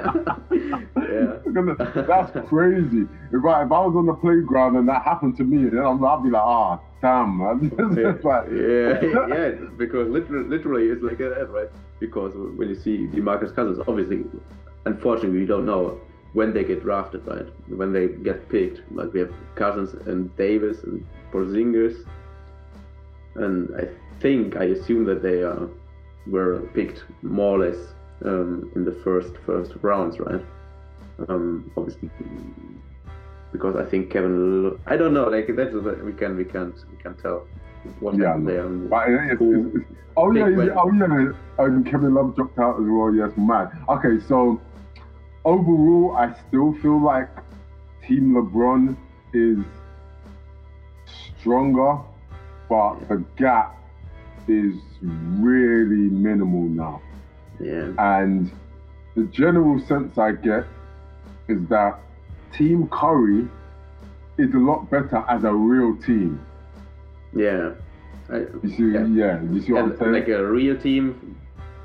yeah. 0.00 1.36
That's 2.06 2.48
crazy. 2.48 3.06
If 3.32 3.44
I, 3.44 3.64
if 3.64 3.72
I 3.72 3.80
was 3.86 3.94
on 3.96 4.06
the 4.06 4.14
playground 4.14 4.76
and 4.76 4.88
that 4.88 5.02
happened 5.02 5.36
to 5.38 5.44
me, 5.44 5.68
then 5.68 5.80
I'm, 5.84 6.04
I'd 6.04 6.22
be 6.22 6.30
like, 6.30 6.42
ah, 6.42 6.80
damn, 7.02 7.38
man. 7.38 7.72
It's 7.98 8.24
like, 8.24 8.46
yeah, 8.50 9.26
yeah, 9.28 9.50
because 9.76 10.08
literally, 10.08 10.48
literally 10.48 10.84
it's 10.88 11.02
like 11.02 11.18
that, 11.18 11.48
right? 11.50 11.68
Because 11.98 12.32
when 12.56 12.68
you 12.68 12.74
see 12.74 13.06
DeMarcus 13.08 13.54
Cousins, 13.54 13.78
obviously, 13.86 14.24
unfortunately, 14.86 15.40
we 15.40 15.46
don't 15.46 15.66
know 15.66 15.98
when 16.32 16.52
they 16.54 16.62
get 16.64 16.82
drafted, 16.82 17.26
right? 17.26 17.46
When 17.68 17.92
they 17.92 18.08
get 18.08 18.48
picked. 18.48 18.80
Like 18.92 19.12
we 19.12 19.20
have 19.20 19.32
Cousins 19.56 19.94
and 20.06 20.34
Davis 20.36 20.82
and 20.84 21.04
Porzingis, 21.32 22.04
and 23.34 23.68
I 23.76 23.88
think 24.20 24.56
I 24.56 24.64
assume 24.64 25.04
that 25.06 25.22
they 25.22 25.42
uh, 25.42 25.66
were 26.26 26.60
picked 26.74 27.04
more 27.22 27.56
or 27.56 27.66
less 27.66 27.78
um, 28.24 28.70
in 28.74 28.84
the 28.84 28.92
first 29.04 29.32
first 29.46 29.72
rounds, 29.82 30.18
right? 30.20 30.44
Um, 31.28 31.70
obviously, 31.76 32.10
because 33.52 33.76
I 33.76 33.84
think 33.84 34.10
Kevin. 34.10 34.78
I 34.86 34.96
don't 34.96 35.14
know. 35.14 35.28
Like 35.28 35.48
that's 35.56 35.74
we 35.74 36.12
can 36.12 36.36
we 36.36 36.44
can't 36.44 36.74
we 36.90 36.96
can't 37.02 37.18
tell 37.18 37.46
what 38.00 38.16
Yeah, 38.16 38.28
happened 38.28 38.48
there. 38.48 38.66
and 38.66 38.90
it's, 38.90 39.40
it's, 39.40 39.76
it's, 39.76 40.00
oh 40.16 40.30
yeah, 40.32 40.44
picked 40.44 40.52
is 40.52 40.56
when. 40.58 40.68
it- 40.68 40.74
oh 40.76 40.92
yeah, 40.92 41.64
and 41.64 41.86
Kevin 41.86 42.14
Love 42.14 42.36
dropped 42.36 42.58
out 42.58 42.76
as 42.80 42.86
well. 42.86 43.14
Yes, 43.14 43.32
man. 43.36 43.68
Okay, 43.88 44.18
so 44.28 44.60
overall, 45.44 46.16
I 46.16 46.34
still 46.48 46.74
feel 46.80 47.02
like 47.02 47.28
Team 48.06 48.34
LeBron 48.34 48.96
is 49.32 49.64
stronger, 51.40 51.98
but 52.68 53.08
the 53.08 53.24
gap 53.36 53.76
is 54.48 54.74
really 55.02 56.08
minimal 56.10 56.62
now. 56.62 57.02
Yeah, 57.60 57.92
And 57.98 58.50
the 59.14 59.24
general 59.24 59.78
sense 59.86 60.16
I 60.18 60.32
get 60.32 60.64
is 61.48 61.66
that 61.68 61.98
Team 62.52 62.88
Curry 62.88 63.46
is 64.38 64.54
a 64.54 64.58
lot 64.58 64.90
better 64.90 65.22
as 65.28 65.44
a 65.44 65.52
real 65.52 65.96
team. 65.96 66.40
yeah. 67.34 67.72
I, 68.30 68.38
You 68.62 68.70
see, 68.76 68.84
Yeah. 68.92 69.06
yeah, 69.06 69.42
you 69.42 69.60
see 69.60 69.72
what 69.72 69.82
and 69.84 69.92
I'm 69.92 69.98
saying? 69.98 70.12
like 70.12 70.28
a 70.28 70.46
real 70.46 70.76
team. 70.78 71.36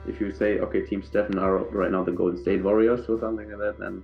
If 0.08 0.22
you 0.22 0.32
say, 0.32 0.60
okay, 0.60 0.82
Team 0.86 1.02
Stephen 1.02 1.40
are 1.40 1.58
right 1.74 1.92
now 1.92 2.04
the 2.04 2.12
Golden 2.12 2.38
State 2.40 2.64
Warriors 2.64 3.10
or 3.10 3.20
something 3.20 3.50
like 3.50 3.58
that, 3.58 3.80
and 3.80 4.04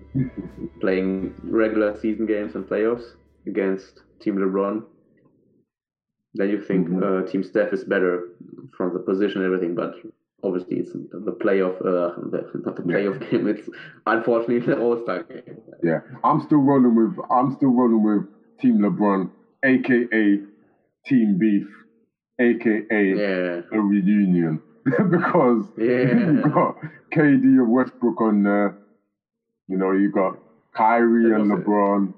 playing 0.82 1.36
regular 1.44 1.96
season 2.00 2.26
games 2.26 2.56
and 2.56 2.66
playoffs 2.68 3.04
against 3.46 4.02
Team 4.20 4.38
LeBron, 4.38 4.84
then 6.36 6.50
you 6.50 6.60
think 6.62 6.88
Mhm. 6.90 7.04
uh, 7.04 7.26
Team 7.28 7.44
Steph 7.44 7.74
is 7.74 7.84
better 7.84 8.24
from 8.78 8.94
the 8.94 9.00
position 9.00 9.42
and 9.42 9.46
everything. 9.54 9.76
But 9.76 9.96
obviously 10.44 10.78
it's 10.78 10.94
the 10.94 11.36
playoff, 11.44 11.76
uh, 11.82 12.16
the, 12.30 12.50
not 12.66 12.76
the 12.76 12.84
playoff 12.84 13.20
game. 13.30 13.48
It's 13.48 13.70
unfortunately 14.06 14.60
the 14.60 14.80
All 14.80 14.98
Star 15.04 15.24
game. 15.24 15.42
Yeah, 15.84 16.00
I'm 16.24 16.40
still 16.42 16.60
rolling 16.62 16.96
with 16.96 17.18
I'm 17.30 17.52
still 17.52 17.74
rolling 17.74 18.04
with 18.04 18.24
Team 18.60 18.78
LeBron, 18.80 19.30
aka 19.64 20.40
Team 21.06 21.38
Beef, 21.38 21.68
aka 22.40 22.84
Yeah, 23.16 23.62
a 23.72 23.82
reunion, 23.82 24.60
because 24.86 25.72
Yeah. 25.78 26.14
you 26.32 26.42
got 26.44 26.76
KD 27.12 27.44
and 27.44 27.70
Westbrook 27.72 28.22
on 28.22 28.44
there. 28.44 28.78
You 29.68 29.78
know, 29.78 29.92
you 29.92 30.10
got 30.12 30.38
Kyrie 30.74 31.34
and 31.34 31.50
LeBron. 31.52 32.10
it. 32.10 32.16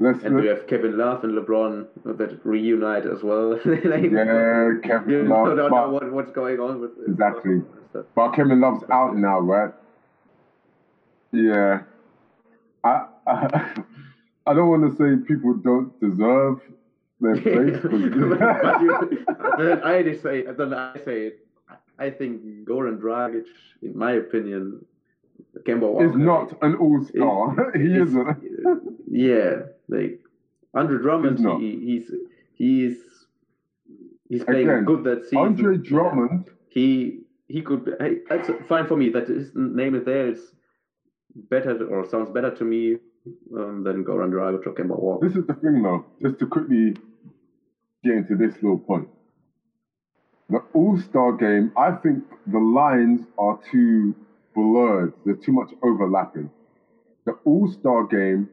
Let's 0.00 0.24
and 0.24 0.34
we 0.34 0.46
have 0.48 0.66
Kevin 0.66 0.98
Love 0.98 1.22
and 1.22 1.34
LeBron 1.38 1.86
that 2.04 2.44
reunite 2.44 3.06
as 3.06 3.22
well. 3.22 3.50
like, 3.64 4.10
yeah, 4.10 4.70
Kevin 4.82 5.08
you 5.08 5.22
Love. 5.24 5.56
don't 5.56 5.70
know 5.70 5.88
what, 5.90 6.10
what's 6.12 6.32
going 6.32 6.58
on 6.58 6.80
with 6.80 6.90
Exactly. 7.06 7.62
But 8.16 8.32
Kevin 8.32 8.60
Love's 8.60 8.82
out 8.90 9.16
now, 9.16 9.38
right? 9.38 9.72
Yeah. 11.32 11.82
I 12.82 13.06
I, 13.26 13.74
I 14.46 14.52
don't 14.54 14.68
want 14.68 14.90
to 14.90 14.96
say 14.96 15.24
people 15.26 15.54
don't 15.54 15.98
deserve 16.00 16.60
their 17.20 17.36
place, 17.40 17.80
but 17.82 17.92
you, 18.80 19.26
then 19.58 19.82
I 19.82 20.02
just 20.02 20.22
say, 20.22 20.42
then 20.42 20.74
I 20.74 20.98
say, 21.04 21.34
I 21.98 22.10
think 22.10 22.42
Goran 22.64 22.98
Dragic, 22.98 23.44
in 23.80 23.96
my 23.96 24.12
opinion, 24.12 24.84
Kemba 25.60 25.80
Walker 25.90 26.10
is 26.10 26.16
not 26.16 26.58
an 26.62 26.74
all-star. 26.74 27.72
he 27.76 27.94
is- 27.94 28.08
isn't. 28.08 28.98
Yeah, 29.08 29.62
like 29.88 30.20
Andre 30.74 30.98
Drummond, 30.98 31.38
He's 31.38 31.60
he, 31.60 31.86
he's 31.86 32.10
he's 32.54 32.98
he's 34.28 34.44
playing 34.44 34.68
Again, 34.68 34.84
good 34.84 35.04
that 35.04 35.24
season. 35.24 35.38
Andre. 35.38 35.76
Drummond, 35.76 36.50
He 36.68 37.20
he 37.46 37.62
could. 37.62 37.84
Be, 37.84 37.92
hey, 38.00 38.18
that's 38.28 38.50
fine 38.68 38.86
for 38.86 38.96
me. 38.96 39.10
That 39.10 39.28
his 39.28 39.50
name 39.54 39.94
is 39.94 40.04
there. 40.04 40.28
It's 40.28 40.40
better 41.50 41.86
or 41.86 42.08
sounds 42.08 42.30
better 42.30 42.54
to 42.54 42.64
me 42.64 42.96
um, 43.56 43.82
than 43.84 44.04
Goran 44.04 44.30
Dragic 44.30 44.66
or 44.66 44.72
Kemba 44.72 44.98
Walker. 44.98 45.26
this 45.26 45.36
is 45.36 45.46
the 45.46 45.54
thing 45.54 45.82
though, 45.82 46.04
just 46.22 46.38
to 46.38 46.46
quickly 46.46 46.94
get 48.02 48.14
into 48.14 48.36
this 48.36 48.54
little 48.62 48.78
point. 48.78 49.08
The 50.50 50.58
all-star 50.74 51.32
game, 51.32 51.72
I 51.76 51.90
think 51.92 52.22
the 52.46 52.58
lines 52.58 53.22
are 53.38 53.58
too 53.72 54.14
blurred. 54.54 55.14
There's 55.24 55.42
too 55.42 55.52
much 55.52 55.70
overlapping. 55.82 56.50
The 57.24 57.32
all-star 57.44 58.04
game 58.04 58.50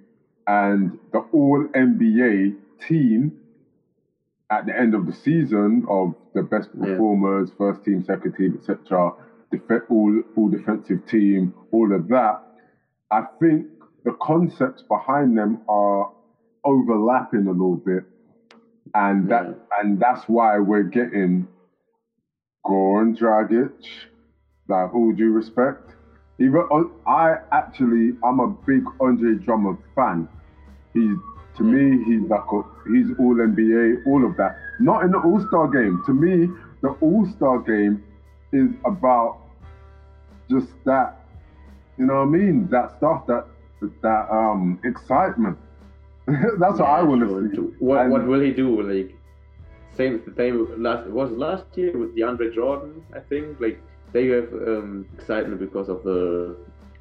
and 0.52 0.98
the 1.14 1.20
all 1.32 1.64
NBA 1.74 2.54
team 2.86 3.32
at 4.50 4.66
the 4.66 4.78
end 4.78 4.94
of 4.94 5.06
the 5.06 5.14
season 5.14 5.86
of 5.88 6.14
the 6.34 6.44
best 6.44 6.70
Yeah. 6.74 6.88
performers, 6.88 7.52
first 7.58 7.84
team, 7.86 8.04
second 8.04 8.34
team, 8.34 8.52
etc., 8.60 9.14
def- 9.50 9.90
all, 9.90 10.14
all 10.36 10.50
defensive 10.50 11.06
team, 11.06 11.54
all 11.72 11.94
of 11.94 12.10
that. 12.10 12.36
I 13.10 13.22
think 13.40 13.68
the 14.04 14.12
concepts 14.22 14.82
behind 14.82 15.38
them 15.38 15.60
are 15.70 16.10
overlapping 16.66 17.48
a 17.48 17.52
little 17.52 17.78
bit, 17.78 18.04
and 18.94 19.30
that 19.30 19.46
Yeah. 19.48 19.80
and 19.80 20.00
that's 20.00 20.28
why 20.28 20.60
we're 20.60 20.84
getting 21.00 21.48
Goran 22.66 23.18
Dragic. 23.18 23.72
Like 24.68 24.94
all 24.94 25.12
due 25.12 25.32
respect, 25.32 25.96
even 26.40 26.64
I 27.06 27.38
actually 27.52 28.16
I'm 28.24 28.40
a 28.40 28.48
big 28.48 28.84
Andre 29.00 29.36
Drummond 29.36 29.80
fan. 29.96 30.28
He's 30.94 31.18
to 31.58 31.64
me 31.64 32.04
he's 32.06 32.22
like 32.30 32.46
a, 32.52 32.62
he's 32.92 33.08
all 33.20 33.36
NBA, 33.36 34.06
all 34.08 34.26
of 34.26 34.38
that. 34.38 34.58
Not 34.80 35.04
in 35.04 35.12
the 35.12 35.20
All 35.20 35.40
Star 35.48 35.68
game. 35.68 36.02
To 36.06 36.14
me, 36.14 36.50
the 36.82 36.90
All 37.02 37.26
Star 37.36 37.60
game 37.60 38.04
is 38.54 38.70
about 38.86 39.40
just 40.50 40.68
that. 40.86 41.18
You 41.98 42.06
know 42.06 42.16
what 42.16 42.22
I 42.22 42.26
mean? 42.26 42.68
That 42.70 42.96
stuff, 42.98 43.28
that 43.28 43.46
that 44.02 44.28
um 44.32 44.80
excitement. 44.84 45.58
That's 46.28 46.80
what 46.80 46.90
I 46.90 47.02
want 47.04 47.22
Sure. 47.28 47.42
to 47.42 47.56
see. 47.56 47.62
What 47.80 48.02
And- 48.02 48.12
what 48.12 48.26
will 48.28 48.40
he 48.40 48.52
do? 48.52 48.82
Like 48.82 49.16
same 49.98 50.22
same 50.38 50.82
last 50.82 51.08
it 51.08 51.12
was 51.14 51.32
last 51.32 51.66
year 51.76 51.98
with 51.98 52.16
DeAndre 52.16 52.54
Jordan, 52.54 53.04
I 53.14 53.20
think. 53.20 53.60
Like 53.60 53.82
they 54.14 54.28
have 54.28 54.52
um, 54.54 55.06
excitement 55.18 55.60
because 55.60 55.90
of 55.90 56.04
the 56.04 56.56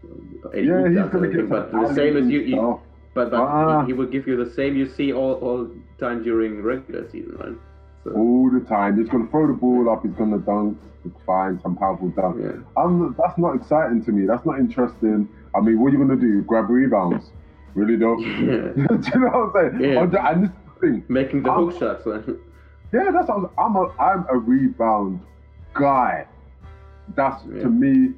um, 0.05 0.41
Yeah, 0.55 0.89
he's 0.89 1.11
gonna 1.13 1.29
get 1.29 1.49
but 1.49 1.71
the 1.71 1.95
same 1.95 2.17
as 2.17 2.27
you, 2.29 2.41
you. 2.41 2.81
But 3.15 3.31
but 3.31 3.41
Ah. 3.41 3.81
he, 3.83 3.89
he 3.89 3.93
will 3.93 4.07
give 4.07 4.27
you 4.27 4.37
the 4.43 4.51
same 4.51 4.77
you 4.77 4.87
see 4.89 5.13
all 5.13 5.35
all 5.35 5.69
time 5.99 6.23
during 6.23 6.63
regular 6.63 7.09
season, 7.11 7.37
right? 7.39 7.57
So 8.05 8.13
all 8.13 8.51
the 8.51 8.61
time. 8.61 8.99
He's 8.99 9.09
gonna 9.09 9.27
throw 9.29 9.47
the 9.47 9.53
ball 9.53 9.91
up. 9.91 10.03
He's 10.05 10.15
gonna 10.15 10.39
dunk. 10.39 10.79
find. 11.27 11.61
Some 11.63 11.77
powerful 11.77 12.09
dunk. 12.11 12.37
yeah. 12.41 12.53
I'm, 12.83 13.15
that's 13.19 13.37
not 13.39 13.55
exciting 13.57 14.05
to 14.05 14.13
me. 14.13 14.27
That's 14.27 14.45
not 14.47 14.59
interesting. 14.59 15.29
I 15.55 15.61
mean, 15.61 15.81
what 15.81 15.89
are 15.89 15.97
you 15.97 15.99
gonna 16.07 16.21
do? 16.21 16.43
Grab 16.43 16.69
rebounds? 16.71 17.31
Really 17.75 17.97
don't. 17.97 18.21
Yeah. 18.49 18.87
do 18.97 19.11
you 19.15 19.21
know 19.21 19.51
what 19.51 19.65
I'm 19.65 19.71
saying? 19.81 19.93
Yeah. 19.93 20.03
And 20.03 20.13
the- 20.13 20.25
And 20.29 20.45
this 20.45 20.51
thing. 20.81 21.05
Making 21.09 21.43
the 21.43 21.53
hook 21.53 21.79
shots. 21.79 22.07
right? 22.07 22.25
Yeah, 22.93 23.11
that's 23.13 23.29
what 23.29 23.37
I'm. 23.39 23.49
I'm 23.57 23.77
a, 23.77 23.85
I'm 24.01 24.27
a 24.29 24.37
rebound 24.37 25.21
guy. 25.75 26.27
That's 27.15 27.41
Yeah. 27.45 27.63
to 27.63 27.69
me. 27.71 28.15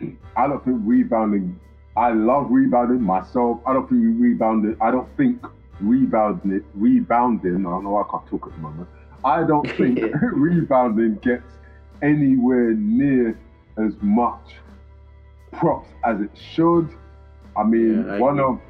I 0.36 0.46
don't 0.48 0.64
think 0.64 0.78
rebounding. 0.84 1.58
I 1.96 2.12
love 2.12 2.48
rebounding 2.50 3.02
myself. 3.02 3.60
I 3.66 3.72
don't 3.72 3.88
think 3.88 4.00
rebounding. 4.20 4.76
I 4.80 4.90
don't 4.90 5.08
think 5.16 5.44
rebounding. 5.80 6.62
Rebounding. 6.74 7.66
I 7.66 7.70
don't 7.70 7.84
know 7.84 7.90
why 7.90 8.02
I 8.02 8.10
can't 8.10 8.26
talk 8.26 8.46
at 8.46 8.52
the 8.52 8.58
moment. 8.58 8.88
I 9.24 9.42
don't 9.44 9.68
think 9.78 10.00
rebounding 10.32 11.16
gets 11.16 11.50
anywhere 12.02 12.72
near 12.72 13.38
as 13.78 13.94
much 14.02 14.56
props 15.52 15.88
as 16.04 16.20
it 16.20 16.30
should. 16.36 16.88
I 17.56 17.64
mean, 17.64 18.04
Yeah, 18.06 18.14
I 18.14 18.18
one 18.18 18.38
agree. 18.38 18.52
of 18.54 18.60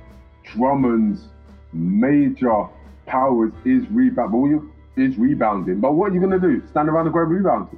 Drummond's 0.45 1.24
major 1.72 2.66
powers 3.07 3.53
is 3.64 3.89
rebound. 3.91 4.31
But 4.33 4.39
you, 4.45 4.72
is 4.97 5.18
rebounding. 5.18 5.81
But 5.81 5.95
what 5.95 6.11
are 6.12 6.14
you 6.14 6.20
gonna 6.20 6.39
do? 6.39 6.62
Stand 6.70 6.89
around 6.89 7.07
and 7.07 7.12
grab 7.12 7.29
rebounds? 7.29 7.70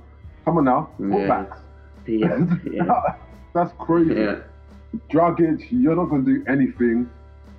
Come 0.44 0.58
on 0.58 0.64
now, 0.64 0.90
Yeah. 1.00 1.06
putbacks. 1.06 1.58
yeah. 2.06 2.44
Yeah. 2.70 3.00
That's 3.54 3.72
crazy. 3.78 4.14
Yeah. 4.14 4.36
Dragic, 5.10 5.66
you're 5.70 5.96
not 5.96 6.06
gonna 6.06 6.22
do 6.22 6.42
anything 6.48 7.08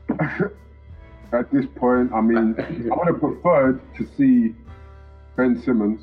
at 1.31 1.51
this 1.51 1.65
point. 1.75 2.11
I 2.13 2.21
mean, 2.21 2.55
I 2.59 2.95
would 2.95 3.07
have 3.07 3.19
preferred 3.19 3.81
to 3.97 4.07
see 4.17 4.55
Ben 5.35 5.61
Simmons. 5.61 6.01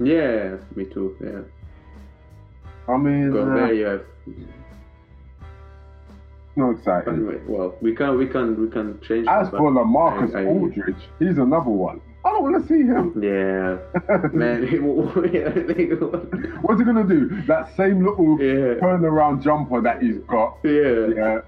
Yeah, 0.00 0.56
me 0.74 0.84
too. 0.86 1.16
Yeah. 1.22 1.40
I 2.92 2.96
mean, 2.98 3.36
uh, 3.36 3.54
there 3.54 3.74
you 3.74 3.84
have 3.86 4.04
no 6.56 6.70
exciting. 6.70 7.14
Anyway, 7.14 7.40
well, 7.46 7.74
we 7.80 7.94
can 7.94 8.16
we 8.16 8.26
can 8.26 8.60
we 8.60 8.70
can 8.70 9.00
change. 9.02 9.26
As 9.28 9.50
that, 9.50 9.58
for 9.58 9.70
LaMarcus 9.70 10.34
I- 10.34 10.42
I- 10.42 10.46
Aldridge, 10.46 11.08
he's 11.18 11.38
another 11.38 11.70
one. 11.70 12.00
I 12.26 12.32
don't 12.32 12.42
want 12.42 12.60
to 12.60 12.68
see 12.68 12.82
him. 12.82 13.04
yeah, 13.22 13.78
man. 14.32 14.66
What's 16.62 16.80
he 16.80 16.84
gonna 16.84 17.04
do? 17.04 17.20
That 17.46 17.74
same 17.76 18.04
little 18.04 18.36
Yeah. 18.40 18.74
turnaround 18.82 19.42
jumper 19.42 19.80
that 19.82 20.02
he's 20.02 20.18
got. 20.34 20.58
yeah, 20.64 21.06
Yeah. 21.14 21.40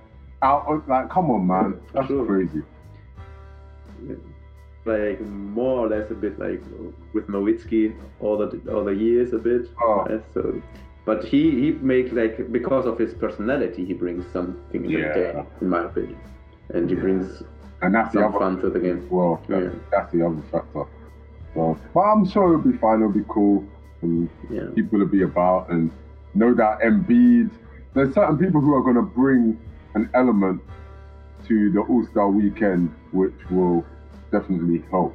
Out 0.43 0.67
of, 0.69 0.87
like, 0.87 1.11
come 1.11 1.31
on, 1.33 1.47
man. 1.47 1.81
That's 1.93 2.07
Sure. 2.07 2.25
crazy. 2.25 2.63
like 4.85 5.21
more 5.21 5.81
or 5.81 5.89
less 5.89 6.11
a 6.11 6.15
bit 6.15 6.39
like 6.39 6.63
with 7.13 7.27
Nowitzki 7.27 7.95
all 8.21 8.39
the 8.39 8.47
all 8.73 8.85
the 8.85 8.95
years 8.95 9.33
a 9.33 9.39
bit. 9.39 9.69
Oh. 9.83 10.05
right? 10.09 10.23
So, 10.33 10.63
but 11.05 11.25
he 11.25 11.51
he 11.63 11.73
makes 11.73 12.13
like 12.13 12.51
because 12.53 12.87
of 12.87 12.99
his 12.99 13.13
personality, 13.15 13.85
he 13.85 13.93
brings 13.93 14.25
something 14.33 14.85
in 14.85 14.91
Yeah. 14.91 15.43
in 15.61 15.69
my 15.69 15.85
opinion, 15.85 16.19
and 16.75 16.89
he 16.89 16.95
Yeah. 16.97 17.03
brings 17.03 17.43
And 17.83 17.95
that's 17.95 18.13
the 18.13 18.27
other 18.27 18.39
fun 18.39 18.61
to 18.61 18.71
the 18.71 18.81
game. 18.81 19.07
well, 19.11 19.41
that- 19.49 19.63
Yeah. 19.63 19.71
that's 19.91 20.13
the 20.13 20.23
other 20.27 20.43
factor. 20.51 20.85
So, 21.55 21.77
but 21.95 22.01
I'm 22.01 22.25
sure 22.27 22.55
it'll 22.55 22.71
be 22.73 22.77
fine. 22.79 23.01
It'll 23.01 23.13
be 23.13 23.25
cool. 23.29 23.65
And 24.03 24.29
Yeah, 24.51 24.67
people 24.75 24.99
will 25.01 25.07
be 25.07 25.23
about, 25.23 25.71
and 25.71 25.91
know 26.35 26.55
that 26.55 26.81
Embiid. 26.81 27.51
There's 27.95 28.15
certain 28.15 28.37
people 28.39 28.61
who 28.61 28.75
are 28.75 28.83
going 28.83 28.97
to 28.97 29.03
bring 29.03 29.59
an 29.95 30.09
element 30.15 30.61
to 31.47 31.71
the 31.73 31.81
All 31.81 32.05
Star 32.07 32.29
Weekend, 32.29 32.91
which 33.13 33.35
will 33.51 33.85
definitely 34.31 34.85
help 34.91 35.15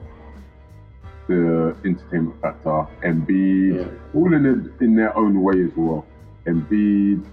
the 1.28 1.76
entertainment 1.86 2.42
factor. 2.42 2.86
Embiid, 3.04 3.76
Yeah. 3.76 3.88
all 4.14 4.34
in 4.34 4.72
in 4.82 4.96
their 4.96 5.16
own 5.18 5.42
way 5.42 5.64
as 5.64 5.72
well. 5.78 6.06
Embiid, 6.46 7.24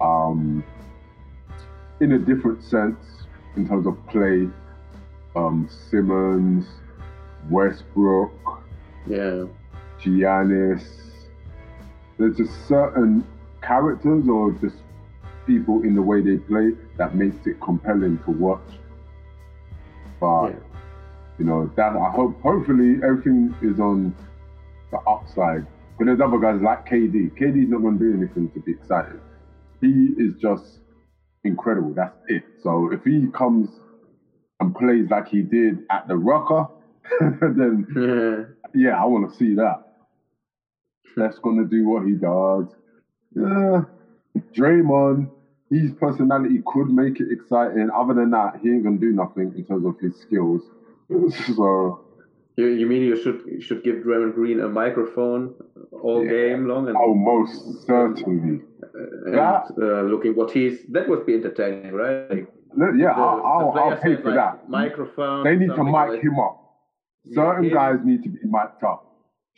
um, 0.00 0.62
in 2.00 2.12
a 2.12 2.18
different 2.18 2.62
sense 2.62 3.26
in 3.56 3.66
terms 3.66 3.86
of 3.86 3.96
play. 4.08 4.48
Um, 5.34 5.68
Simmons, 5.90 6.66
Westbrook, 7.50 8.62
yeah, 9.06 9.44
Giannis. 10.00 10.84
There's 12.18 12.36
just 12.36 12.68
certain 12.68 13.26
characters 13.62 14.28
or 14.28 14.52
just 14.52 14.76
people 15.46 15.82
in 15.82 15.94
the 15.94 16.02
way 16.02 16.20
they 16.20 16.36
play 16.36 16.72
that 16.98 17.14
makes 17.14 17.46
it 17.46 17.60
compelling 17.60 18.18
to 18.24 18.30
watch. 18.30 18.60
But 20.20 20.48
yeah. 20.48 20.56
you 21.38 21.44
know 21.44 21.70
that 21.76 21.96
I 21.96 22.10
hope 22.10 22.40
hopefully 22.42 22.96
everything 23.02 23.54
is 23.62 23.80
on 23.80 24.14
the 24.90 24.98
upside. 24.98 25.66
But 25.98 26.06
there's 26.06 26.20
other 26.20 26.38
guys 26.38 26.60
like 26.62 26.88
KD. 26.88 27.38
KD's 27.38 27.70
not 27.70 27.82
going 27.82 27.98
to 27.98 28.04
do 28.04 28.16
anything 28.16 28.50
to 28.50 28.60
be 28.60 28.72
exciting. 28.72 29.20
He 29.80 30.14
is 30.16 30.34
just 30.40 30.80
incredible. 31.44 31.92
That's 31.94 32.16
it. 32.28 32.44
So 32.62 32.90
if 32.92 33.02
he 33.04 33.26
comes 33.32 33.68
and 34.62 34.74
plays 34.74 35.10
like 35.10 35.26
he 35.28 35.42
did 35.42 35.78
at 35.90 36.06
the 36.06 36.16
Rucker, 36.16 36.66
then 37.40 37.84
Yeah. 37.96 38.44
yeah, 38.74 39.02
I 39.02 39.04
want 39.06 39.28
to 39.28 39.36
see 39.36 39.54
that. 39.56 39.80
Steph's 41.12 41.38
gonna 41.40 41.64
do 41.64 41.84
what 41.86 42.06
he 42.06 42.12
does. 42.14 42.66
Yeah, 43.34 43.82
Draymond, 44.56 45.30
his 45.70 45.92
personality 45.92 46.62
could 46.66 46.90
make 46.90 47.20
it 47.20 47.30
exciting. 47.30 47.90
Other 47.90 48.14
than 48.14 48.30
that, 48.30 48.56
he 48.56 48.70
ain't 48.70 48.84
gonna 48.84 48.96
do 48.98 49.12
nothing 49.12 49.52
in 49.56 49.64
terms 49.64 49.84
of 49.84 49.98
his 49.98 50.14
skills. 50.16 50.62
So 51.56 52.00
You, 52.56 52.66
you 52.66 52.86
mean 52.86 53.02
you 53.02 53.16
should 53.16 53.42
you 53.46 53.60
should 53.60 53.82
give 53.82 53.96
Draymond 54.04 54.34
Green 54.34 54.60
a 54.60 54.68
microphone 54.68 55.54
all 55.90 56.22
Yeah. 56.24 56.30
game 56.30 56.66
long 56.66 56.88
and, 56.88 56.96
oh, 56.98 57.14
most 57.14 57.82
certainly. 57.86 58.62
and 59.26 59.34
that- 59.34 59.66
uh, 59.80 60.02
looking 60.02 60.34
what 60.34 60.50
he's 60.50 60.84
that 60.94 61.08
would 61.08 61.26
be 61.26 61.34
entertaining, 61.34 61.92
right? 61.92 62.30
Like, 62.30 62.48
Yeah, 62.76 63.14
the- 63.14 63.20
I'll, 63.20 63.72
the 63.72 63.80
I'll, 63.80 63.96
pay 63.96 64.16
for 64.16 64.30
like, 64.32 64.34
that. 64.34 64.68
Microphone. 64.68 65.44
They 65.44 65.56
need 65.56 65.74
to 65.74 65.84
mic 65.84 65.92
like- 65.92 66.22
him 66.22 66.38
up. 66.38 66.58
Certain 67.32 67.64
him. 67.66 67.72
guys 67.74 67.98
need 68.04 68.22
to 68.24 68.28
be 68.28 68.38
mic'd 68.44 68.82
up. 68.84 69.06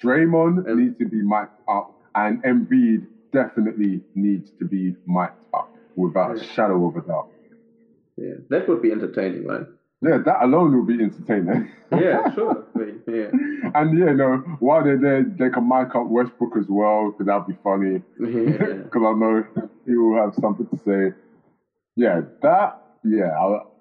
Draymond 0.03 0.67
And- 0.67 0.81
needs 0.81 0.99
to 0.99 1.09
be 1.09 1.23
mic'd 1.23 1.51
up, 1.69 1.95
and 2.15 2.43
Embiid 2.43 3.07
definitely 3.33 4.03
needs 4.15 4.51
to 4.59 4.67
be 4.67 4.95
mic'd 5.07 5.33
up 5.55 5.75
without 5.97 6.37
a 6.37 6.43
shadow 6.45 6.87
of 6.87 6.97
a 6.97 7.01
doubt. 7.01 7.29
Yeah, 8.17 8.35
that 8.51 8.69
would 8.69 8.83
be 8.83 8.93
entertaining, 8.93 9.47
right? 9.47 9.67
Yeah, 10.03 10.19
that 10.19 10.43
alone 10.45 10.77
will 10.77 10.85
be 10.85 11.03
entertaining. 11.03 11.71
Yeah, 11.93 12.29
sure. 12.35 12.65
Yeah. 13.07 13.31
and 13.77 13.97
yeah, 13.97 14.13
know, 14.13 14.39
while 14.59 14.83
they're 14.83 14.99
there, 14.99 15.23
they 15.23 15.49
can 15.49 15.69
mic 15.69 15.95
up 15.95 16.09
Westbrook 16.09 16.57
as 16.59 16.67
well, 16.69 17.13
because 17.13 17.27
that'd 17.27 17.47
be 17.47 17.57
funny. 17.63 18.03
Yeah. 18.19 18.75
Because 18.85 19.03
I 19.07 19.13
know 19.19 19.45
he 19.87 19.95
will 19.97 20.17
have 20.17 20.35
something 20.41 20.67
to 20.67 20.77
say. 20.85 21.17
Yeah, 21.95 22.23
that, 22.43 22.83
yeah, 23.05 23.31
I'll, 23.39 23.73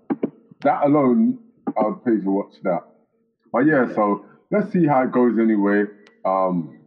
that 0.62 0.86
alone, 0.86 1.40
I 1.78 1.84
would 1.88 2.04
pay 2.06 2.20
to 2.24 2.30
watch 2.32 2.56
that. 2.64 2.84
But 3.52 3.66
yeah, 3.66 3.94
so 3.94 4.26
let's 4.52 4.72
see 4.72 4.86
how 4.86 5.04
it 5.04 5.12
goes 5.12 5.38
anyway. 5.40 5.86
Um, 6.26 6.80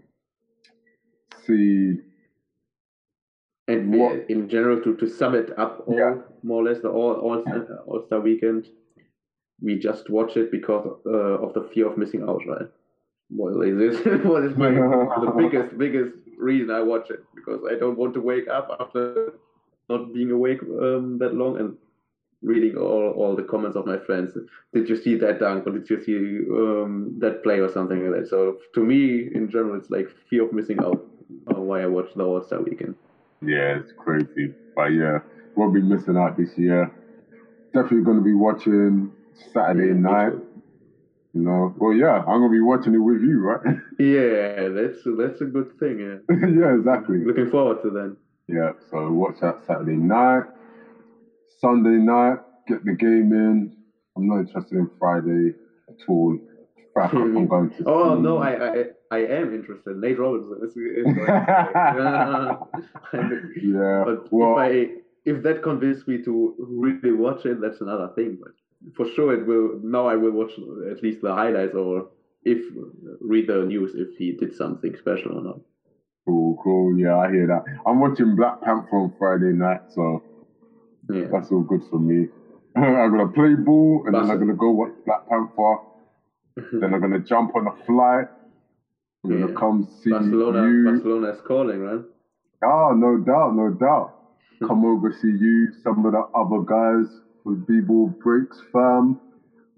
see, 1.47 2.01
And 3.68 3.93
What- 3.99 4.30
in 4.30 4.49
general, 4.49 4.80
to, 4.82 4.95
to 4.97 5.07
sum 5.09 5.34
it 5.34 5.51
up, 5.59 5.82
all, 5.89 5.97
Yeah. 5.99 6.14
more 6.45 6.62
or 6.62 6.64
less, 6.64 6.80
the 6.82 6.89
all 6.89 7.14
all 7.14 7.43
All 7.87 8.03
Star 8.07 8.20
Weekend, 8.20 8.68
we 9.61 9.76
just 9.78 10.09
watch 10.09 10.37
it 10.37 10.51
because 10.53 10.87
uh, 11.05 11.43
of 11.45 11.53
the 11.55 11.62
fear 11.74 11.89
of 11.89 11.99
missing 11.99 12.22
out, 12.22 12.43
right? 12.47 12.68
Well, 13.30 13.61
is 13.62 13.76
this 13.76 14.24
what 14.24 14.45
is 14.45 14.57
my 14.57 14.70
the 14.70 15.32
biggest 15.43 15.76
biggest 15.76 16.12
reason 16.39 16.70
I 16.70 16.80
watch 16.82 17.11
it 17.11 17.24
because 17.34 17.61
I 17.68 17.74
don't 17.74 17.99
want 17.99 18.14
to 18.14 18.20
wake 18.20 18.47
up 18.49 18.68
after 18.78 19.32
not 19.89 20.12
being 20.14 20.30
awake 20.30 20.62
um, 20.62 21.18
that 21.18 21.34
long 21.34 21.59
and 21.59 21.76
reading 22.47 22.77
all, 22.77 23.11
all 23.17 23.37
the 23.37 23.45
comments 23.45 23.77
of 23.77 23.87
my 23.87 23.99
friends. 23.99 24.33
Did 24.75 24.89
you 24.89 24.97
see 24.97 25.17
that 25.17 25.41
dunk 25.41 25.67
or 25.67 25.73
did 25.73 25.91
you 25.91 26.03
see 26.03 26.19
um, 26.51 27.17
that 27.21 27.43
play 27.45 27.61
or 27.61 27.69
something 27.71 28.01
like 28.11 28.23
that? 28.23 28.29
So 28.29 28.59
to 28.75 28.85
me, 28.85 29.29
in 29.35 29.51
general, 29.51 29.77
it's 29.79 29.91
like 29.91 30.09
fear 30.31 30.47
of 30.47 30.55
missing 30.55 30.81
out. 30.81 31.07
Uh, 31.55 31.61
why 31.61 31.83
I 31.83 31.87
watch 31.87 32.11
the 32.17 32.25
All 32.25 32.43
Star 32.43 32.63
Weekend. 32.63 32.97
yeah, 33.43 33.79
it's 33.79 33.93
crazy. 33.97 34.55
But 34.75 34.93
yeah, 34.93 35.19
we'll 35.55 35.71
be 35.73 35.83
missing 35.83 36.17
out 36.17 36.37
this 36.37 36.57
year. 36.59 36.93
Definitely 37.75 38.03
going 38.05 38.19
to 38.19 38.25
be 38.25 38.35
watching 38.35 39.13
Saturday 39.53 39.95
Yeah, 39.99 39.99
night. 39.99 40.35
You 41.35 41.43
know, 41.43 41.75
well, 41.79 41.93
yeah, 41.95 42.19
I'm 42.21 42.41
gonna 42.41 42.51
be 42.51 42.61
watching 42.61 42.95
it 42.95 42.99
with 42.99 43.23
you, 43.23 43.41
right? 43.41 43.77
Yeah, 43.99 44.69
that's 44.69 44.99
that's 45.05 45.41
a 45.41 45.47
good 45.47 45.79
thing. 45.79 46.01
Yeah, 46.01 46.19
yeah, 46.31 46.75
exactly. 46.75 47.25
looking 47.25 47.51
forward 47.51 47.83
to 47.83 47.91
that. 47.91 48.17
Yeah, 48.49 48.73
so 48.91 49.11
watch 49.13 49.41
that 49.41 49.65
Saturday 49.67 49.97
night. 49.97 50.45
Sunday 51.61 51.99
night, 52.03 52.39
get 52.69 52.85
the 52.85 52.93
game 52.93 53.33
in. 53.33 53.73
I'm 54.17 54.29
not 54.29 54.41
interested 54.41 54.79
in 54.79 54.89
Friday 54.99 55.55
at 55.89 55.97
all. 56.09 56.39
I'm 56.97 57.09
hmm. 57.09 57.47
going 57.47 57.71
to. 57.71 57.85
Oh 57.87 58.17
see- 58.17 58.23
no, 58.23 58.39
I 58.39 58.69
I 58.69 58.85
I 59.11 59.19
am 59.19 59.55
interested. 59.55 59.97
Nate 59.99 60.19
Robinson. 60.19 60.59
It's, 60.63 60.75
it's 60.77 61.07
like, 61.07 61.47
Yeah, 63.63 64.03
but 64.05 64.33
well, 64.33 64.53
if 64.53 64.59
I 64.59 64.89
if 65.25 65.43
that 65.43 65.63
convinced 65.63 66.09
me 66.09 66.23
to 66.23 66.55
really 66.59 67.13
watch 67.13 67.45
it, 67.45 67.61
that's 67.61 67.81
another 67.81 68.11
thing. 68.15 68.39
But 68.43 68.53
for 68.95 69.07
sure, 69.13 69.35
it 69.35 69.47
will. 69.47 69.79
Now 69.83 70.07
I 70.07 70.17
will 70.17 70.33
watch 70.33 70.53
at 70.91 71.03
least 71.03 71.21
the 71.21 71.35
highlights 71.35 71.75
or 71.75 72.09
if 72.45 72.65
read 73.21 73.49
the 73.49 73.65
news 73.65 73.95
if 73.95 74.17
he 74.17 74.33
did 74.33 74.55
something 74.55 74.95
special 74.97 75.39
or 75.39 75.43
not. 75.43 75.61
cool, 76.25 76.57
cool. 76.63 76.99
Yeah, 76.99 77.19
I 77.19 77.31
hear 77.31 77.47
that. 77.49 77.65
I'm 77.85 78.01
watching 78.01 78.37
Black 78.37 78.63
Panther 78.63 78.97
on 78.97 79.13
Friday 79.19 79.53
night, 79.53 79.81
so 79.89 80.23
Yeah. 81.09 81.27
that's 81.33 81.51
all 81.53 81.61
good 81.63 81.83
for 81.91 81.99
me. 81.99 82.29
I'm 82.77 83.11
gonna 83.11 83.29
play 83.29 83.55
ball, 83.55 84.03
and 84.07 84.15
then 84.15 84.23
I'm 84.23 84.27
That's- 84.29 84.41
gonna 84.41 84.55
go 84.55 84.71
watch 84.71 84.93
Black 85.05 85.29
Panther. 85.29 85.79
Mm-hmm. 86.59 86.81
then 86.81 86.95
I'm 86.95 87.01
gonna 87.01 87.19
jump 87.21 87.55
on 87.55 87.67
a 87.67 87.85
flight. 87.85 88.29
I'm 89.25 89.41
gonna 89.41 89.53
come 89.59 89.89
see 90.03 90.11
Barcelona, 90.11 90.69
you. 90.69 90.85
Barcelona 90.85 91.29
is 91.31 91.41
calling, 91.47 91.85
man. 91.85 92.05
Oh, 92.65 92.93
no 92.97 93.19
doubt, 93.19 93.55
no 93.55 93.71
doubt. 93.71 94.15
Hmm. 94.61 94.67
Come 94.69 94.85
over, 94.85 95.13
see 95.13 95.29
you, 95.29 95.69
some 95.83 96.05
of 96.07 96.13
the 96.13 96.25
other 96.35 96.63
guys 96.65 97.13
with 97.45 97.67
B-Ball 97.67 98.09
Breaks 98.23 98.59
fam. 98.73 99.21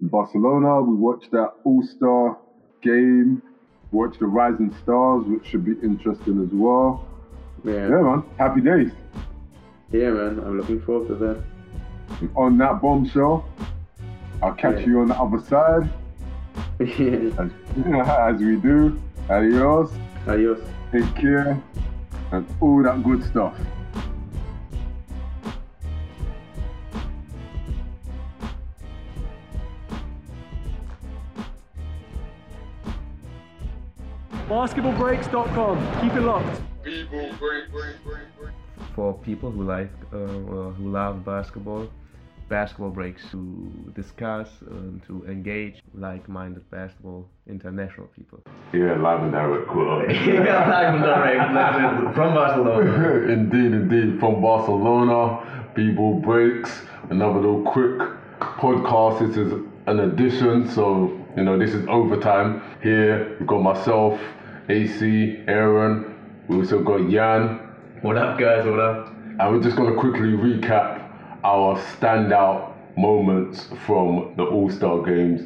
In 0.01 0.07
Barcelona, 0.07 0.81
we 0.81 0.95
watched 0.95 1.31
that 1.31 1.51
All-Star 1.65 2.37
game, 2.81 3.41
Watch 3.91 4.17
the 4.19 4.27
Rising 4.27 4.73
Stars, 4.83 5.25
which 5.27 5.45
should 5.47 5.65
be 5.65 5.73
interesting 5.83 6.41
as 6.41 6.49
well. 6.53 7.05
Yeah. 7.65 7.89
Yeah, 7.89 8.01
man, 8.01 8.23
happy 8.37 8.61
days. 8.61 8.91
Yeah, 9.91 10.11
man. 10.11 10.39
I'm 10.39 10.57
looking 10.57 10.81
forward 10.81 11.07
to 11.09 11.15
that. 11.15 11.43
On 12.35 12.57
that 12.57 12.81
bombshell, 12.81 13.45
I'll 14.41 14.53
catch 14.53 14.79
Yeah. 14.81 14.85
you 14.87 14.99
on 15.01 15.07
the 15.07 15.15
other 15.19 15.39
side, 15.39 15.89
Yeah. 16.79 17.31
as, 17.39 17.51
as 18.35 18.39
we 18.41 18.55
do. 18.57 18.99
Adios, 19.29 19.91
Adios. 20.27 20.59
take 20.91 21.13
care, 21.15 21.61
and 22.31 22.45
all 22.61 22.81
that 22.83 23.03
good 23.03 23.23
stuff. 23.23 23.55
Basketballbreaks.com. 34.49 36.01
Keep 36.01 36.13
it 36.13 36.21
locked. 36.21 36.61
People 36.83 37.19
break, 37.19 37.39
break, 37.39 37.71
break, 37.71 38.03
break. 38.03 38.08
For 38.99 39.13
people 39.19 39.49
who 39.49 39.63
like 39.63 39.93
uh, 40.11 40.17
uh, 40.17 40.71
who 40.77 40.91
love 40.91 41.23
basketball 41.23 41.87
basketball 42.49 42.89
breaks 42.89 43.21
to 43.31 43.41
discuss 43.95 44.49
and 44.71 45.01
to 45.07 45.13
engage 45.35 45.75
like-minded 45.93 46.69
basketball 46.69 47.21
international 47.47 48.07
people 48.17 48.39
Yeah, 48.73 48.95
live 49.05 49.21
and 49.23 49.31
direct, 49.31 49.67
cool. 49.69 49.87
yeah, 50.09 50.79
I'm 50.79 50.97
direct. 51.11 52.15
From 52.17 52.29
Barcelona. 52.33 53.31
indeed, 53.37 53.71
indeed. 53.81 54.19
From 54.19 54.41
Barcelona, 54.41 55.71
B-Ball 55.75 56.15
Breaks. 56.27 56.71
Another 57.09 57.39
little 57.39 57.63
quick 57.75 57.97
podcast. 58.63 59.19
This 59.25 59.37
is 59.37 59.53
an 59.91 59.99
addition, 60.07 60.67
so 60.75 60.83
you 61.37 61.43
know 61.45 61.55
this 61.63 61.73
is 61.79 61.87
overtime. 61.87 62.49
Here 62.81 63.37
we've 63.39 63.47
got 63.47 63.61
myself, 63.71 64.19
AC, 64.67 65.01
Aaron. 65.47 65.93
We 66.49 66.57
also 66.57 66.77
got 66.91 67.01
Jan, 67.09 67.68
What 68.01 68.17
up, 68.17 68.39
guys? 68.39 68.65
What 68.65 68.79
up? 68.79 69.07
and 69.39 69.51
we're 69.55 69.61
just 69.61 69.77
gonna 69.77 69.95
quickly 69.95 70.29
recap 70.33 71.01
our 71.45 71.77
standout 71.77 72.71
moments 72.97 73.69
from 73.85 74.33
the 74.35 74.43
All 74.43 74.69
Star 74.69 75.01
games. 75.01 75.41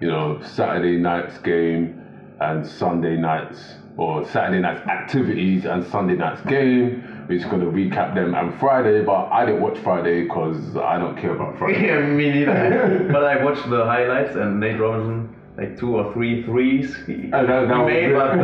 You 0.00 0.08
know, 0.08 0.40
Saturday 0.42 0.98
night's 0.98 1.38
game 1.38 2.00
and 2.40 2.66
Sunday 2.66 3.16
night's 3.16 3.76
or 3.96 4.24
Saturday 4.26 4.60
night's 4.60 4.86
activities 4.86 5.64
and 5.66 5.84
Sunday 5.84 6.16
night's 6.16 6.40
game. 6.42 7.02
We're 7.28 7.38
just 7.38 7.50
gonna 7.50 7.66
recap 7.66 8.14
them 8.14 8.34
and 8.34 8.58
Friday, 8.58 9.02
but 9.04 9.26
I 9.30 9.44
didn't 9.46 9.60
watch 9.62 9.78
Friday 9.78 10.22
because 10.22 10.76
I 10.76 10.98
don't 10.98 11.16
care 11.16 11.34
about 11.34 11.58
Friday. 11.58 11.86
Yeah, 11.86 12.00
me 12.00 12.30
neither. 12.30 13.08
but 13.12 13.24
I 13.24 13.42
watched 13.44 13.68
the 13.70 13.84
highlights 13.84 14.36
and 14.36 14.58
Nate 14.60 14.80
Robinson, 14.80 15.34
like 15.56 15.78
two 15.78 15.96
or 15.96 16.12
three 16.12 16.42
threes 16.44 16.94
he, 17.06 17.14
he 17.14 17.26
that- 17.30 17.46
that 17.46 17.60
was 17.68 17.86
made, 17.86 18.12
but 18.12 18.38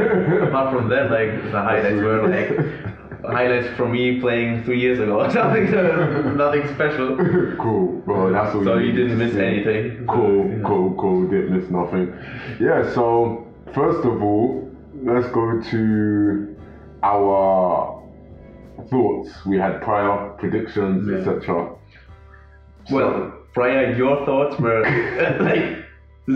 apart 0.49 0.75
from 0.75 0.89
that, 0.89 1.11
like 1.11 1.43
the 1.53 1.61
highlights 1.63 1.97
were 2.03 2.29
like 2.29 2.87
highlights 3.29 3.69
from 3.77 3.93
me 3.93 4.21
playing 4.21 4.65
three 4.65 4.81
years 4.81 4.99
ago 5.01 5.29
so 5.37 5.43
nothing 6.37 6.67
special. 6.75 7.17
cool, 7.59 8.01
bro. 8.07 8.33
That's 8.33 8.55
all. 8.55 8.65
So 8.65 8.79
you 8.79 8.93
didn't 8.93 9.19
miss 9.19 9.33
see. 9.35 9.41
anything. 9.45 10.07
Cool, 10.07 10.49
Yeah. 10.51 10.63
cool, 10.65 10.95
cool. 10.95 11.27
Didn't 11.29 11.51
miss 11.57 11.71
nothing. 11.71 12.13
Yeah. 12.61 12.93
So 12.95 13.47
first 13.75 14.05
of 14.07 14.23
all, 14.23 14.71
let's 15.03 15.29
go 15.29 15.61
to 15.61 16.57
our 17.03 18.03
thoughts. 18.91 19.31
We 19.47 19.59
had 19.59 19.81
prior 19.83 20.31
predictions, 20.39 21.09
Yeah. 21.09 21.19
etc. 21.19 21.71
Well, 22.91 23.33
prior, 23.55 23.93
your 23.95 24.25
thoughts 24.27 24.59
were 24.61 24.83
like 25.41 25.85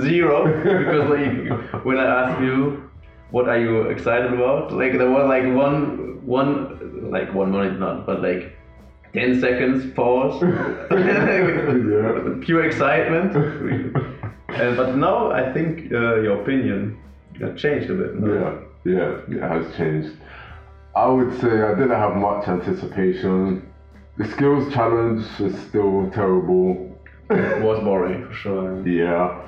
zero 0.05 0.47
because 0.47 1.11
like 1.11 1.85
when 1.85 1.99
I 1.99 2.07
asked 2.23 2.41
you 2.41 2.85
what 3.33 3.49
are 3.49 3.59
you 3.59 3.83
excited 3.83 4.33
about? 4.33 4.73
Like 4.73 4.93
there 4.99 5.11
was 5.11 5.29
like 5.29 5.45
one 5.55 6.25
one 6.27 6.70
like 7.11 7.33
one 7.35 7.51
minute 7.51 7.79
not, 7.79 8.07
but 8.07 8.23
like 8.23 8.57
ten 9.13 9.41
seconds 9.41 9.93
pause. 9.95 10.43
Yeah. 10.43 12.35
Pure 12.45 12.65
excitement. 12.65 13.37
Uh, 14.49 14.75
but 14.75 14.97
now 14.97 15.31
I 15.31 15.53
think 15.53 15.93
uh, 15.93 16.21
your 16.21 16.43
opinion 16.43 16.99
changed 17.57 17.91
a 17.91 17.95
bit. 17.95 18.15
no? 18.17 18.67
Yeah, 18.85 18.95
yeah, 18.95 19.21
it 19.29 19.43
has 19.43 19.77
changed. 19.77 20.17
I 20.95 21.07
would 21.07 21.39
say 21.41 21.63
I 21.63 21.75
didn't 21.75 21.91
have 21.91 22.17
much 22.17 22.49
anticipation. 22.49 23.71
The 24.19 24.27
skills 24.29 24.73
challenge 24.73 25.25
is 25.41 25.59
still 25.69 26.11
terrible. 26.11 26.99
It 27.31 27.63
was 27.63 27.79
boring 27.81 28.27
for 28.27 28.35
sure. 28.35 28.89
Yeah. 28.89 29.41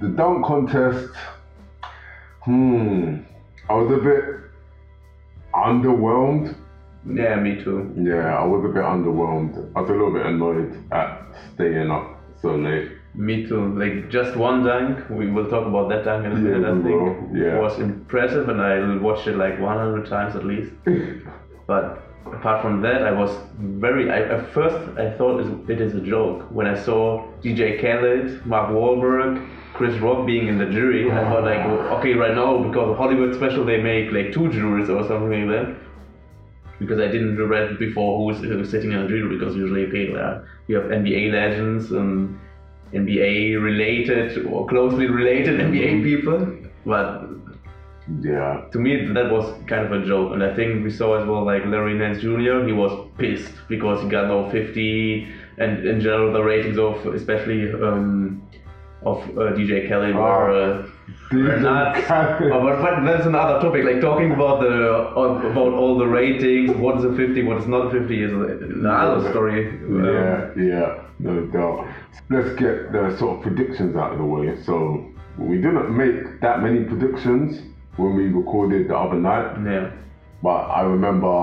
The 0.00 0.08
dunk 0.08 0.46
contest, 0.46 1.12
hmm, 2.42 3.16
I 3.68 3.74
was 3.74 3.90
a 3.90 4.02
bit 4.02 4.49
underwhelmed. 5.54 6.54
Yeah, 7.06 7.36
me 7.36 7.62
too. 7.64 7.92
Yeah, 7.96 8.36
I 8.38 8.44
was 8.44 8.64
a 8.64 8.68
bit 8.68 8.82
underwhelmed. 8.82 9.72
I 9.74 9.80
was 9.80 9.88
a 9.90 9.92
little 9.92 10.12
bit 10.12 10.26
annoyed 10.26 10.70
at 10.92 11.22
staying 11.54 11.90
up 11.90 12.20
so 12.42 12.54
late. 12.56 12.92
Me 13.14 13.46
too. 13.48 13.74
Like 13.78 14.10
just 14.10 14.36
one 14.36 14.62
dunk. 14.64 15.08
We 15.10 15.30
will 15.30 15.48
talk 15.48 15.66
about 15.66 15.88
that 15.88 16.04
dunk 16.04 16.26
in 16.26 16.32
a 16.32 16.34
minute. 16.36 16.64
I 16.64 16.82
think. 16.82 17.34
Yeah. 17.34 17.56
it 17.56 17.60
was 17.62 17.78
impressive, 17.78 18.48
and 18.48 18.60
I 18.60 18.96
watched 18.98 19.26
it 19.26 19.36
like 19.36 19.58
100 19.58 20.06
times 20.08 20.36
at 20.36 20.44
least. 20.44 20.70
but 21.66 22.02
apart 22.26 22.62
from 22.62 22.82
that, 22.82 23.02
I 23.02 23.12
was 23.12 23.30
very. 23.58 24.10
I, 24.10 24.20
at 24.36 24.52
first, 24.52 24.76
I 24.98 25.10
thought 25.16 25.40
it- 25.40 25.70
it 25.70 25.80
is 25.80 25.94
a 25.94 26.00
joke 26.00 26.42
when 26.50 26.66
I 26.66 26.74
saw 26.76 27.26
DJ 27.42 27.80
Khaled, 27.80 28.44
Mark 28.46 28.70
Wahlberg, 28.70 29.44
Chris 29.80 29.98
Rock 29.98 30.26
being 30.26 30.46
in 30.46 30.58
the 30.58 30.66
jury. 30.66 31.10
I 31.10 31.22
thought 31.30 31.42
like, 31.42 31.64
okay, 31.98 32.12
right 32.12 32.34
now 32.34 32.62
because 32.62 32.90
of 32.90 32.98
Hollywood 32.98 33.34
special, 33.34 33.64
they 33.64 33.80
make 33.80 34.12
like 34.12 34.30
two 34.30 34.50
jurors 34.50 34.90
or 34.90 35.08
something 35.08 35.32
like 35.32 35.48
that. 35.48 35.74
Because 36.78 37.00
I 37.00 37.06
didn't 37.06 37.38
read 37.48 37.78
before 37.78 38.18
who 38.18 38.24
was, 38.26 38.40
who 38.40 38.58
was 38.58 38.68
sitting 38.68 38.92
in 38.92 39.00
the 39.00 39.08
jury 39.08 39.34
because 39.34 39.56
usually 39.56 39.86
okay, 39.86 40.14
uh, 40.14 40.42
you 40.66 40.76
have 40.76 40.90
NBA 40.90 41.32
legends 41.32 41.92
and 41.92 42.38
NBA 42.92 43.62
related 43.62 44.44
or 44.44 44.66
closely 44.66 45.06
related 45.06 45.58
NBA 45.58 46.02
people, 46.02 46.38
but 46.84 47.30
Yeah. 48.20 48.66
to 48.72 48.78
me 48.78 48.90
that 49.16 49.30
was 49.32 49.44
kind 49.70 49.84
of 49.86 49.92
a 49.96 50.00
joke 50.04 50.32
and 50.34 50.42
i 50.46 50.48
think 50.56 50.82
we 50.86 50.90
saw 50.90 51.08
as 51.18 51.24
well 51.28 51.42
like 51.50 51.64
larry 51.72 51.94
nance 52.00 52.18
jr 52.24 52.56
he 52.68 52.74
was 52.78 52.92
pissed 53.20 53.54
because 53.68 54.02
he 54.02 54.08
got 54.14 54.24
no 54.32 54.38
50 54.50 55.28
and 55.58 55.86
in 55.90 56.00
general 56.06 56.32
the 56.36 56.42
ratings 56.42 56.78
of 56.86 57.06
especially 57.20 57.60
um, 57.88 58.42
of 59.02 59.18
uh, 59.30 59.52
DJ 59.56 59.88
Khaled 59.88 60.14
were, 60.14 60.50
uh, 60.50 60.86
were 61.32 61.60
but, 62.62 62.82
but 62.82 63.04
that's 63.04 63.26
another 63.26 63.58
topic 63.60 63.84
like 63.84 64.00
talking 64.00 64.32
about 64.32 64.60
the 64.60 64.92
uh, 64.92 65.22
about 65.50 65.72
all 65.72 65.96
the 65.98 66.06
ratings 66.06 66.70
what 66.76 66.98
is 66.98 67.04
a 67.04 67.14
50 67.16 67.42
what 67.44 67.56
is 67.58 67.66
not 67.66 67.86
a 67.86 67.90
50 67.90 68.22
is 68.22 68.32
another 68.32 69.30
story 69.30 69.68
Um, 69.68 70.04
Yeah, 70.04 70.50
yeah, 70.56 71.02
no 71.18 71.46
doubt. 71.46 71.88
Let's 72.28 72.50
get 72.60 72.92
the 72.92 73.16
sort 73.18 73.38
of 73.38 73.42
predictions 73.42 73.96
out 73.96 74.12
of 74.12 74.18
the 74.18 74.24
way. 74.24 74.56
So 74.64 75.06
we 75.38 75.56
didn't 75.56 75.96
make 75.96 76.40
that 76.40 76.60
many 76.62 76.84
predictions 76.84 77.62
when 77.96 78.14
we 78.16 78.24
recorded 78.26 78.88
the 78.88 78.96
other 78.96 79.16
night, 79.16 79.56
yeah. 79.64 79.90
But 80.42 80.60
I 80.78 80.82
remember 80.82 81.34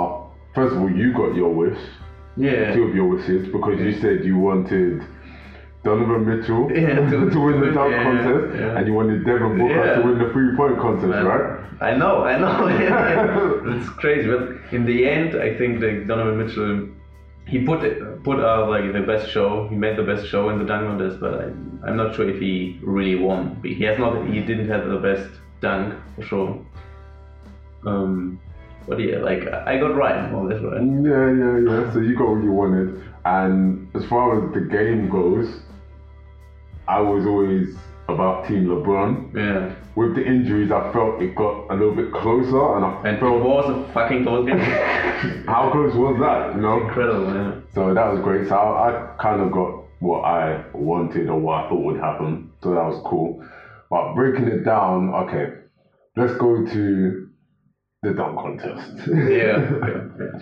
first 0.53 0.75
of 0.75 0.81
all 0.81 0.91
you 0.91 1.11
got 1.13 1.35
your 1.35 1.53
wish, 1.53 1.79
yeah. 2.37 2.73
Two 2.75 2.83
of 2.83 2.93
your 2.95 3.07
wishes, 3.07 3.47
because 3.47 3.79
you 3.79 3.93
said 3.99 4.23
you 4.23 4.37
wanted 4.37 5.01
Donovan 5.87 6.23
Mitchell 6.29 6.63
Yeah, 6.71 6.95
to- 7.09 7.29
to 7.29 7.39
win 7.39 7.57
the 7.61 7.71
dunk 7.71 7.91
yeah, 7.91 8.03
contest, 8.03 8.59
yeah. 8.59 8.77
and 8.77 8.87
you 8.87 8.93
wanted 8.93 9.25
Devin 9.25 9.57
Booker 9.57 9.95
to 9.95 10.01
win 10.07 10.17
the 10.19 10.29
three 10.33 10.55
point 10.59 10.77
contest, 10.85 11.23
right? 11.31 11.47
I 11.79 11.95
know, 11.95 12.23
I 12.31 12.37
know. 12.43 12.57
it's 13.73 13.89
crazy, 14.01 14.27
but 14.27 14.43
in 14.73 14.85
the 14.85 15.07
end, 15.07 15.29
I 15.47 15.57
think 15.57 15.79
that 15.79 16.07
Donovan 16.07 16.37
Mitchell, 16.41 16.89
he 17.47 17.63
put 17.63 17.83
it, 17.83 18.23
put 18.23 18.39
out 18.39 18.69
like 18.69 18.91
the 18.91 19.01
best 19.01 19.31
show. 19.31 19.67
He 19.69 19.75
made 19.75 19.95
the 19.95 20.03
best 20.11 20.27
show 20.27 20.49
in 20.49 20.59
the 20.59 20.65
dunk 20.65 20.87
contest, 20.87 21.21
but 21.21 21.33
I, 21.35 21.45
I'm 21.87 21.95
not 21.95 22.15
sure 22.15 22.29
if 22.29 22.39
he 22.41 22.79
really 22.83 23.15
won. 23.15 23.61
He 23.63 23.83
has 23.85 23.97
not. 23.97 24.27
He 24.27 24.41
didn't 24.41 24.69
have 24.69 24.87
the 24.89 24.97
best 24.97 25.29
dunk 25.61 25.93
for 26.15 26.23
sure. 26.23 26.65
Um, 27.85 28.39
but 28.87 28.97
yeah, 28.99 29.19
like 29.19 29.43
I 29.71 29.77
got 29.77 29.95
right 29.95 30.31
more 30.31 30.49
this, 30.49 30.61
right. 30.61 30.81
Yeah, 30.81 31.27
yeah, 31.41 31.55
yeah. 31.69 31.93
So 31.93 31.99
you 31.99 32.15
got 32.17 32.29
what 32.33 32.43
you 32.43 32.51
wanted. 32.51 33.01
And 33.25 33.87
as 33.95 34.03
far 34.05 34.25
as 34.35 34.53
the 34.53 34.61
game 34.61 35.09
goes, 35.09 35.47
I 36.87 37.01
was 37.01 37.25
always 37.25 37.75
about 38.07 38.47
Team 38.47 38.65
LeBron. 38.65 39.35
Yeah, 39.35 39.75
With 39.95 40.15
the 40.15 40.25
injuries, 40.25 40.71
I 40.71 40.91
felt 40.93 41.21
it 41.21 41.35
got 41.35 41.69
a 41.69 41.73
little 41.73 41.95
bit 41.95 42.13
closer, 42.13 42.75
and 42.77 42.85
I 42.85 43.01
and 43.05 43.17
it 43.17 43.19
felt 43.19 43.43
was 43.43 43.69
a 43.69 43.93
fucking 43.93 44.23
close 44.23 44.47
game. 44.47 44.59
how 45.47 45.69
close 45.71 45.93
was 45.95 46.17
that? 46.19 46.55
You 46.55 46.61
know. 46.61 46.81
Incredible, 46.87 47.33
yeah. 47.33 47.61
So 47.73 47.93
that 47.93 48.11
was 48.11 48.21
great. 48.21 48.47
So 48.47 48.55
I, 48.55 48.89
I 48.89 49.15
kind 49.21 49.41
of 49.41 49.51
got 49.51 49.83
what 49.99 50.21
I 50.21 50.63
wanted 50.73 51.27
or 51.29 51.39
what 51.39 51.65
I 51.65 51.69
thought 51.69 51.83
would 51.83 51.99
happen. 51.99 52.51
So 52.63 52.69
that 52.69 52.85
was 52.85 53.01
cool. 53.05 53.43
But 53.89 54.13
breaking 54.15 54.47
it 54.47 54.63
down, 54.63 55.13
okay, 55.13 55.53
let's 56.15 56.37
go 56.37 56.65
to 56.65 57.29
the 58.03 58.13
dunk 58.13 58.39
contest. 58.39 59.07
Yeah. 59.07 59.69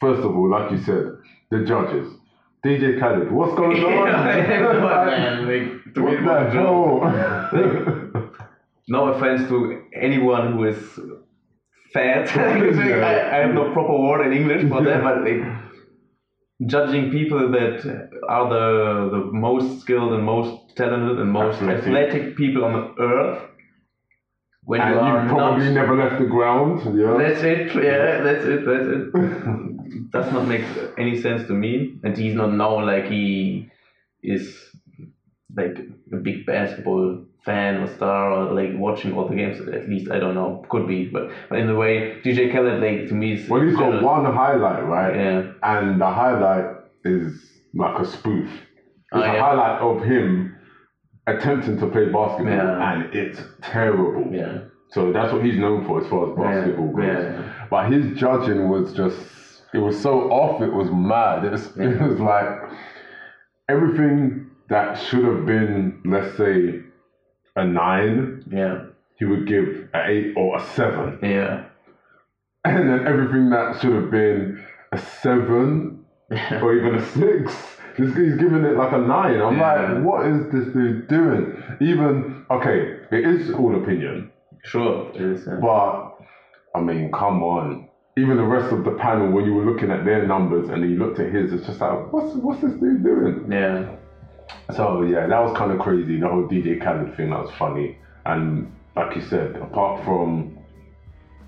First 0.00 0.20
of 0.20 0.36
all, 0.36 0.50
like 0.50 0.70
you 0.70 0.78
said, 0.78 1.16
the 1.50 1.64
judges. 1.64 2.12
DJ 2.64 2.98
Khaled, 2.98 3.30
what's 3.30 3.54
going 3.54 3.76
on? 3.84 4.06
Man, 4.26 5.46
like, 5.46 5.96
what 5.96 6.24
the 6.24 6.50
hell? 6.50 6.80
no 8.88 9.08
offense 9.12 9.48
to 9.48 9.82
anyone 9.94 10.52
who 10.54 10.64
is 10.64 10.98
fat. 11.92 12.28
I, 12.36 13.36
I 13.36 13.36
have 13.44 13.54
no 13.54 13.72
proper 13.72 13.96
word 13.98 14.26
in 14.26 14.32
English 14.32 14.68
for 14.70 14.82
that, 14.82 15.02
but 15.02 15.22
like 15.24 15.42
judging 16.66 17.10
people 17.10 17.50
that 17.50 18.08
are 18.28 18.48
the 18.48 19.10
the 19.10 19.22
most 19.32 19.80
skilled 19.80 20.12
and 20.12 20.24
most 20.24 20.76
talented 20.76 21.18
and 21.18 21.30
most 21.30 21.56
Athletic. 21.56 21.84
athletic 21.84 22.36
people 22.36 22.64
on 22.64 22.72
the 22.72 23.02
earth. 23.02 23.42
When 24.66 24.80
and 24.80 24.94
you 24.94 25.00
are 25.00 25.20
you've 25.20 25.28
probably 25.30 25.66
not, 25.66 25.74
never 25.74 25.96
left 25.96 26.18
the 26.18 26.26
ground. 26.26 26.98
Yeah. 26.98 27.18
that's 27.18 27.42
it. 27.42 27.74
Yeah, 27.74 28.22
that's 28.22 28.44
it. 28.46 28.64
That's 28.64 28.86
it. 28.96 29.73
Does 30.10 30.32
not 30.32 30.46
make 30.48 30.64
any 30.98 31.20
sense 31.20 31.46
to 31.48 31.52
me, 31.54 31.98
and 32.04 32.16
he's 32.16 32.34
not 32.34 32.52
now 32.52 32.84
like 32.84 33.06
he 33.06 33.70
is 34.22 34.58
like 35.56 35.78
a 36.12 36.16
big 36.16 36.46
basketball 36.46 37.24
fan 37.44 37.76
or 37.82 37.86
star 37.86 38.30
or 38.32 38.52
like 38.54 38.70
watching 38.78 39.12
all 39.16 39.28
the 39.28 39.34
games. 39.36 39.60
At 39.60 39.88
least 39.88 40.10
I 40.10 40.18
don't 40.18 40.34
know. 40.34 40.64
Could 40.70 40.86
be, 40.88 41.06
but, 41.06 41.30
but 41.48 41.58
in 41.58 41.66
the 41.66 41.74
way 41.76 42.20
DJ 42.24 42.50
Khaled 42.52 42.80
like 42.82 43.08
to 43.08 43.14
me 43.14 43.34
is 43.34 43.48
well, 43.48 43.60
he's 43.62 43.76
got 43.76 44.02
one 44.02 44.24
highlight, 44.24 44.84
right? 44.86 45.14
Yeah. 45.14 45.52
And 45.62 46.00
the 46.00 46.06
highlight 46.10 46.66
is 47.04 47.32
like 47.74 47.98
a 48.00 48.04
spoof. 48.06 48.48
It's 48.50 48.62
Oh, 49.12 49.20
a 49.20 49.26
yeah. 49.26 49.40
highlight 49.40 49.80
of 49.80 50.02
him 50.02 50.56
attempting 51.26 51.78
to 51.78 51.86
play 51.86 52.06
basketball, 52.06 52.46
Yeah. 52.54 52.92
and 52.92 53.14
it's 53.14 53.40
terrible. 53.62 54.28
Yeah. 54.32 54.58
So 54.90 55.12
that's 55.12 55.32
what 55.32 55.44
he's 55.44 55.58
known 55.58 55.84
for 55.86 56.00
as 56.02 56.06
far 56.08 56.30
as 56.30 56.36
basketball 56.36 56.92
goes. 56.92 57.04
yeah. 57.04 57.66
But 57.70 57.92
his 57.92 58.16
judging 58.18 58.68
was 58.68 58.92
just, 58.92 59.18
it 59.74 59.78
was 59.78 60.00
so 60.00 60.30
off, 60.30 60.62
it 60.62 60.72
was 60.72 60.88
mad. 60.90 61.44
It 61.44 61.52
was, 61.52 61.66
it 61.76 62.00
was 62.00 62.18
like 62.20 62.48
everything 63.68 64.50
that 64.68 64.94
should 65.02 65.24
have 65.24 65.44
been, 65.46 66.00
let's 66.04 66.36
say, 66.36 66.80
a 67.56 67.64
nine, 67.66 68.44
Yeah. 68.50 68.86
he 69.18 69.24
would 69.24 69.46
give 69.46 69.88
an 69.92 70.00
eight 70.10 70.34
or 70.36 70.56
a 70.58 70.64
seven. 70.74 71.18
Yeah. 71.22 71.64
And 72.64 72.88
then 72.88 73.06
everything 73.06 73.50
that 73.50 73.80
should 73.80 73.92
have 73.92 74.10
been 74.10 74.64
a 74.92 74.98
seven 74.98 76.04
or 76.62 76.74
even 76.76 76.94
a 76.94 77.04
six, 77.04 77.52
this 77.98 78.16
he's 78.16 78.36
giving 78.36 78.64
it 78.64 78.76
like 78.76 78.92
a 78.92 78.98
nine. 78.98 79.40
I'm 79.40 79.58
Yeah. 79.58 79.92
like, 79.92 80.04
what 80.04 80.26
is 80.26 80.50
this 80.52 80.72
dude 80.72 81.08
doing? 81.08 81.62
Even, 81.80 82.46
okay, 82.50 82.96
it 83.12 83.24
is 83.26 83.50
all 83.52 83.76
opinion. 83.82 84.30
Sure. 84.64 85.10
It 85.14 85.20
is. 85.20 85.46
Yeah. 85.46 85.58
But 85.60 86.16
I 86.74 86.80
mean, 86.80 87.12
come 87.12 87.42
on. 87.42 87.88
Even 88.16 88.36
the 88.36 88.44
rest 88.44 88.72
of 88.72 88.84
the 88.84 88.92
panel, 88.92 89.30
when 89.32 89.44
you 89.44 89.54
were 89.54 89.64
looking 89.64 89.90
at 89.90 90.04
their 90.04 90.24
numbers 90.26 90.68
and 90.68 90.82
then 90.82 90.90
you 90.90 90.96
looked 90.96 91.18
at 91.18 91.32
his, 91.32 91.52
it's 91.52 91.66
just 91.66 91.80
like, 91.80 92.12
what's 92.12 92.34
what's 92.36 92.60
this 92.60 92.72
dude 92.74 93.02
doing? 93.02 93.50
yeah. 93.50 93.96
So 94.76 95.02
yeah, 95.02 95.26
that 95.26 95.40
was 95.40 95.56
kind 95.56 95.72
of 95.72 95.80
crazy. 95.80 96.20
The 96.20 96.28
whole 96.28 96.48
DJ 96.48 96.82
Khaled 96.82 97.16
thing, 97.16 97.30
that 97.30 97.40
was 97.40 97.50
funny. 97.58 97.98
And 98.24 98.72
like 98.96 99.16
you 99.16 99.22
said, 99.22 99.56
apart 99.56 100.04
from, 100.04 100.58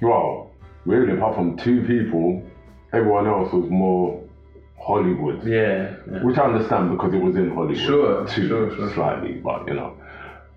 well, 0.03 0.51
really 0.85 1.12
apart 1.12 1.37
from 1.37 1.57
two 1.57 1.83
people, 1.87 2.43
everyone 2.93 3.27
else 3.27 3.53
was 3.53 3.71
more 3.71 4.23
Hollywood. 4.79 5.47
Yeah. 5.47 5.95
yeah. 6.11 6.23
Which 6.23 6.37
I 6.37 6.45
understand 6.45 6.91
because 6.91 7.14
it 7.14 7.23
was 7.23 7.37
in 7.37 7.55
Hollywood. 7.55 7.79
Sure, 7.79 8.27
too, 8.27 8.49
sure, 8.49 8.75
sure. 8.75 8.93
Slightly, 8.93 9.35
but 9.35 9.67
you 9.69 9.75
know. 9.75 9.97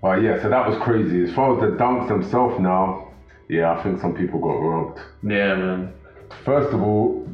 But 0.02 0.22
yeah, 0.22 0.42
so 0.42 0.50
that 0.50 0.68
was 0.68 0.78
crazy. 0.82 1.24
As 1.24 1.34
far 1.34 1.54
as 1.56 1.62
the 1.62 1.78
dunks 1.78 2.08
themselves 2.08 2.60
now, 2.60 3.12
yeah, 3.48 3.72
I 3.72 3.84
think 3.84 4.00
some 4.00 4.14
people 4.14 4.40
got 4.40 4.54
robbed. 4.54 5.00
Yeah, 5.24 5.56
man. 5.56 5.94
First 6.46 6.74
of 6.74 6.82
all, 6.82 7.28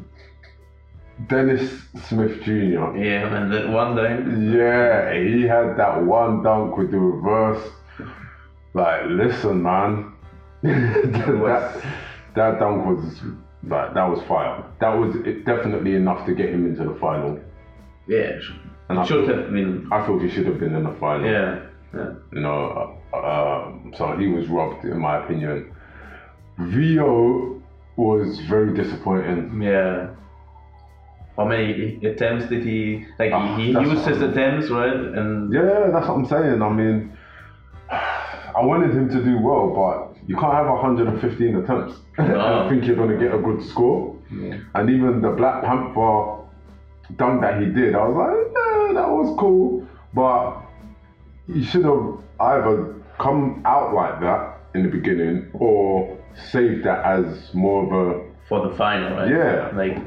Dennis 1.28 1.70
Smith 2.08 2.42
Jr. 2.42 2.94
Yeah, 2.96 3.28
man. 3.30 3.50
That 3.50 3.68
one 3.68 3.96
day. 3.96 4.56
Yeah, 4.58 5.12
he 5.18 5.42
had 5.42 5.76
that 5.78 6.02
one 6.04 6.42
dunk 6.42 6.76
with 6.76 6.90
the 6.90 6.98
reverse 6.98 7.70
like, 8.74 9.06
listen, 9.06 9.62
man, 9.62 10.12
that, 10.62 11.82
that 12.34 12.58
dunk 12.58 12.84
was 12.86 13.20
like 13.66 13.94
that 13.94 14.04
was 14.04 14.20
fire. 14.28 14.62
That 14.80 14.90
was 14.94 15.14
definitely 15.46 15.94
enough 15.94 16.26
to 16.26 16.34
get 16.34 16.50
him 16.50 16.66
into 16.66 16.84
the 16.92 16.98
final. 17.00 17.40
Yeah, 18.06 18.32
And 18.90 18.98
I 18.98 19.04
should 19.04 19.26
feel- 19.26 19.36
have 19.36 19.50
been. 19.52 19.88
I 19.90 20.04
feel 20.06 20.18
he 20.18 20.28
should 20.30 20.46
have 20.46 20.60
been 20.60 20.74
in 20.74 20.84
the 20.84 20.92
final. 21.00 21.26
Yeah, 21.26 21.60
yeah. 21.94 22.12
You 22.32 22.40
know, 22.40 22.98
uh, 23.12 23.16
uh, 23.16 23.72
so 23.96 24.16
he 24.18 24.26
was 24.28 24.46
robbed, 24.48 24.84
in 24.84 24.98
my 25.00 25.24
opinion. 25.24 25.72
Vio 26.58 27.55
was 27.96 28.38
very 28.40 28.74
disappointing. 28.74 29.60
Yeah. 29.62 30.08
How 31.36 31.44
many 31.44 31.98
attempts 32.04 32.48
did 32.48 32.64
he 32.64 33.06
like? 33.18 33.30
Ah, 33.32 33.56
he 33.58 33.70
used 33.72 34.06
his 34.06 34.22
attempts, 34.22 34.70
right? 34.70 34.94
And 34.94 35.52
Yeah, 35.52 35.90
that's 35.92 36.08
what 36.08 36.16
I'm 36.16 36.26
saying. 36.26 36.62
I 36.62 36.72
mean, 36.72 37.16
I 37.90 38.62
wanted 38.62 38.92
him 38.92 39.08
to 39.10 39.22
do 39.22 39.38
well, 39.38 39.68
but 39.74 40.16
you 40.26 40.34
can't 40.34 40.54
have 40.54 40.66
115 40.66 41.56
attempts. 41.56 41.94
No. 42.18 42.64
I 42.64 42.68
think 42.70 42.86
you're 42.86 42.96
going 42.96 43.10
to 43.10 43.18
get 43.22 43.34
a 43.34 43.38
good 43.38 43.62
score. 43.62 44.16
And 44.74 44.88
even 44.88 45.20
the 45.20 45.30
Black 45.32 45.62
Panther 45.62 46.38
dunk 47.16 47.42
that 47.42 47.60
he 47.60 47.66
did, 47.66 47.94
I 47.94 48.08
was 48.08 48.16
like, 48.16 48.54
yeah, 48.56 48.92
that 48.94 49.10
was 49.10 49.36
cool. 49.38 49.86
But 50.14 50.62
he 51.46 51.62
should 51.62 51.84
have 51.84 52.18
either 52.40 52.94
come 53.18 53.60
out 53.66 53.94
like 53.94 54.20
that 54.20 54.58
in 54.74 54.82
the 54.84 54.88
beginning 54.88 55.50
or 55.52 56.15
saved 56.50 56.84
that 56.84 57.04
as 57.04 57.52
more 57.54 57.84
of 57.84 57.92
a 57.92 58.24
for 58.48 58.68
the 58.68 58.76
final, 58.76 59.16
right? 59.16 59.30
Yeah. 59.30 59.70
Like 59.74 59.98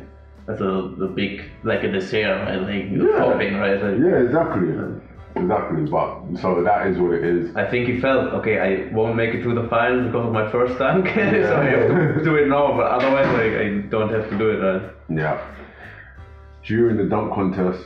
that's 0.46 0.62
a 0.62 0.94
the 0.98 1.08
big 1.14 1.42
like 1.64 1.84
a 1.84 1.92
dessert, 1.92 2.44
right? 2.46 2.62
Like 2.62 2.92
Yeah. 2.92 3.20
topping, 3.20 3.56
right? 3.56 3.82
Like, 3.82 4.00
yeah, 4.00 4.24
exactly, 4.24 4.70
exactly. 5.36 5.84
But 5.86 6.38
so 6.42 6.64
that 6.64 6.88
is 6.88 6.98
what 6.98 7.14
it 7.14 7.24
is. 7.24 7.56
I 7.56 7.70
think 7.70 7.88
he 7.88 8.00
felt 8.00 8.34
okay. 8.36 8.60
I 8.60 8.94
won't 8.94 9.16
make 9.16 9.34
it 9.36 9.44
to 9.44 9.54
the 9.54 9.68
final 9.68 10.06
because 10.06 10.28
of 10.28 10.34
my 10.34 10.50
first 10.52 10.78
dunk, 10.80 11.08
so 11.16 11.22
I 11.22 11.66
have 11.66 11.88
to 12.18 12.24
do 12.24 12.36
it 12.36 12.48
now. 12.48 12.76
But 12.78 12.88
otherwise, 12.88 13.28
like 13.34 13.54
I 13.62 13.68
don't 13.90 14.12
have 14.14 14.30
to 14.30 14.38
do 14.38 14.50
it. 14.52 14.58
Right? 14.64 14.92
Yeah. 15.10 15.40
During 16.66 16.98
the 16.98 17.06
dunk 17.06 17.34
contest, 17.34 17.84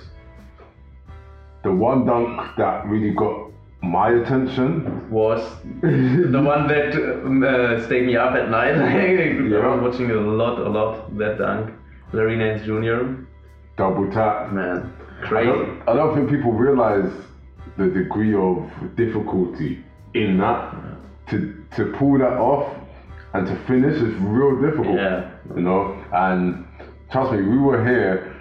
the 1.63 1.71
one 1.71 2.05
dunk 2.05 2.55
that 2.57 2.85
really 2.87 3.11
got 3.11 3.51
my 3.83 4.09
attention. 4.11 5.09
Was 5.11 5.41
the 5.81 6.41
one 6.41 6.67
that 6.67 6.95
uh, 6.95 7.85
stayed 7.85 8.05
me 8.07 8.15
up 8.15 8.33
at 8.33 8.49
night. 8.49 8.75
I 8.75 9.75
was 9.75 9.91
watching 9.91 10.09
a 10.09 10.15
lot, 10.15 10.59
a 10.59 10.69
lot 10.69 11.17
that 11.17 11.37
dunk. 11.37 11.73
Larry 12.13 12.37
Nance 12.37 12.63
Jr. 12.65 13.23
Double 13.75 14.09
tap. 14.11 14.53
Man, 14.53 14.93
I 15.21 15.27
crazy. 15.27 15.47
don't, 15.49 15.81
I 15.89 15.93
don't 15.95 16.15
think 16.15 16.29
people 16.29 16.53
realize 16.53 17.11
the 17.77 17.87
degree 17.87 18.35
of 18.35 18.69
difficulty 18.95 19.83
in 20.13 20.37
that. 20.37 20.75
To 21.29 21.63
to 21.75 21.91
pull 21.97 22.19
that 22.19 22.37
off 22.37 22.75
and 23.33 23.47
to 23.47 23.55
finish 23.65 23.95
is 23.95 24.13
real 24.15 24.61
difficult. 24.61 24.95
Yeah. 24.95 25.29
You 25.55 25.61
know, 25.61 26.03
and 26.13 26.65
trust 27.11 27.31
me, 27.33 27.41
we 27.41 27.57
were 27.57 27.83
here. 27.83 28.32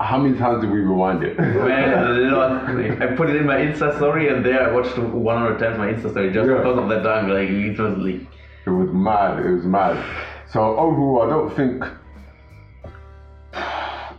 How 0.00 0.18
many 0.18 0.36
times 0.36 0.60
did 0.60 0.70
we 0.72 0.80
rewind 0.80 1.22
it? 1.22 1.38
Man, 1.38 1.98
a 1.98 2.36
lot. 2.36 2.68
I 3.00 3.14
put 3.14 3.30
it 3.30 3.36
in 3.36 3.46
my 3.46 3.56
Insta 3.56 3.94
story, 3.96 4.28
and 4.28 4.44
there 4.44 4.68
I 4.68 4.72
watched 4.72 4.98
100 4.98 5.58
times 5.58 5.78
my 5.78 5.86
Insta 5.92 6.10
story 6.10 6.32
just 6.32 6.48
Yeah. 6.48 6.56
because 6.58 6.78
of 6.78 6.88
that 6.88 7.02
dunk. 7.04 7.28
Like 7.28 7.48
it 7.48 7.78
was 7.78 7.96
like, 7.98 8.20
It 8.66 8.70
was 8.70 8.90
mad. 8.92 9.38
It 9.44 9.50
was 9.50 9.64
mad. 9.64 9.96
So 10.50 10.76
overall, 10.76 11.22
I 11.22 11.30
don't 11.30 11.54
think. 11.54 11.84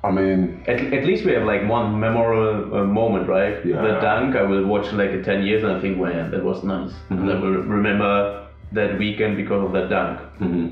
I 0.03 0.11
mean, 0.11 0.63
at, 0.67 0.79
at 0.93 1.05
least 1.05 1.25
we 1.25 1.31
have 1.33 1.43
like 1.43 1.67
one 1.67 1.99
memorable 1.99 2.75
uh, 2.77 2.83
moment, 2.83 3.27
right? 3.27 3.65
Yeah. 3.65 3.81
The 3.81 3.99
dunk. 3.99 4.35
I 4.35 4.43
will 4.43 4.65
watch 4.65 4.91
like 4.93 5.09
in 5.09 5.23
10 5.23 5.43
years, 5.43 5.63
and 5.63 5.73
I 5.73 5.81
think, 5.81 5.97
man, 5.97 6.31
that 6.31 6.43
was 6.43 6.63
nice. 6.63 6.93
And 7.09 7.29
I 7.29 7.35
will 7.39 7.57
remember 7.63 8.47
that 8.71 8.97
weekend 8.97 9.35
because 9.35 9.65
of 9.65 9.71
that 9.73 9.89
dunk. 9.89 10.19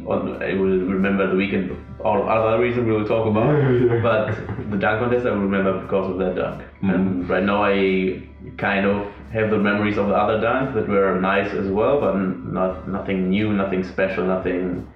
Or 0.05 0.17
I 0.43 0.53
will 0.53 0.79
remember 0.95 1.27
the 1.29 1.35
weekend 1.35 1.75
all 2.03 2.27
other 2.29 2.61
reasons 2.61 2.85
we 2.85 2.91
will 2.91 3.07
talk 3.07 3.27
about. 3.27 3.53
Yeah, 3.63 3.95
yeah. 3.95 4.01
But 4.01 4.71
the 4.71 4.77
dunk 4.77 4.99
contest 5.01 5.25
I 5.25 5.29
remember 5.29 5.81
because 5.81 6.11
of 6.11 6.17
that 6.19 6.35
dunk. 6.35 6.63
And 6.81 7.29
right 7.29 7.43
now 7.43 7.63
I 7.63 8.27
kind 8.57 8.85
of 8.85 9.07
have 9.31 9.49
the 9.49 9.57
memories 9.57 9.97
of 9.97 10.07
the 10.07 10.15
other 10.15 10.39
dunks 10.39 10.73
that 10.75 10.87
were 10.87 11.19
nice 11.19 11.51
as 11.53 11.67
well, 11.67 11.99
but 11.99 12.15
not 12.15 12.87
nothing 12.87 13.29
new, 13.29 13.53
nothing 13.53 13.83
special, 13.83 14.25
nothing 14.25 14.87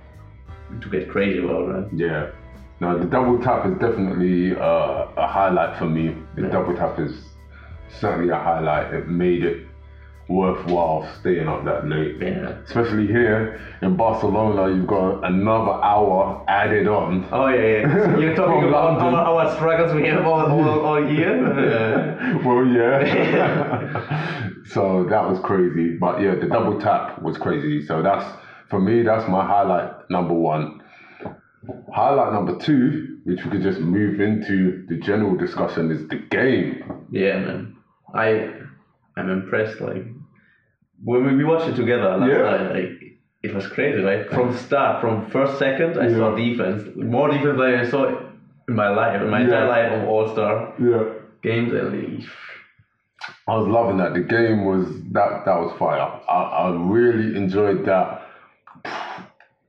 to 0.82 0.90
get 0.90 1.10
crazy 1.10 1.40
about, 1.40 1.68
right? 1.68 1.88
yeah. 1.94 2.32
No, 2.80 2.98
the 3.00 3.06
double 3.06 3.40
tap 3.40 3.66
is 3.66 3.74
definitely 3.80 4.56
uh, 4.56 5.08
a 5.18 5.28
highlight 5.28 5.80
for 5.80 5.86
me. 5.86 6.16
The 6.36 6.44
double 6.44 6.76
tap 6.76 7.00
is 7.00 7.12
certainly 7.90 8.30
a 8.30 8.38
highlight. 8.38 8.94
It 8.94 9.08
made 9.08 9.44
it 9.44 9.67
worthwhile 10.30 11.08
staying 11.20 11.48
up 11.48 11.64
that 11.66 11.88
late. 11.88 12.18
Yeah. 12.22 12.58
Especially 12.66 13.08
here 13.08 13.60
in 13.82 13.96
Barcelona, 13.96 14.76
you've 14.76 14.88
got 14.88 15.24
another 15.24 15.84
hour 15.84 16.44
added 16.48 16.88
on. 16.88 17.28
Oh 17.32 17.48
yeah, 17.48 17.88
yeah. 17.88 18.14
So 18.14 18.20
you're 18.20 18.36
talking 18.36 18.68
about 18.68 19.00
our, 19.00 19.16
our 19.16 19.56
struggles 19.56 19.94
we 19.94 20.08
have 20.08 20.26
all, 20.26 20.42
all, 20.46 20.80
all 20.86 21.12
year. 21.12 21.38
Well, 22.46 22.66
yeah. 22.66 24.50
so 24.66 25.06
that 25.10 25.30
was 25.30 25.40
crazy. 25.44 25.98
But 25.98 26.22
yeah, 26.22 26.36
the 26.36 26.48
double 26.48 26.80
tap 26.80 27.22
was 27.22 27.38
crazy. 27.38 27.86
So 27.86 28.02
that's 28.02 28.26
for 28.70 28.80
me. 28.80 29.04
That's 29.04 29.28
my 29.30 29.46
highlight 29.46 30.10
number 30.10 30.34
one. 30.34 30.82
Highlight 31.94 32.34
number 32.34 32.58
two, 32.60 33.20
which 33.24 33.44
we 33.44 33.52
could 33.52 33.62
just 33.62 33.80
move 33.80 34.20
into 34.20 34.86
the 34.88 34.98
general 34.98 35.36
discussion, 35.36 35.92
is 35.92 36.08
the 36.10 36.18
game. 36.18 36.84
yeah, 37.12 37.40
man. 37.40 37.78
I 38.14 38.52
I'm 39.18 39.30
impressed. 39.30 39.82
Like 39.82 40.06
when 41.04 41.26
we, 41.26 41.36
we 41.36 41.44
watched 41.44 41.68
it 41.70 41.76
together 41.76 42.18
last 42.18 42.30
Yeah. 42.30 42.44
night, 42.44 42.72
like 42.74 42.92
it 43.44 43.54
was 43.54 43.68
crazy, 43.68 44.02
right? 44.02 44.28
From 44.30 44.56
start, 44.58 45.02
from 45.02 45.30
first 45.30 45.60
second, 45.60 45.98
I 46.00 46.10
saw 46.12 46.36
defense, 46.36 46.90
more 46.96 47.30
defense 47.30 47.58
than 47.60 47.76
I 47.76 47.90
saw 47.90 48.18
in 48.68 48.76
my 48.76 48.90
life, 48.90 49.22
in 49.22 49.30
my 49.30 49.42
entire 49.42 49.68
life 49.68 49.92
of 50.02 50.08
All 50.10 50.32
Star 50.34 50.74
Yeah. 50.80 51.04
games, 51.44 51.72
and 51.74 52.26
I 53.48 53.56
was 53.56 53.68
loving 53.68 53.98
that. 53.98 54.14
The 54.14 54.22
game 54.22 54.66
was 54.66 54.88
that 55.14 55.46
that 55.46 55.58
was 55.60 55.72
fire. 55.78 56.02
I, 56.28 56.42
I 56.68 56.76
really 56.76 57.36
enjoyed 57.38 57.86
that. 57.86 58.24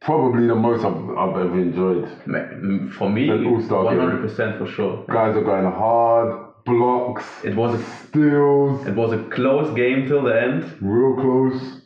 Probably 0.00 0.46
the 0.46 0.54
most 0.54 0.84
I've, 0.84 1.10
I've 1.18 1.36
ever 1.36 1.58
enjoyed. 1.60 2.08
for 2.94 3.10
me, 3.10 3.26
game. 3.26 3.44
hundred 3.68 4.22
percent 4.22 4.58
for 4.58 4.66
sure. 4.66 5.04
Guys 5.08 5.36
are 5.36 5.42
going 5.42 5.64
hard, 5.64 6.47
blocks, 6.68 7.24
It 7.44 7.54
was 7.56 7.80
a 7.80 7.84
steals. 8.08 8.86
it 8.86 8.94
was 8.94 9.12
a 9.12 9.22
close 9.30 9.74
game 9.74 10.06
till 10.06 10.22
the 10.24 10.40
end. 10.40 10.62
real 10.80 11.14
close. 11.16 11.80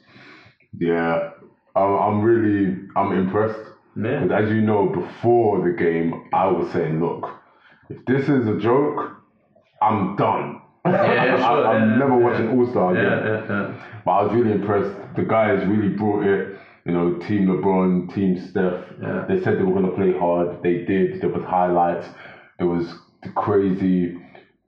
Yeah, 0.78 1.30
I'm, 1.76 1.92
I'm 2.06 2.22
really 2.22 2.76
I'm 2.96 3.12
impressed. 3.12 3.60
Yeah. 3.96 4.20
Because 4.24 4.44
as 4.44 4.50
you 4.50 4.62
know, 4.62 4.86
before 4.88 5.60
the 5.68 5.76
game, 5.76 6.28
I 6.32 6.46
was 6.46 6.70
saying, 6.72 7.00
look, 7.00 7.28
if 7.90 8.04
this 8.06 8.28
is 8.28 8.46
a 8.48 8.56
joke, 8.58 9.16
I'm 9.82 10.16
done. 10.16 10.60
Yeah, 10.86 11.36
sure, 11.46 11.66
I, 11.66 11.76
am 11.76 11.90
yeah, 11.90 11.96
never 11.96 12.16
watching 12.16 12.48
All 12.58 12.66
Star 12.70 12.94
Yeah, 12.94 13.00
again. 13.20 13.26
yeah, 13.26 13.68
yeah. 13.68 14.00
But 14.04 14.10
I 14.12 14.22
was 14.24 14.32
really 14.32 14.52
impressed. 14.52 14.96
The 15.16 15.22
guys 15.24 15.64
really 15.66 15.90
brought 15.90 16.24
it. 16.24 16.56
You 16.84 16.92
know, 16.92 17.14
Team 17.18 17.46
LeBron, 17.46 18.12
Team 18.12 18.36
Steph. 18.50 18.84
Yeah. 19.00 19.24
They 19.28 19.40
said 19.42 19.58
they 19.58 19.62
were 19.62 19.78
going 19.78 19.86
to 19.90 19.96
play 19.96 20.18
hard. 20.18 20.62
They 20.64 20.84
did. 20.84 21.20
There 21.20 21.28
was 21.30 21.44
highlights. 21.44 22.08
There 22.58 22.66
was 22.66 22.92
the 23.22 23.28
crazy, 23.30 24.18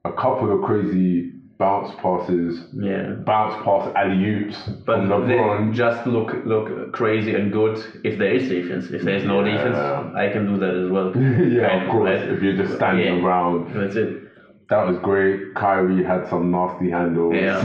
a 0.05 0.13
couple 0.13 0.53
of 0.53 0.63
crazy 0.63 1.33
bounce 1.59 1.95
passes, 2.03 2.69
Yeah. 2.73 3.13
bounce 3.25 3.55
pass 3.65 3.91
alley 3.95 4.25
oops 4.25 4.69
But 4.85 5.01
LeBron. 5.01 5.73
just 5.73 6.07
look 6.07 6.35
look 6.45 6.93
crazy 6.93 7.35
and 7.35 7.51
good 7.53 7.79
if 8.03 8.19
there 8.19 8.33
is 8.33 8.49
defense. 8.49 8.91
If 8.91 9.03
there 9.03 9.15
is 9.17 9.25
no 9.25 9.43
Yeah. 9.45 9.57
defense, 9.57 9.79
I 10.15 10.29
can 10.29 10.47
do 10.47 10.59
that 10.59 10.75
as 10.75 10.91
well. 10.91 11.17
yeah, 11.17 11.69
Kind 11.69 11.83
of 11.85 11.89
course. 11.91 12.05
right? 12.11 12.29
If 12.29 12.43
you're 12.43 12.57
just 12.57 12.75
standing 12.75 13.17
Yeah. 13.19 13.25
around, 13.25 13.69
That's 13.75 13.97
it. 13.97 14.23
that 14.69 14.87
was 14.87 14.99
great. 14.99 15.55
Kyrie 15.55 16.03
had 16.03 16.27
some 16.27 16.51
nasty 16.51 16.91
handles. 16.91 17.35
Yeah. 17.35 17.63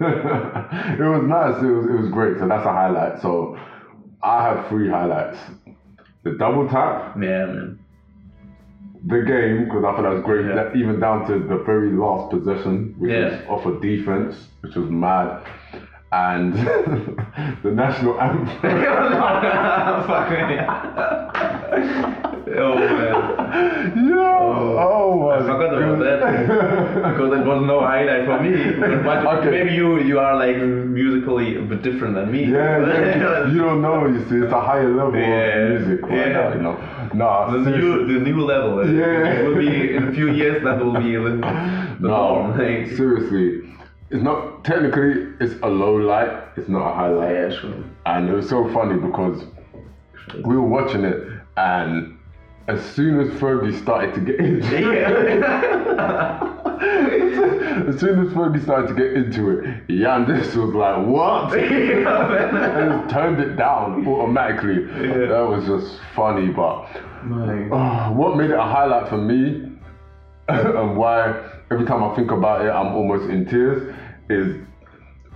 it 0.00 1.08
was 1.14 1.22
nice. 1.22 1.62
It 1.62 1.70
was 1.70 1.86
it 1.86 1.94
was 2.02 2.08
great. 2.10 2.38
So 2.38 2.46
that's 2.46 2.66
a 2.66 2.72
highlight. 2.72 3.18
So 3.18 3.56
I 4.22 4.42
have 4.42 4.66
three 4.66 4.88
highlights: 4.90 5.38
the 6.24 6.32
double 6.32 6.68
tap, 6.68 7.16
Yeah, 7.16 7.46
man. 7.46 7.77
The 9.06 9.22
game 9.22 9.64
because 9.64 9.84
I 9.84 9.92
thought 9.92 10.02
that 10.02 10.12
was 10.14 10.22
great. 10.24 10.46
Yeah. 10.46 10.54
That 10.54 10.76
even 10.76 11.00
down 11.00 11.26
to 11.28 11.38
the 11.38 11.58
very 11.64 11.90
last 11.92 12.30
possession, 12.30 12.94
which 12.98 13.10
was 13.12 13.32
Yeah. 13.32 13.48
off 13.48 13.64
of 13.66 13.80
defense, 13.80 14.48
which 14.60 14.74
was 14.74 14.90
mad, 14.90 15.42
and 16.12 16.54
the 17.62 17.70
national 17.70 18.20
anthem. 18.20 18.58
Oh 22.56 22.74
man. 22.74 24.08
yeah. 24.08 24.38
Oh, 24.40 25.20
my 25.20 25.36
I 25.36 25.40
forgot 25.40 25.74
about 25.74 25.98
that. 25.98 26.18
Because 27.08 27.32
it 27.40 27.46
was 27.46 27.62
no 27.66 27.80
highlight 27.80 28.24
for 28.26 28.40
me. 28.42 28.52
But 29.04 29.26
Okay. 29.38 29.50
maybe 29.50 29.72
you 29.74 30.00
you 30.00 30.18
are 30.18 30.36
like 30.36 30.56
musically 30.56 31.56
a 31.56 31.62
bit 31.62 31.82
different 31.82 32.14
than 32.14 32.30
me. 32.32 32.44
Yeah, 32.44 32.86
yeah, 32.86 33.48
you 33.52 33.58
don't 33.58 33.82
know. 33.82 34.06
You 34.06 34.20
see, 34.28 34.36
it's 34.36 34.52
a 34.52 34.60
higher 34.60 34.88
level 34.88 35.14
Yeah, 35.14 35.26
of 35.26 35.80
music 35.86 36.02
right 36.06 36.28
yeah. 36.28 36.32
now. 36.32 36.54
You 36.54 36.62
know, 36.62 36.76
nah, 37.14 37.50
The 37.50 37.64
seriously. 37.64 38.04
new, 38.04 38.18
the 38.18 38.30
new 38.30 38.40
level. 38.44 38.78
uh, 38.80 38.84
Yeah. 38.84 39.32
It 39.38 39.46
will 39.46 39.56
be 39.56 39.94
in 39.96 40.08
a 40.08 40.12
few 40.12 40.28
years. 40.30 40.62
That 40.64 40.84
will 40.84 40.94
be 40.94 41.14
the, 41.16 41.30
the 42.00 42.08
No, 42.08 42.08
norm. 42.08 42.58
Like, 42.58 42.90
seriously, 42.96 43.62
it's 44.10 44.22
not 44.22 44.64
technically 44.64 45.26
it's 45.40 45.54
a 45.62 45.68
low 45.68 45.94
light. 45.96 46.32
It's 46.56 46.68
not 46.68 46.82
a 46.90 46.94
highlight. 46.94 47.34
Yeah, 47.34 47.50
sure. 47.60 47.74
And 48.06 48.28
it 48.28 48.34
was 48.34 48.48
so 48.48 48.68
funny 48.72 48.96
because 49.08 49.44
we 50.44 50.56
were 50.56 50.68
watching 50.78 51.04
it, 51.04 51.18
and 51.56 52.17
as 52.68 52.84
soon 52.84 53.20
as 53.20 53.28
Fergie 53.40 53.76
started 53.82 54.14
to 54.14 54.20
get 54.20 54.38
into 54.38 54.92
it, 54.92 55.02
as 57.88 57.98
soon 57.98 58.26
as 58.26 58.32
Fergie 58.34 58.62
started 58.62 58.88
to 58.88 58.94
get 58.94 59.14
into 59.14 59.58
it, 59.58 59.88
Yandis 59.88 60.54
was 60.54 60.74
like, 60.74 61.06
"What?" 61.06 61.54
and 61.58 63.08
turned 63.08 63.40
it 63.40 63.56
down 63.56 64.06
automatically. 64.06 64.84
That 64.84 65.46
was 65.48 65.64
just 65.64 65.98
funny, 66.14 66.48
but 66.48 66.86
uh, 67.72 68.10
what 68.10 68.36
made 68.36 68.50
it 68.50 68.58
a 68.58 68.62
highlight 68.62 69.08
for 69.08 69.16
me, 69.16 69.72
and 70.48 70.94
why 70.94 71.42
every 71.70 71.86
time 71.86 72.04
I 72.04 72.14
think 72.14 72.30
about 72.30 72.66
it, 72.66 72.70
I'm 72.70 72.94
almost 72.94 73.30
in 73.30 73.46
tears, 73.46 73.94
is 74.28 74.56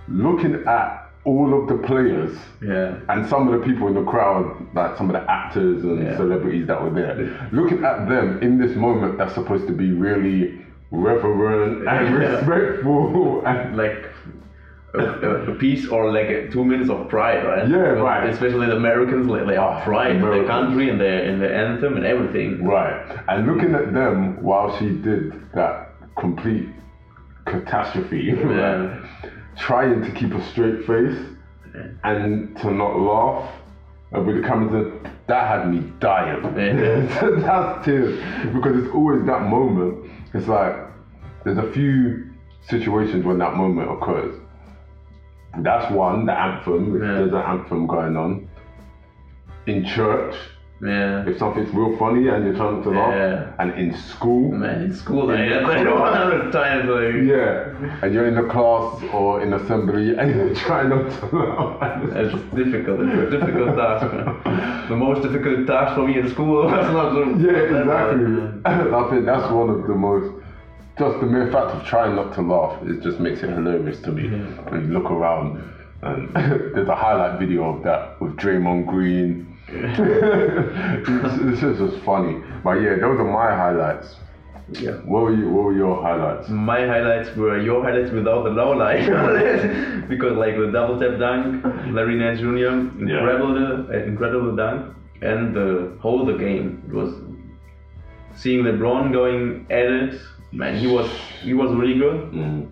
looking 0.07 0.63
at 0.67 1.02
all 1.25 1.53
of 1.61 1.69
the 1.69 1.75
players 1.87 2.35
Yeah. 2.61 2.95
and 3.09 3.25
some 3.27 3.47
of 3.47 3.57
the 3.59 3.65
people 3.65 3.87
in 3.87 3.93
the 3.93 4.03
crowd, 4.03 4.45
like 4.73 4.97
some 4.97 5.09
of 5.09 5.13
the 5.13 5.31
actors 5.31 5.83
and 5.83 6.03
Yeah. 6.03 6.17
celebrities 6.17 6.67
that 6.67 6.81
were 6.83 6.89
there, 6.89 7.15
looking 7.51 7.83
at 7.85 8.09
them 8.09 8.39
in 8.41 8.57
this 8.57 8.75
moment 8.75 9.17
that's 9.17 9.33
supposed 9.33 9.65
to 9.67 9.73
be 9.73 9.91
really 9.93 10.59
reverent 10.91 11.87
and 11.87 12.07
Yeah. 12.21 12.35
respectful 12.35 13.41
and 13.45 13.77
like 13.77 14.05
a, 14.95 14.99
a- 15.51 15.55
piece 15.55 15.87
or 15.87 16.11
like 16.11 16.27
a, 16.29 16.49
two 16.49 16.63
minutes 16.63 16.89
of 16.89 17.07
pride, 17.09 17.43
right? 17.45 17.67
Yeah, 17.67 17.93
right. 18.09 18.29
Especially 18.29 18.67
the 18.67 18.75
Americans, 18.75 19.25
like 19.27 19.47
they 19.47 19.55
are 19.57 19.81
pride 19.81 20.17
in 20.17 20.21
their 20.21 20.43
country 20.45 20.89
and 20.89 20.99
their 21.01 21.19
in 21.23 21.39
their 21.39 21.53
anthem 21.53 21.95
and 21.95 22.05
everything. 22.05 22.63
right. 22.65 22.95
And 23.29 23.47
looking 23.47 23.73
at 23.73 23.93
them 23.93 24.43
while 24.43 24.77
she 24.77 24.89
did 24.89 25.33
that 25.55 25.89
complete 26.17 26.67
catastrophe, 27.45 28.23
Yeah. 28.37 28.99
Trying 29.57 30.01
to 30.01 30.11
keep 30.11 30.33
a 30.33 30.41
straight 30.51 30.85
face 30.85 31.17
and 32.03 32.55
to 32.57 32.71
not 32.71 32.99
laugh. 32.99 33.51
uh, 34.15 34.21
With 34.21 34.41
the 34.41 34.47
cameras, 34.47 34.73
in, 34.73 35.11
that 35.27 35.47
had 35.47 35.71
me 35.71 35.91
dying. 35.99 36.41
That's 37.41 37.85
tears 37.85 38.19
because 38.53 38.83
it's 38.83 38.93
always 38.93 39.25
that 39.25 39.43
moment. 39.43 40.09
It's 40.33 40.47
like 40.47 40.75
there's 41.43 41.57
a 41.57 41.71
few 41.71 42.31
situations 42.67 43.25
when 43.25 43.37
that 43.39 43.55
moment 43.55 43.89
occurs. 43.91 44.39
That's 45.59 45.91
one, 45.91 46.25
the 46.25 46.33
anthem. 46.33 46.93
Yeah. 46.93 47.13
there's 47.13 47.31
an 47.33 47.35
anthem 47.41 47.85
going 47.87 48.17
on 48.17 48.49
in 49.67 49.85
church, 49.85 50.35
Yeah. 50.83 51.25
if 51.29 51.37
something's 51.37 51.73
real 51.73 51.95
funny 51.97 52.27
and 52.27 52.43
you're 52.45 52.55
trying 52.55 52.83
to 52.83 52.89
laugh, 52.89 53.13
Yeah. 53.15 53.51
and 53.59 53.71
in 53.79 53.93
school, 53.95 54.51
Man, 54.51 54.81
in 54.81 54.93
school, 54.93 55.29
In 55.31 55.49
the 55.49 55.55
I 55.61 55.83
know 55.87 55.95
class. 55.97 56.17
100 56.29 56.51
times 56.51 56.89
like. 56.89 57.15
yeah, 57.23 57.99
and 58.01 58.13
you're 58.13 58.27
in 58.27 58.35
the 58.35 58.43
class 58.55 59.01
or 59.13 59.41
in 59.41 59.53
assembly 59.53 60.15
and 60.17 60.35
you're 60.35 60.53
trying 60.67 60.89
not 60.89 61.09
to 61.19 61.25
laugh. 61.35 62.03
It's 62.15 62.55
difficult. 62.55 62.99
It's 63.01 63.33
a 63.33 63.37
difficult 63.37 63.75
task. 63.77 64.13
man. 64.13 64.87
The 64.89 64.95
most 64.97 65.21
difficult 65.21 65.67
task 65.67 65.95
for 65.95 66.05
me 66.07 66.19
in 66.19 66.29
school 66.29 66.65
was 66.65 66.91
not 66.91 67.39
Yeah, 67.39 67.79
exactly. 67.79 68.61
I 68.65 69.09
think 69.09 69.25
that's 69.25 69.49
one 69.51 69.69
of 69.69 69.87
the 69.87 69.95
most. 69.95 70.33
Just 70.99 71.19
the 71.21 71.25
mere 71.25 71.51
fact 71.51 71.71
of 71.75 71.83
trying 71.85 72.15
not 72.15 72.33
to 72.35 72.41
laugh, 72.41 72.77
it 72.83 73.01
just 73.01 73.19
makes 73.19 73.41
it 73.41 73.49
hilarious 73.49 73.99
to 74.01 74.11
me. 74.11 74.27
When 74.69 74.81
you 74.87 74.93
look 74.99 75.09
around, 75.09 75.63
and 76.03 76.29
there's 76.75 76.87
a 76.89 76.95
highlight 76.95 77.39
video 77.39 77.63
of 77.75 77.83
that 77.83 78.19
with 78.21 78.35
Draymond 78.35 78.85
Green. 78.87 79.52
Just 79.67 81.61
just 81.79 81.97
funny. 82.03 82.41
But 82.63 82.81
yeah, 82.81 82.95
those 82.95 83.19
are 83.19 83.23
my 83.23 83.55
highlights. 83.55 84.15
Yeah. 84.71 84.93
What 85.05 85.23
were 85.23 85.33
you? 85.35 85.49
What 85.49 85.63
were 85.65 85.73
your 85.75 86.01
highlights? 86.01 86.49
My 86.49 86.85
highlights 86.87 87.35
were 87.35 87.59
your 87.59 87.83
highlights 87.83 88.11
without 88.11 88.43
the 88.43 88.49
low 88.49 88.71
light, 88.71 89.05
because 90.09 90.37
like 90.37 90.55
the 90.57 90.71
double 90.71 90.99
tap 90.99 91.19
dunk, 91.19 91.63
Larry 91.93 92.15
Nance 92.15 92.39
Jr. 92.39 93.01
incredible, 93.01 93.87
uh, 93.89 93.93
incredible 93.97 94.55
dunk, 94.55 94.95
and 95.21 95.53
the 95.55 95.95
whole 95.99 96.25
the 96.25 96.33
game 96.33 96.83
it 96.87 96.93
was 96.93 97.13
seeing 98.35 98.63
LeBron 98.63 99.11
going 99.11 99.65
at 99.69 99.85
it. 99.85 100.21
Man, 100.51 100.77
he 100.77 100.87
was 100.87 101.09
he 101.41 101.53
was 101.53 101.71
really 101.73 101.97
good, 101.99 102.31
Mm. 102.31 102.69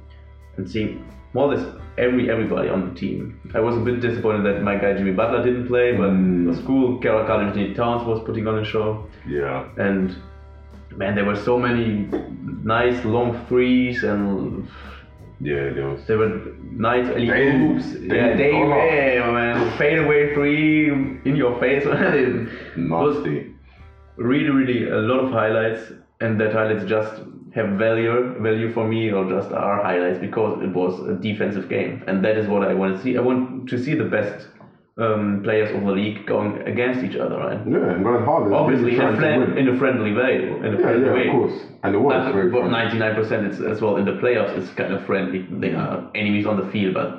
and 0.58 0.70
seeing 0.70 1.06
more 1.34 1.52
or 1.52 1.56
less 1.56 1.66
every 1.98 2.30
everybody 2.30 2.70
on 2.70 2.90
the 2.90 2.96
team. 3.00 3.40
I 3.54 3.60
was 3.60 3.76
a 3.76 3.80
bit 3.80 4.00
disappointed 4.00 4.44
that 4.46 4.64
my 4.64 4.76
guy 4.78 4.94
Jimmy 4.94 5.12
Butler 5.12 5.44
didn't 5.44 5.68
play, 5.68 5.92
but 5.98 6.10
Mm. 6.12 6.46
it 6.46 6.48
was 6.48 6.60
cool. 6.60 6.98
Karl-Anthony 7.00 7.74
Towns 7.74 8.06
was 8.08 8.24
putting 8.24 8.48
on 8.48 8.60
a 8.60 8.64
show 8.66 9.06
Yeah. 9.28 9.66
and 9.78 10.16
man, 10.98 11.16
there 11.16 11.26
were 11.26 11.36
so 11.36 11.58
many 11.60 12.08
nice 12.64 13.04
long 13.06 13.34
threes 13.48 14.04
and 14.04 14.68
Yeah, 15.40 15.70
there 15.74 15.88
was. 15.90 16.06
there 16.08 16.18
were 16.18 16.42
nice 16.72 17.08
alley 17.10 17.30
oops. 17.30 17.96
Yeah, 18.02 18.36
Dollar. 18.38 18.86
yeah, 18.86 19.32
man, 19.32 19.70
fade 19.78 20.00
away 20.00 20.34
three 20.34 20.90
in 20.90 21.36
your 21.36 21.60
face. 21.60 21.86
Nasty. 22.78 23.48
really, 24.18 24.50
really 24.50 24.90
a 24.90 24.98
lot 24.98 25.20
of 25.26 25.32
highlights, 25.32 25.92
and 26.20 26.40
that 26.40 26.54
highlights 26.54 26.86
just 26.86 27.22
have 27.54 27.78
value, 27.78 28.40
value 28.42 28.72
for 28.74 28.88
me, 28.88 29.12
or 29.12 29.30
just 29.30 29.52
are 29.52 29.82
highlights 29.84 30.20
because 30.20 30.62
it 30.62 30.74
was 30.74 31.00
a 31.08 31.14
defensive 31.14 31.68
game, 31.70 32.04
and 32.08 32.24
that 32.24 32.38
is 32.38 32.48
what 32.48 32.64
I 32.64 32.74
want 32.74 32.96
to 32.96 33.02
see. 33.02 33.18
I 33.18 33.22
want 33.22 33.68
to 33.70 33.78
see 33.78 33.94
the 33.94 34.06
best 34.06 34.48
um, 34.98 35.42
players 35.44 35.72
of 35.76 35.82
the 35.86 35.92
league 35.92 36.26
going 36.26 36.62
against 36.68 37.04
each 37.04 37.16
other, 37.16 37.38
right? 37.38 37.60
Yeah, 37.68 37.92
and. 37.92 38.06
Obviously, 38.08 38.96
in 38.96 39.02
a, 39.02 39.16
friend, 39.16 39.58
in 39.58 39.68
a 39.70 39.78
friendly 39.78 40.14
way. 40.14 40.50
In 40.50 40.66
a 40.66 40.78
Yeah, 40.78 40.82
friendly 40.82 41.08
yeah, 41.08 41.14
way. 41.14 41.28
of 41.28 41.34
course. 41.34 41.66
And 41.84 41.96
it 41.96 41.98
was 41.98 42.14
Uh, 42.14 42.32
very 42.32 42.50
but 42.52 42.64
99% 42.64 43.72
as 43.72 43.82
well 43.82 43.96
in 43.98 44.06
the 44.06 44.14
playoffs 44.14 44.56
it's 44.58 44.72
kind 44.74 44.94
of 44.94 45.04
friendly 45.06 45.46
they 45.64 45.74
are 45.74 46.10
enemies 46.16 46.46
on 46.46 46.58
the 46.58 46.68
field 46.72 46.94
but 46.94 47.10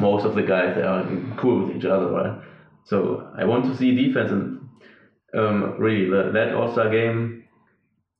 most 0.00 0.24
of 0.24 0.34
the 0.34 0.42
guys 0.42 0.74
they 0.74 0.82
are 0.82 1.04
cool 1.36 1.64
with 1.66 1.76
each 1.76 1.84
other 1.84 2.08
right 2.10 2.34
so 2.84 3.22
i 3.36 3.44
want 3.44 3.64
to 3.64 3.74
see 3.74 3.94
defense 3.94 4.30
and 4.32 4.58
um, 5.34 5.74
really 5.78 6.08
the, 6.08 6.30
that 6.32 6.54
all-star 6.54 6.88
game 6.90 7.42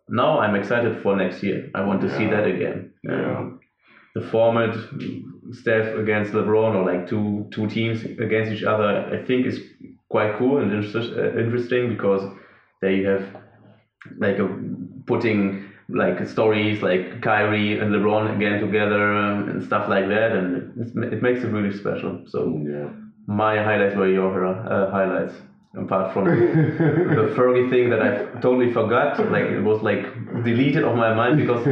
now 0.09 0.39
i'm 0.39 0.55
excited 0.55 1.01
for 1.03 1.17
next 1.17 1.43
year 1.43 1.71
i 1.75 1.81
want 1.83 2.01
to 2.01 2.09
see 2.17 2.27
that 2.27 2.47
again 2.47 2.93
Yeah. 3.03 3.51
The 4.15 4.23
format 4.23 4.75
Steph 5.53 5.95
against 5.95 6.33
lebron 6.33 6.75
or 6.75 6.85
like 6.85 7.07
two 7.07 7.47
two 7.51 7.67
teams 7.67 8.03
against 8.05 8.51
each 8.51 8.63
other 8.65 8.91
i 9.17 9.19
think 9.27 9.47
is 9.47 9.61
quite 10.09 10.37
cool 10.39 10.59
and 10.59 10.73
interest, 10.73 11.13
uh, 11.13 11.37
interesting 11.39 11.89
because 11.89 12.23
there 12.81 12.93
you 12.93 13.07
have 13.07 13.25
like 14.19 14.39
a, 14.39 14.49
putting 15.07 15.65
like 15.89 16.27
stories 16.27 16.83
like 16.83 17.23
Kyrie 17.23 17.79
and 17.79 17.93
LeBron 17.93 18.35
again 18.37 18.61
together 18.61 19.13
um, 19.15 19.49
and 19.49 19.63
stuff 19.63 19.89
like 19.89 20.09
that, 20.09 20.33
and 20.33 20.73
it's, 20.81 20.91
it 20.97 21.23
makes 21.23 21.45
it 21.45 21.49
really 21.49 21.73
special. 21.77 22.25
So 22.27 22.39
Yeah. 22.67 22.89
my 23.27 23.63
highlights 23.63 23.95
were 23.95 24.09
your 24.09 24.45
uh, 24.45 24.91
highlights, 24.91 25.35
apart 25.77 26.13
from 26.13 26.25
the 26.25 27.33
Fergie 27.37 27.69
thing 27.71 27.91
that 27.91 28.03
I 28.03 28.41
totally 28.41 28.73
forgot. 28.73 29.19
Like 29.31 29.45
it 29.45 29.61
was 29.63 29.83
like 29.83 30.03
deleted 30.45 30.85
off 30.85 30.97
my 30.97 31.15
mind 31.15 31.37
because 31.39 31.65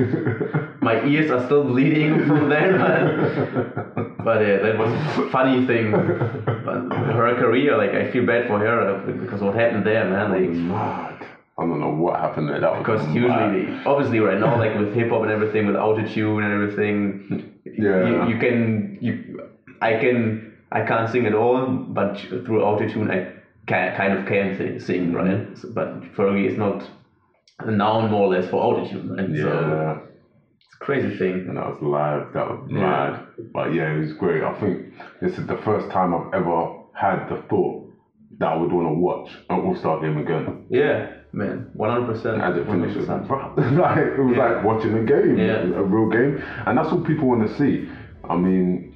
my 0.80 1.05
ears 1.05 1.30
are 1.30 1.44
still 1.46 1.64
bleeding 1.64 2.26
from 2.26 2.48
there. 2.48 2.78
But, 2.78 4.24
but 4.24 4.40
yeah, 4.46 4.59
that 4.59 4.78
was 4.78 4.92
a 5.18 5.30
funny 5.30 5.66
thing. 5.66 5.90
But 5.92 6.92
her 7.18 7.34
career, 7.36 7.76
like 7.76 7.90
I 7.90 8.11
feel 8.11 8.26
bad 8.26 8.46
for 8.46 8.59
her 8.59 9.02
because 9.20 9.40
what 9.40 9.55
happened 9.55 9.86
there, 9.86 10.05
man. 10.09 10.30
Like 10.30 10.50
Mad. 10.50 11.26
I 11.57 11.62
don't 11.62 11.78
know 11.80 11.90
what 11.90 12.18
happened 12.18 12.48
there. 12.48 12.61
That 12.61 12.78
because 12.78 13.07
mad. 13.07 13.14
usually, 13.14 13.72
obviously, 13.86 14.18
right 14.18 14.38
now, 14.40 14.59
like 14.59 14.76
with 14.76 14.92
hip 14.94 15.11
hop 15.11 15.22
and 15.22 15.30
everything, 15.30 15.66
with 15.66 15.76
autotune 15.76 16.42
and 16.44 16.52
everything, 16.52 17.52
Yeah. 17.64 18.26
you, 18.26 18.34
you 18.34 18.38
can, 18.40 18.98
you, 19.00 19.48
I 19.80 19.92
can, 19.94 20.52
I 20.72 20.84
can't 20.84 21.09
sing 21.12 21.26
at 21.26 21.34
all, 21.34 21.64
but 21.66 22.18
through 22.18 22.61
autotune, 22.61 23.09
I 23.09 23.32
kind 23.66 24.12
of 24.12 24.26
can 24.26 24.78
sing, 24.78 25.12
right? 25.12 25.46
But 25.74 26.00
Fergie 26.14 26.46
is 26.46 26.56
not 26.56 26.88
a 27.60 27.70
noun 27.70 28.10
more 28.10 28.22
or 28.22 28.28
less 28.28 28.46
for 28.46 28.62
autotune, 28.62 29.08
right? 29.16 29.28
So 29.36 30.00
it's 30.60 30.74
a 30.74 30.84
crazy 30.84 31.16
thing. 31.16 31.44
And 31.48 31.56
that 31.56 31.66
was 31.66 31.80
live. 31.80 32.32
That 32.34 32.48
was 32.48 32.66
Yeah. 32.68 32.80
mad. 32.80 33.20
But 33.52 33.72
yeah, 33.72 33.90
it 33.92 33.98
was 33.98 34.12
great. 34.12 34.42
I 34.42 34.52
think 34.52 34.92
this 35.20 35.38
is 35.38 35.46
the 35.46 35.56
first 35.56 35.90
time 35.90 36.12
I've 36.14 36.32
ever 36.32 36.66
had 36.94 37.28
the 37.28 37.36
thought 37.48 37.88
that 38.38 38.48
I 38.48 38.54
would 38.56 38.72
want 38.72 38.86
to 38.88 38.92
watch 38.92 39.38
an 39.48 39.60
All 39.60 39.74
Star 39.74 40.00
game 40.00 40.18
again. 40.18 40.58
Yeah, 40.68 41.08
man, 41.32 41.70
one 41.74 41.88
hundred 41.90 42.06
percent. 42.06 42.40
As 42.42 42.56
it 42.56 42.66
finishes, 42.66 43.08
like 43.08 43.96
it 43.96 44.18
was 44.18 44.36
Yeah. 44.36 44.38
like 44.44 44.64
watching 44.64 44.94
a 44.94 45.04
game, 45.04 45.38
Yeah. 45.38 45.62
a 45.74 45.82
real 45.82 46.08
game, 46.08 46.42
and 46.66 46.76
that's 46.76 46.90
what 46.90 47.04
people 47.04 47.28
want 47.28 47.42
to 47.42 47.48
see. 47.48 47.88
I 48.28 48.34
mean, 48.34 48.93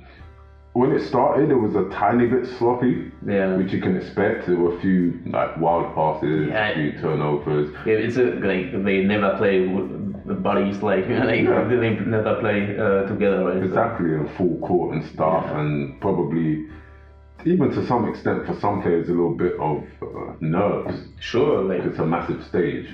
when 0.79 0.93
it 0.93 1.03
started, 1.13 1.51
it 1.51 1.61
was 1.67 1.75
a 1.75 1.87
tiny 2.05 2.27
bit 2.35 2.45
sloppy, 2.57 2.95
Yeah. 3.27 3.57
which 3.59 3.73
you 3.75 3.81
can 3.87 3.95
expect. 3.97 4.47
There 4.47 4.57
were 4.57 4.75
a 4.77 4.81
few 4.85 5.01
like 5.27 5.53
wild 5.65 5.87
passes, 5.97 6.49
Yeah. 6.49 6.69
a 6.69 6.75
few 6.75 6.93
turnovers. 7.03 7.69
Yeah, 7.89 8.05
it's 8.05 8.17
a 8.17 8.27
like 8.51 8.67
they 8.89 8.99
never 9.15 9.31
play 9.41 9.57
with 9.75 9.89
the 10.31 10.35
buddies 10.49 10.79
like 10.91 11.05
like 11.31 11.43
Yeah. 11.43 11.65
they 11.83 11.91
never 12.17 12.35
play 12.45 12.59
uh, 12.79 13.03
together, 13.13 13.39
right? 13.47 13.59
So- 13.61 13.69
Exactly, 13.71 14.11
a 14.15 14.25
full 14.37 14.57
court 14.69 14.89
and 14.95 15.03
stuff, 15.15 15.45
Yeah. 15.47 15.61
and 15.61 16.01
probably 16.01 16.49
even 17.53 17.67
to 17.77 17.81
some 17.87 18.03
extent 18.11 18.47
for 18.47 18.55
some 18.65 18.77
players 18.83 19.09
a 19.09 19.13
little 19.19 19.37
bit 19.45 19.55
of 19.71 19.79
uh, 20.03 20.33
nerves. 20.41 20.97
Sure, 21.21 21.63
like 21.71 21.83
It's 21.89 21.99
a 22.07 22.07
massive 22.17 22.41
stage. 22.51 22.87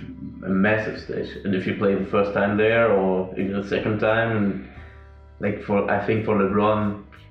a 0.52 0.52
massive 0.68 0.98
stage. 1.06 1.30
And 1.44 1.54
if 1.54 1.66
you 1.66 1.74
play 1.82 1.92
the 2.04 2.10
first 2.16 2.30
time 2.38 2.52
there 2.64 2.86
or 3.00 3.12
even 3.40 3.52
the 3.62 3.68
second 3.76 3.96
time, 4.10 4.30
and 4.38 4.46
like 5.44 5.56
for 5.66 5.76
I 5.96 5.98
think 6.06 6.18
for 6.26 6.34
LeBron, 6.42 6.80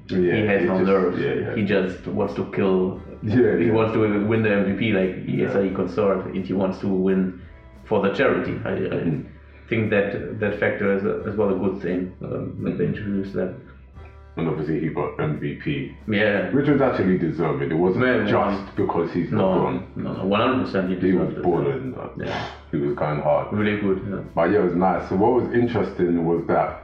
Yeah, 0.10 0.36
he 0.36 0.46
has 0.48 0.62
he 0.62 0.68
no 0.68 0.78
just- 0.80 0.88
nerves. 0.88 1.20
yeah, 1.20 1.34
yeah. 1.34 1.56
He 1.56 1.64
just 1.64 2.08
wants 2.08 2.34
to 2.36 2.46
kill. 2.52 3.02
Yeah, 3.24 3.58
he 3.58 3.72
wants 3.72 3.94
to 3.94 4.00
win 4.28 4.44
the 4.44 4.50
MVP. 4.50 4.92
Like 4.94 5.26
he 5.26 5.42
is 5.44 5.56
a 5.56 5.70
concert, 5.76 6.26
and 6.26 6.46
he 6.46 6.54
wants 6.54 6.80
to 6.80 6.88
win 6.88 7.42
for 7.86 8.02
the 8.02 8.14
charity. 8.14 8.60
I, 8.66 8.72
I 8.72 9.02
Mm. 9.04 9.26
think 9.70 9.90
that 9.92 10.40
that 10.42 10.60
factor 10.60 10.94
is 10.98 11.04
a, 11.06 11.24
as 11.30 11.36
well 11.38 11.50
a 11.56 11.58
good 11.58 11.82
thing. 11.82 12.12
Um, 12.22 12.58
that 12.64 12.78
they 12.78 12.86
introduced 12.88 13.34
that. 13.34 13.54
And 14.36 14.48
obviously 14.50 14.80
he 14.80 14.88
got 14.88 15.16
MVP, 15.20 15.94
Yeah. 16.08 16.50
which 16.52 16.68
was 16.68 16.82
actually 16.82 17.20
deserved. 17.20 17.62
It 17.62 17.76
wasn't 17.76 18.28
just 18.28 18.76
because 18.76 19.12
he's 19.14 19.32
not 19.32 19.56
No, 19.56 19.62
gone. 19.62 19.88
no, 19.96 20.14
no, 20.14 20.26
one 20.26 20.42
hundred 20.42 20.66
percent. 20.66 20.90
He 20.90 21.12
He 21.12 21.14
was 21.14 21.34
balling. 21.44 21.96
Yeah. 22.18 22.46
He 22.72 22.78
was 22.78 22.96
going 22.96 23.22
hard. 23.22 23.54
Really 23.54 23.80
good. 23.80 24.02
Yeah. 24.10 24.22
But 24.34 24.50
yeah, 24.52 24.60
it 24.62 24.66
was 24.66 24.76
nice. 24.76 25.08
So 25.10 25.16
what 25.18 25.34
was 25.34 25.54
interesting 25.54 26.26
was 26.26 26.44
that 26.48 26.83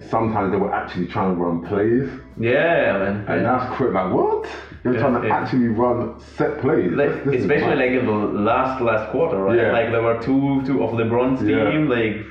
sometimes 0.00 0.52
they 0.52 0.58
were 0.58 0.72
actually 0.72 1.06
trying 1.06 1.34
to 1.34 1.40
run 1.42 1.60
plays, 1.66 2.08
Yeah, 2.38 2.98
man. 2.98 3.24
and 3.28 3.42
Yeah. 3.42 3.58
that's 3.58 3.76
quick. 3.76 3.92
Like 3.92 4.12
what? 4.12 4.46
They 4.82 4.90
were 4.90 4.96
Yeah, 4.96 5.00
trying 5.02 5.20
to 5.22 5.26
yeah. 5.28 5.36
actually 5.36 5.68
run 5.68 6.18
set 6.20 6.58
plays. 6.60 6.92
like, 6.92 7.24
This- 7.24 7.32
this 7.32 7.40
especially 7.42 7.76
like 7.76 7.90
in 8.00 8.06
the 8.06 8.12
last 8.12 8.80
last 8.80 9.10
quarter, 9.10 9.38
right? 9.38 9.56
Yeah. 9.56 9.72
Like 9.72 9.90
there 9.90 10.02
were 10.02 10.18
two 10.18 10.62
two 10.64 10.82
of 10.84 10.90
LeBron's 10.92 11.40
team 11.40 11.88
like 11.88 12.24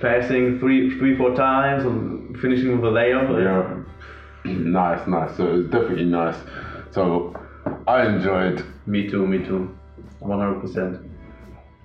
passing 0.00 0.58
three 0.60 0.90
three 0.98 1.16
four 1.16 1.34
times 1.34 1.84
and 1.84 2.36
finishing 2.38 2.70
with 2.80 2.84
a 2.84 2.94
layup. 2.94 3.30
like, 3.30 3.42
Yeah. 3.42 4.52
nice, 4.80 5.06
nice. 5.06 5.34
So 5.36 5.46
it 5.46 5.52
was 5.52 5.66
definitely 5.66 6.04
nice. 6.04 6.36
So 6.90 7.34
I 7.86 8.06
enjoyed. 8.06 8.62
Me 8.86 9.08
too. 9.08 9.26
Me 9.26 9.38
too. 9.44 9.70
One 10.20 10.38
hundred 10.40 10.60
percent. 10.60 10.98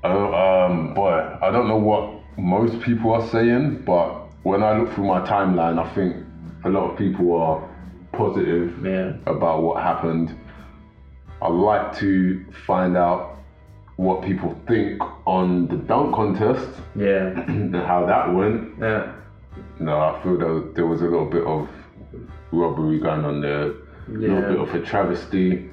Oh, 0.04 0.34
um, 0.34 0.94
boy, 0.94 1.38
I 1.42 1.50
don't 1.50 1.68
know 1.70 1.78
what 1.78 2.10
most 2.38 2.82
people 2.82 3.14
are 3.14 3.26
saying, 3.28 3.84
but 3.86 4.23
when 4.44 4.64
I 4.64 4.78
look 4.78 4.94
through 4.94 5.06
my 5.06 5.22
timeline, 5.22 5.80
I 5.84 5.90
think 5.94 6.16
a 6.66 6.70
lot 6.70 6.92
of 6.92 6.98
people 6.98 7.36
are 7.36 7.70
positive 8.12 8.86
Yeah. 8.86 9.14
about 9.26 9.64
what 9.64 9.82
happened. 9.82 10.36
I'd 11.42 11.48
like 11.52 11.94
to 11.98 12.46
find 12.66 12.96
out 12.96 13.38
what 13.96 14.22
people 14.24 14.58
think 14.68 15.02
on 15.26 15.68
the 15.68 15.76
dunk 15.78 16.16
contest 16.16 16.70
Yeah. 16.96 17.28
and 17.48 17.76
how 17.76 18.06
that 18.06 18.34
went. 18.34 18.74
Yeah. 18.80 19.12
No, 19.80 20.00
I 20.00 20.22
feel 20.24 20.38
that 20.38 20.72
there 20.76 20.86
was 20.88 21.02
a 21.02 21.06
little 21.06 21.26
bit 21.30 21.44
of 21.46 21.68
robbery 22.52 23.00
going 23.00 23.26
on 23.26 23.42
there, 23.42 23.68
a 23.68 23.74
little 24.08 24.42
bit 24.42 24.60
of 24.60 24.74
a 24.76 24.82
travesty. 24.82 25.70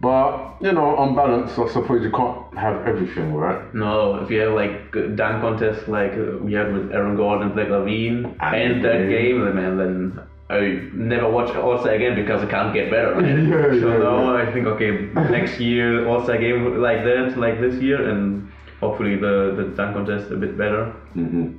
But, 0.00 0.56
you 0.62 0.72
know, 0.72 0.96
on 0.96 1.14
balance, 1.14 1.58
I 1.58 1.66
suppose 1.68 2.02
you 2.02 2.10
can't 2.10 2.56
have 2.56 2.86
everything, 2.86 3.34
right? 3.34 3.72
No, 3.74 4.16
if 4.22 4.30
you 4.30 4.40
have 4.40 4.54
like 4.54 4.94
a 4.94 5.08
dunk 5.08 5.42
contest 5.42 5.88
like 5.88 6.12
uh, 6.14 6.38
we 6.40 6.54
had 6.54 6.72
with 6.72 6.90
Aaron 6.92 7.16
Gordon 7.16 7.48
and 7.48 7.54
Zach 7.54 7.68
LaVine 7.68 8.34
And 8.40 8.54
and, 8.72 8.84
that 8.84 9.08
game. 9.10 9.54
man, 9.54 9.76
then 9.76 10.20
I 10.48 10.88
never 10.94 11.28
watch 11.30 11.54
All 11.54 11.78
Star 11.78 11.92
again 11.92 12.14
because 12.14 12.42
it 12.42 12.48
can't 12.48 12.72
get 12.72 12.90
better. 12.90 13.12
Right? 13.14 13.38
Yeah, 13.50 13.80
so 13.80 13.88
yeah, 13.92 13.98
now 13.98 14.34
I 14.36 14.50
think 14.50 14.66
okay, 14.68 14.90
next 15.14 15.60
year 15.60 16.08
All 16.08 16.22
Star 16.24 16.38
game 16.38 16.80
like 16.80 17.04
that, 17.04 17.36
like 17.36 17.60
this 17.60 17.74
year, 17.82 18.08
and 18.08 18.50
hopefully 18.80 19.16
the 19.16 19.52
the 19.56 19.64
dunk 19.76 19.94
contest 19.96 20.30
a 20.30 20.36
bit 20.36 20.56
better. 20.56 20.92
hmm 21.12 21.56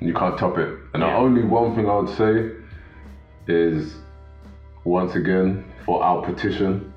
You 0.00 0.14
can't 0.14 0.38
top 0.38 0.56
it. 0.56 0.70
And 0.94 1.02
the 1.02 1.06
Yeah. 1.06 1.18
only 1.18 1.42
one 1.44 1.74
thing 1.74 1.86
I 1.86 1.96
would 2.00 2.08
say 2.08 2.50
is, 3.46 4.00
once 4.84 5.14
again, 5.16 5.62
for 5.84 6.02
our 6.02 6.22
petition, 6.22 6.93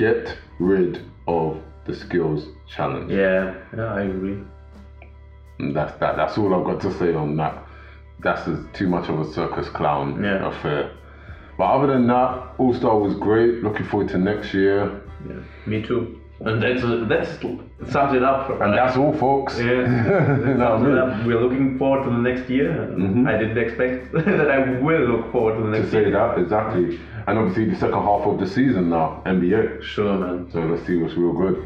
get 0.00 0.36
rid 0.58 1.02
of 1.28 1.60
the 1.84 1.94
skills 1.94 2.48
challenge. 2.66 3.10
Yeah, 3.12 3.54
yeah, 3.76 3.94
I 3.94 4.02
agree. 4.02 4.38
And 5.58 5.76
that's 5.76 5.92
that. 6.00 6.16
That's 6.16 6.38
all 6.38 6.54
I've 6.54 6.64
got 6.64 6.80
to 6.82 6.92
say 6.98 7.14
on 7.14 7.36
that. 7.36 7.62
That's 8.20 8.48
too 8.72 8.88
much 8.88 9.08
of 9.08 9.20
a 9.20 9.24
circus 9.24 9.68
clown 9.68 10.22
Yeah. 10.22 10.48
affair. 10.48 10.90
But 11.58 11.64
other 11.74 11.88
than 11.92 12.06
that, 12.06 12.54
All 12.58 12.72
Star 12.74 12.98
was 12.98 13.14
great. 13.14 13.62
Looking 13.62 13.86
forward 13.86 14.08
to 14.10 14.18
next 14.18 14.54
year. 14.54 15.02
Yeah, 15.28 15.40
me 15.66 15.82
too. 15.82 16.19
And 16.42 16.62
that's 16.62 16.82
that's 17.08 17.92
sums 17.92 18.14
it 18.14 18.22
up. 18.22 18.48
And 18.62 18.72
that's 18.72 18.96
all, 18.96 19.12
folks. 19.12 19.58
Yeah, 19.58 19.64
You 19.66 20.54
know 20.54 20.54
what 20.54 20.60
I 20.62 20.78
Sums 20.78 20.88
it 20.88 20.98
up. 20.98 21.26
We're 21.26 21.40
looking 21.40 21.76
forward 21.78 22.04
to 22.04 22.10
the 22.10 22.16
next 22.18 22.48
year. 22.48 22.70
Mhm. 22.96 23.28
I 23.28 23.36
didn't 23.36 23.58
expect 23.58 24.12
that 24.38 24.50
I 24.50 24.58
will 24.80 25.00
look 25.12 25.32
forward 25.32 25.56
to 25.58 25.62
the 25.64 25.68
next 25.70 25.86
To 25.86 25.90
say 25.90 26.00
year. 26.02 26.12
that 26.12 26.38
exactly, 26.38 26.98
and 27.26 27.38
obviously 27.38 27.66
the 27.66 27.76
second 27.76 28.00
half 28.10 28.22
of 28.26 28.38
the 28.40 28.46
season 28.46 28.88
now, 28.88 29.22
NBA. 29.26 29.82
Sure, 29.82 30.14
man. 30.16 30.48
So 30.50 30.60
let's 30.60 30.86
see 30.86 30.96
what's 30.96 31.14
real 31.14 31.32
good. 31.34 31.56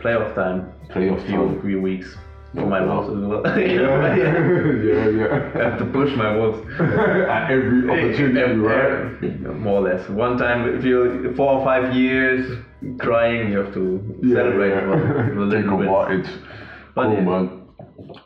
Playoff 0.00 0.34
time. 0.34 0.72
Playoff 0.90 1.20
Few 1.26 1.36
time. 1.36 1.60
few 1.62 1.80
weeks 1.82 2.16
for 2.54 2.66
my 2.66 2.78
Yeah. 2.80 3.00
as 3.02 3.08
well. 3.10 3.42
yeah, 3.58 4.14
yeah. 4.16 5.08
yeah. 5.08 5.50
I 5.54 5.58
have 5.70 5.78
to 5.80 5.84
push 5.86 6.14
my 6.16 6.34
wolves. 6.36 6.60
At 6.80 7.50
every 7.50 7.90
opportunity, 7.90 8.56
right? 8.56 9.22
More 9.66 9.78
or 9.80 9.82
less. 9.90 10.08
One 10.08 10.38
time, 10.38 10.60
if 10.76 10.82
you 10.84 11.32
four 11.36 11.50
or 11.58 11.64
five 11.64 11.94
years 11.94 12.56
crying, 12.98 13.50
you 13.50 13.58
have 13.58 13.74
to 13.74 14.20
celebrate 14.22 14.70
yeah. 14.70 15.38
with 15.38 15.52
a 15.52 15.56
Take 15.56 15.64
bit. 15.64 15.88
advantage. 15.88 16.30
But 16.94 17.04
cool, 17.04 17.14
yeah. 17.14 17.20
man. 17.20 17.62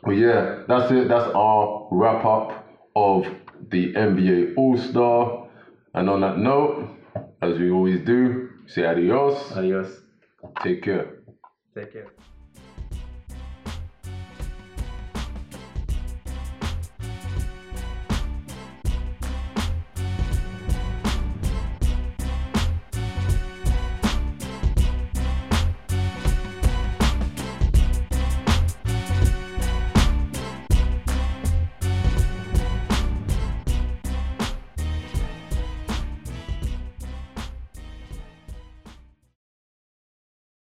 Well, 0.03 0.15
yeah, 0.15 0.63
that's 0.67 0.91
it. 0.91 1.07
That's 1.07 1.31
our 1.35 1.87
wrap 1.91 2.25
up 2.25 2.65
of 2.95 3.25
the 3.71 3.93
NBA 3.93 4.55
All 4.57 4.77
Star. 4.77 5.47
And 5.93 6.09
on 6.09 6.21
that 6.21 6.37
note, 6.37 6.89
as 7.41 7.57
we 7.57 7.71
always 7.71 8.05
do, 8.05 8.49
say 8.67 8.85
adios. 8.85 9.51
Adios. 9.53 10.01
Take 10.63 10.83
care. 10.83 11.19
Take 11.75 11.93
care. 11.93 12.07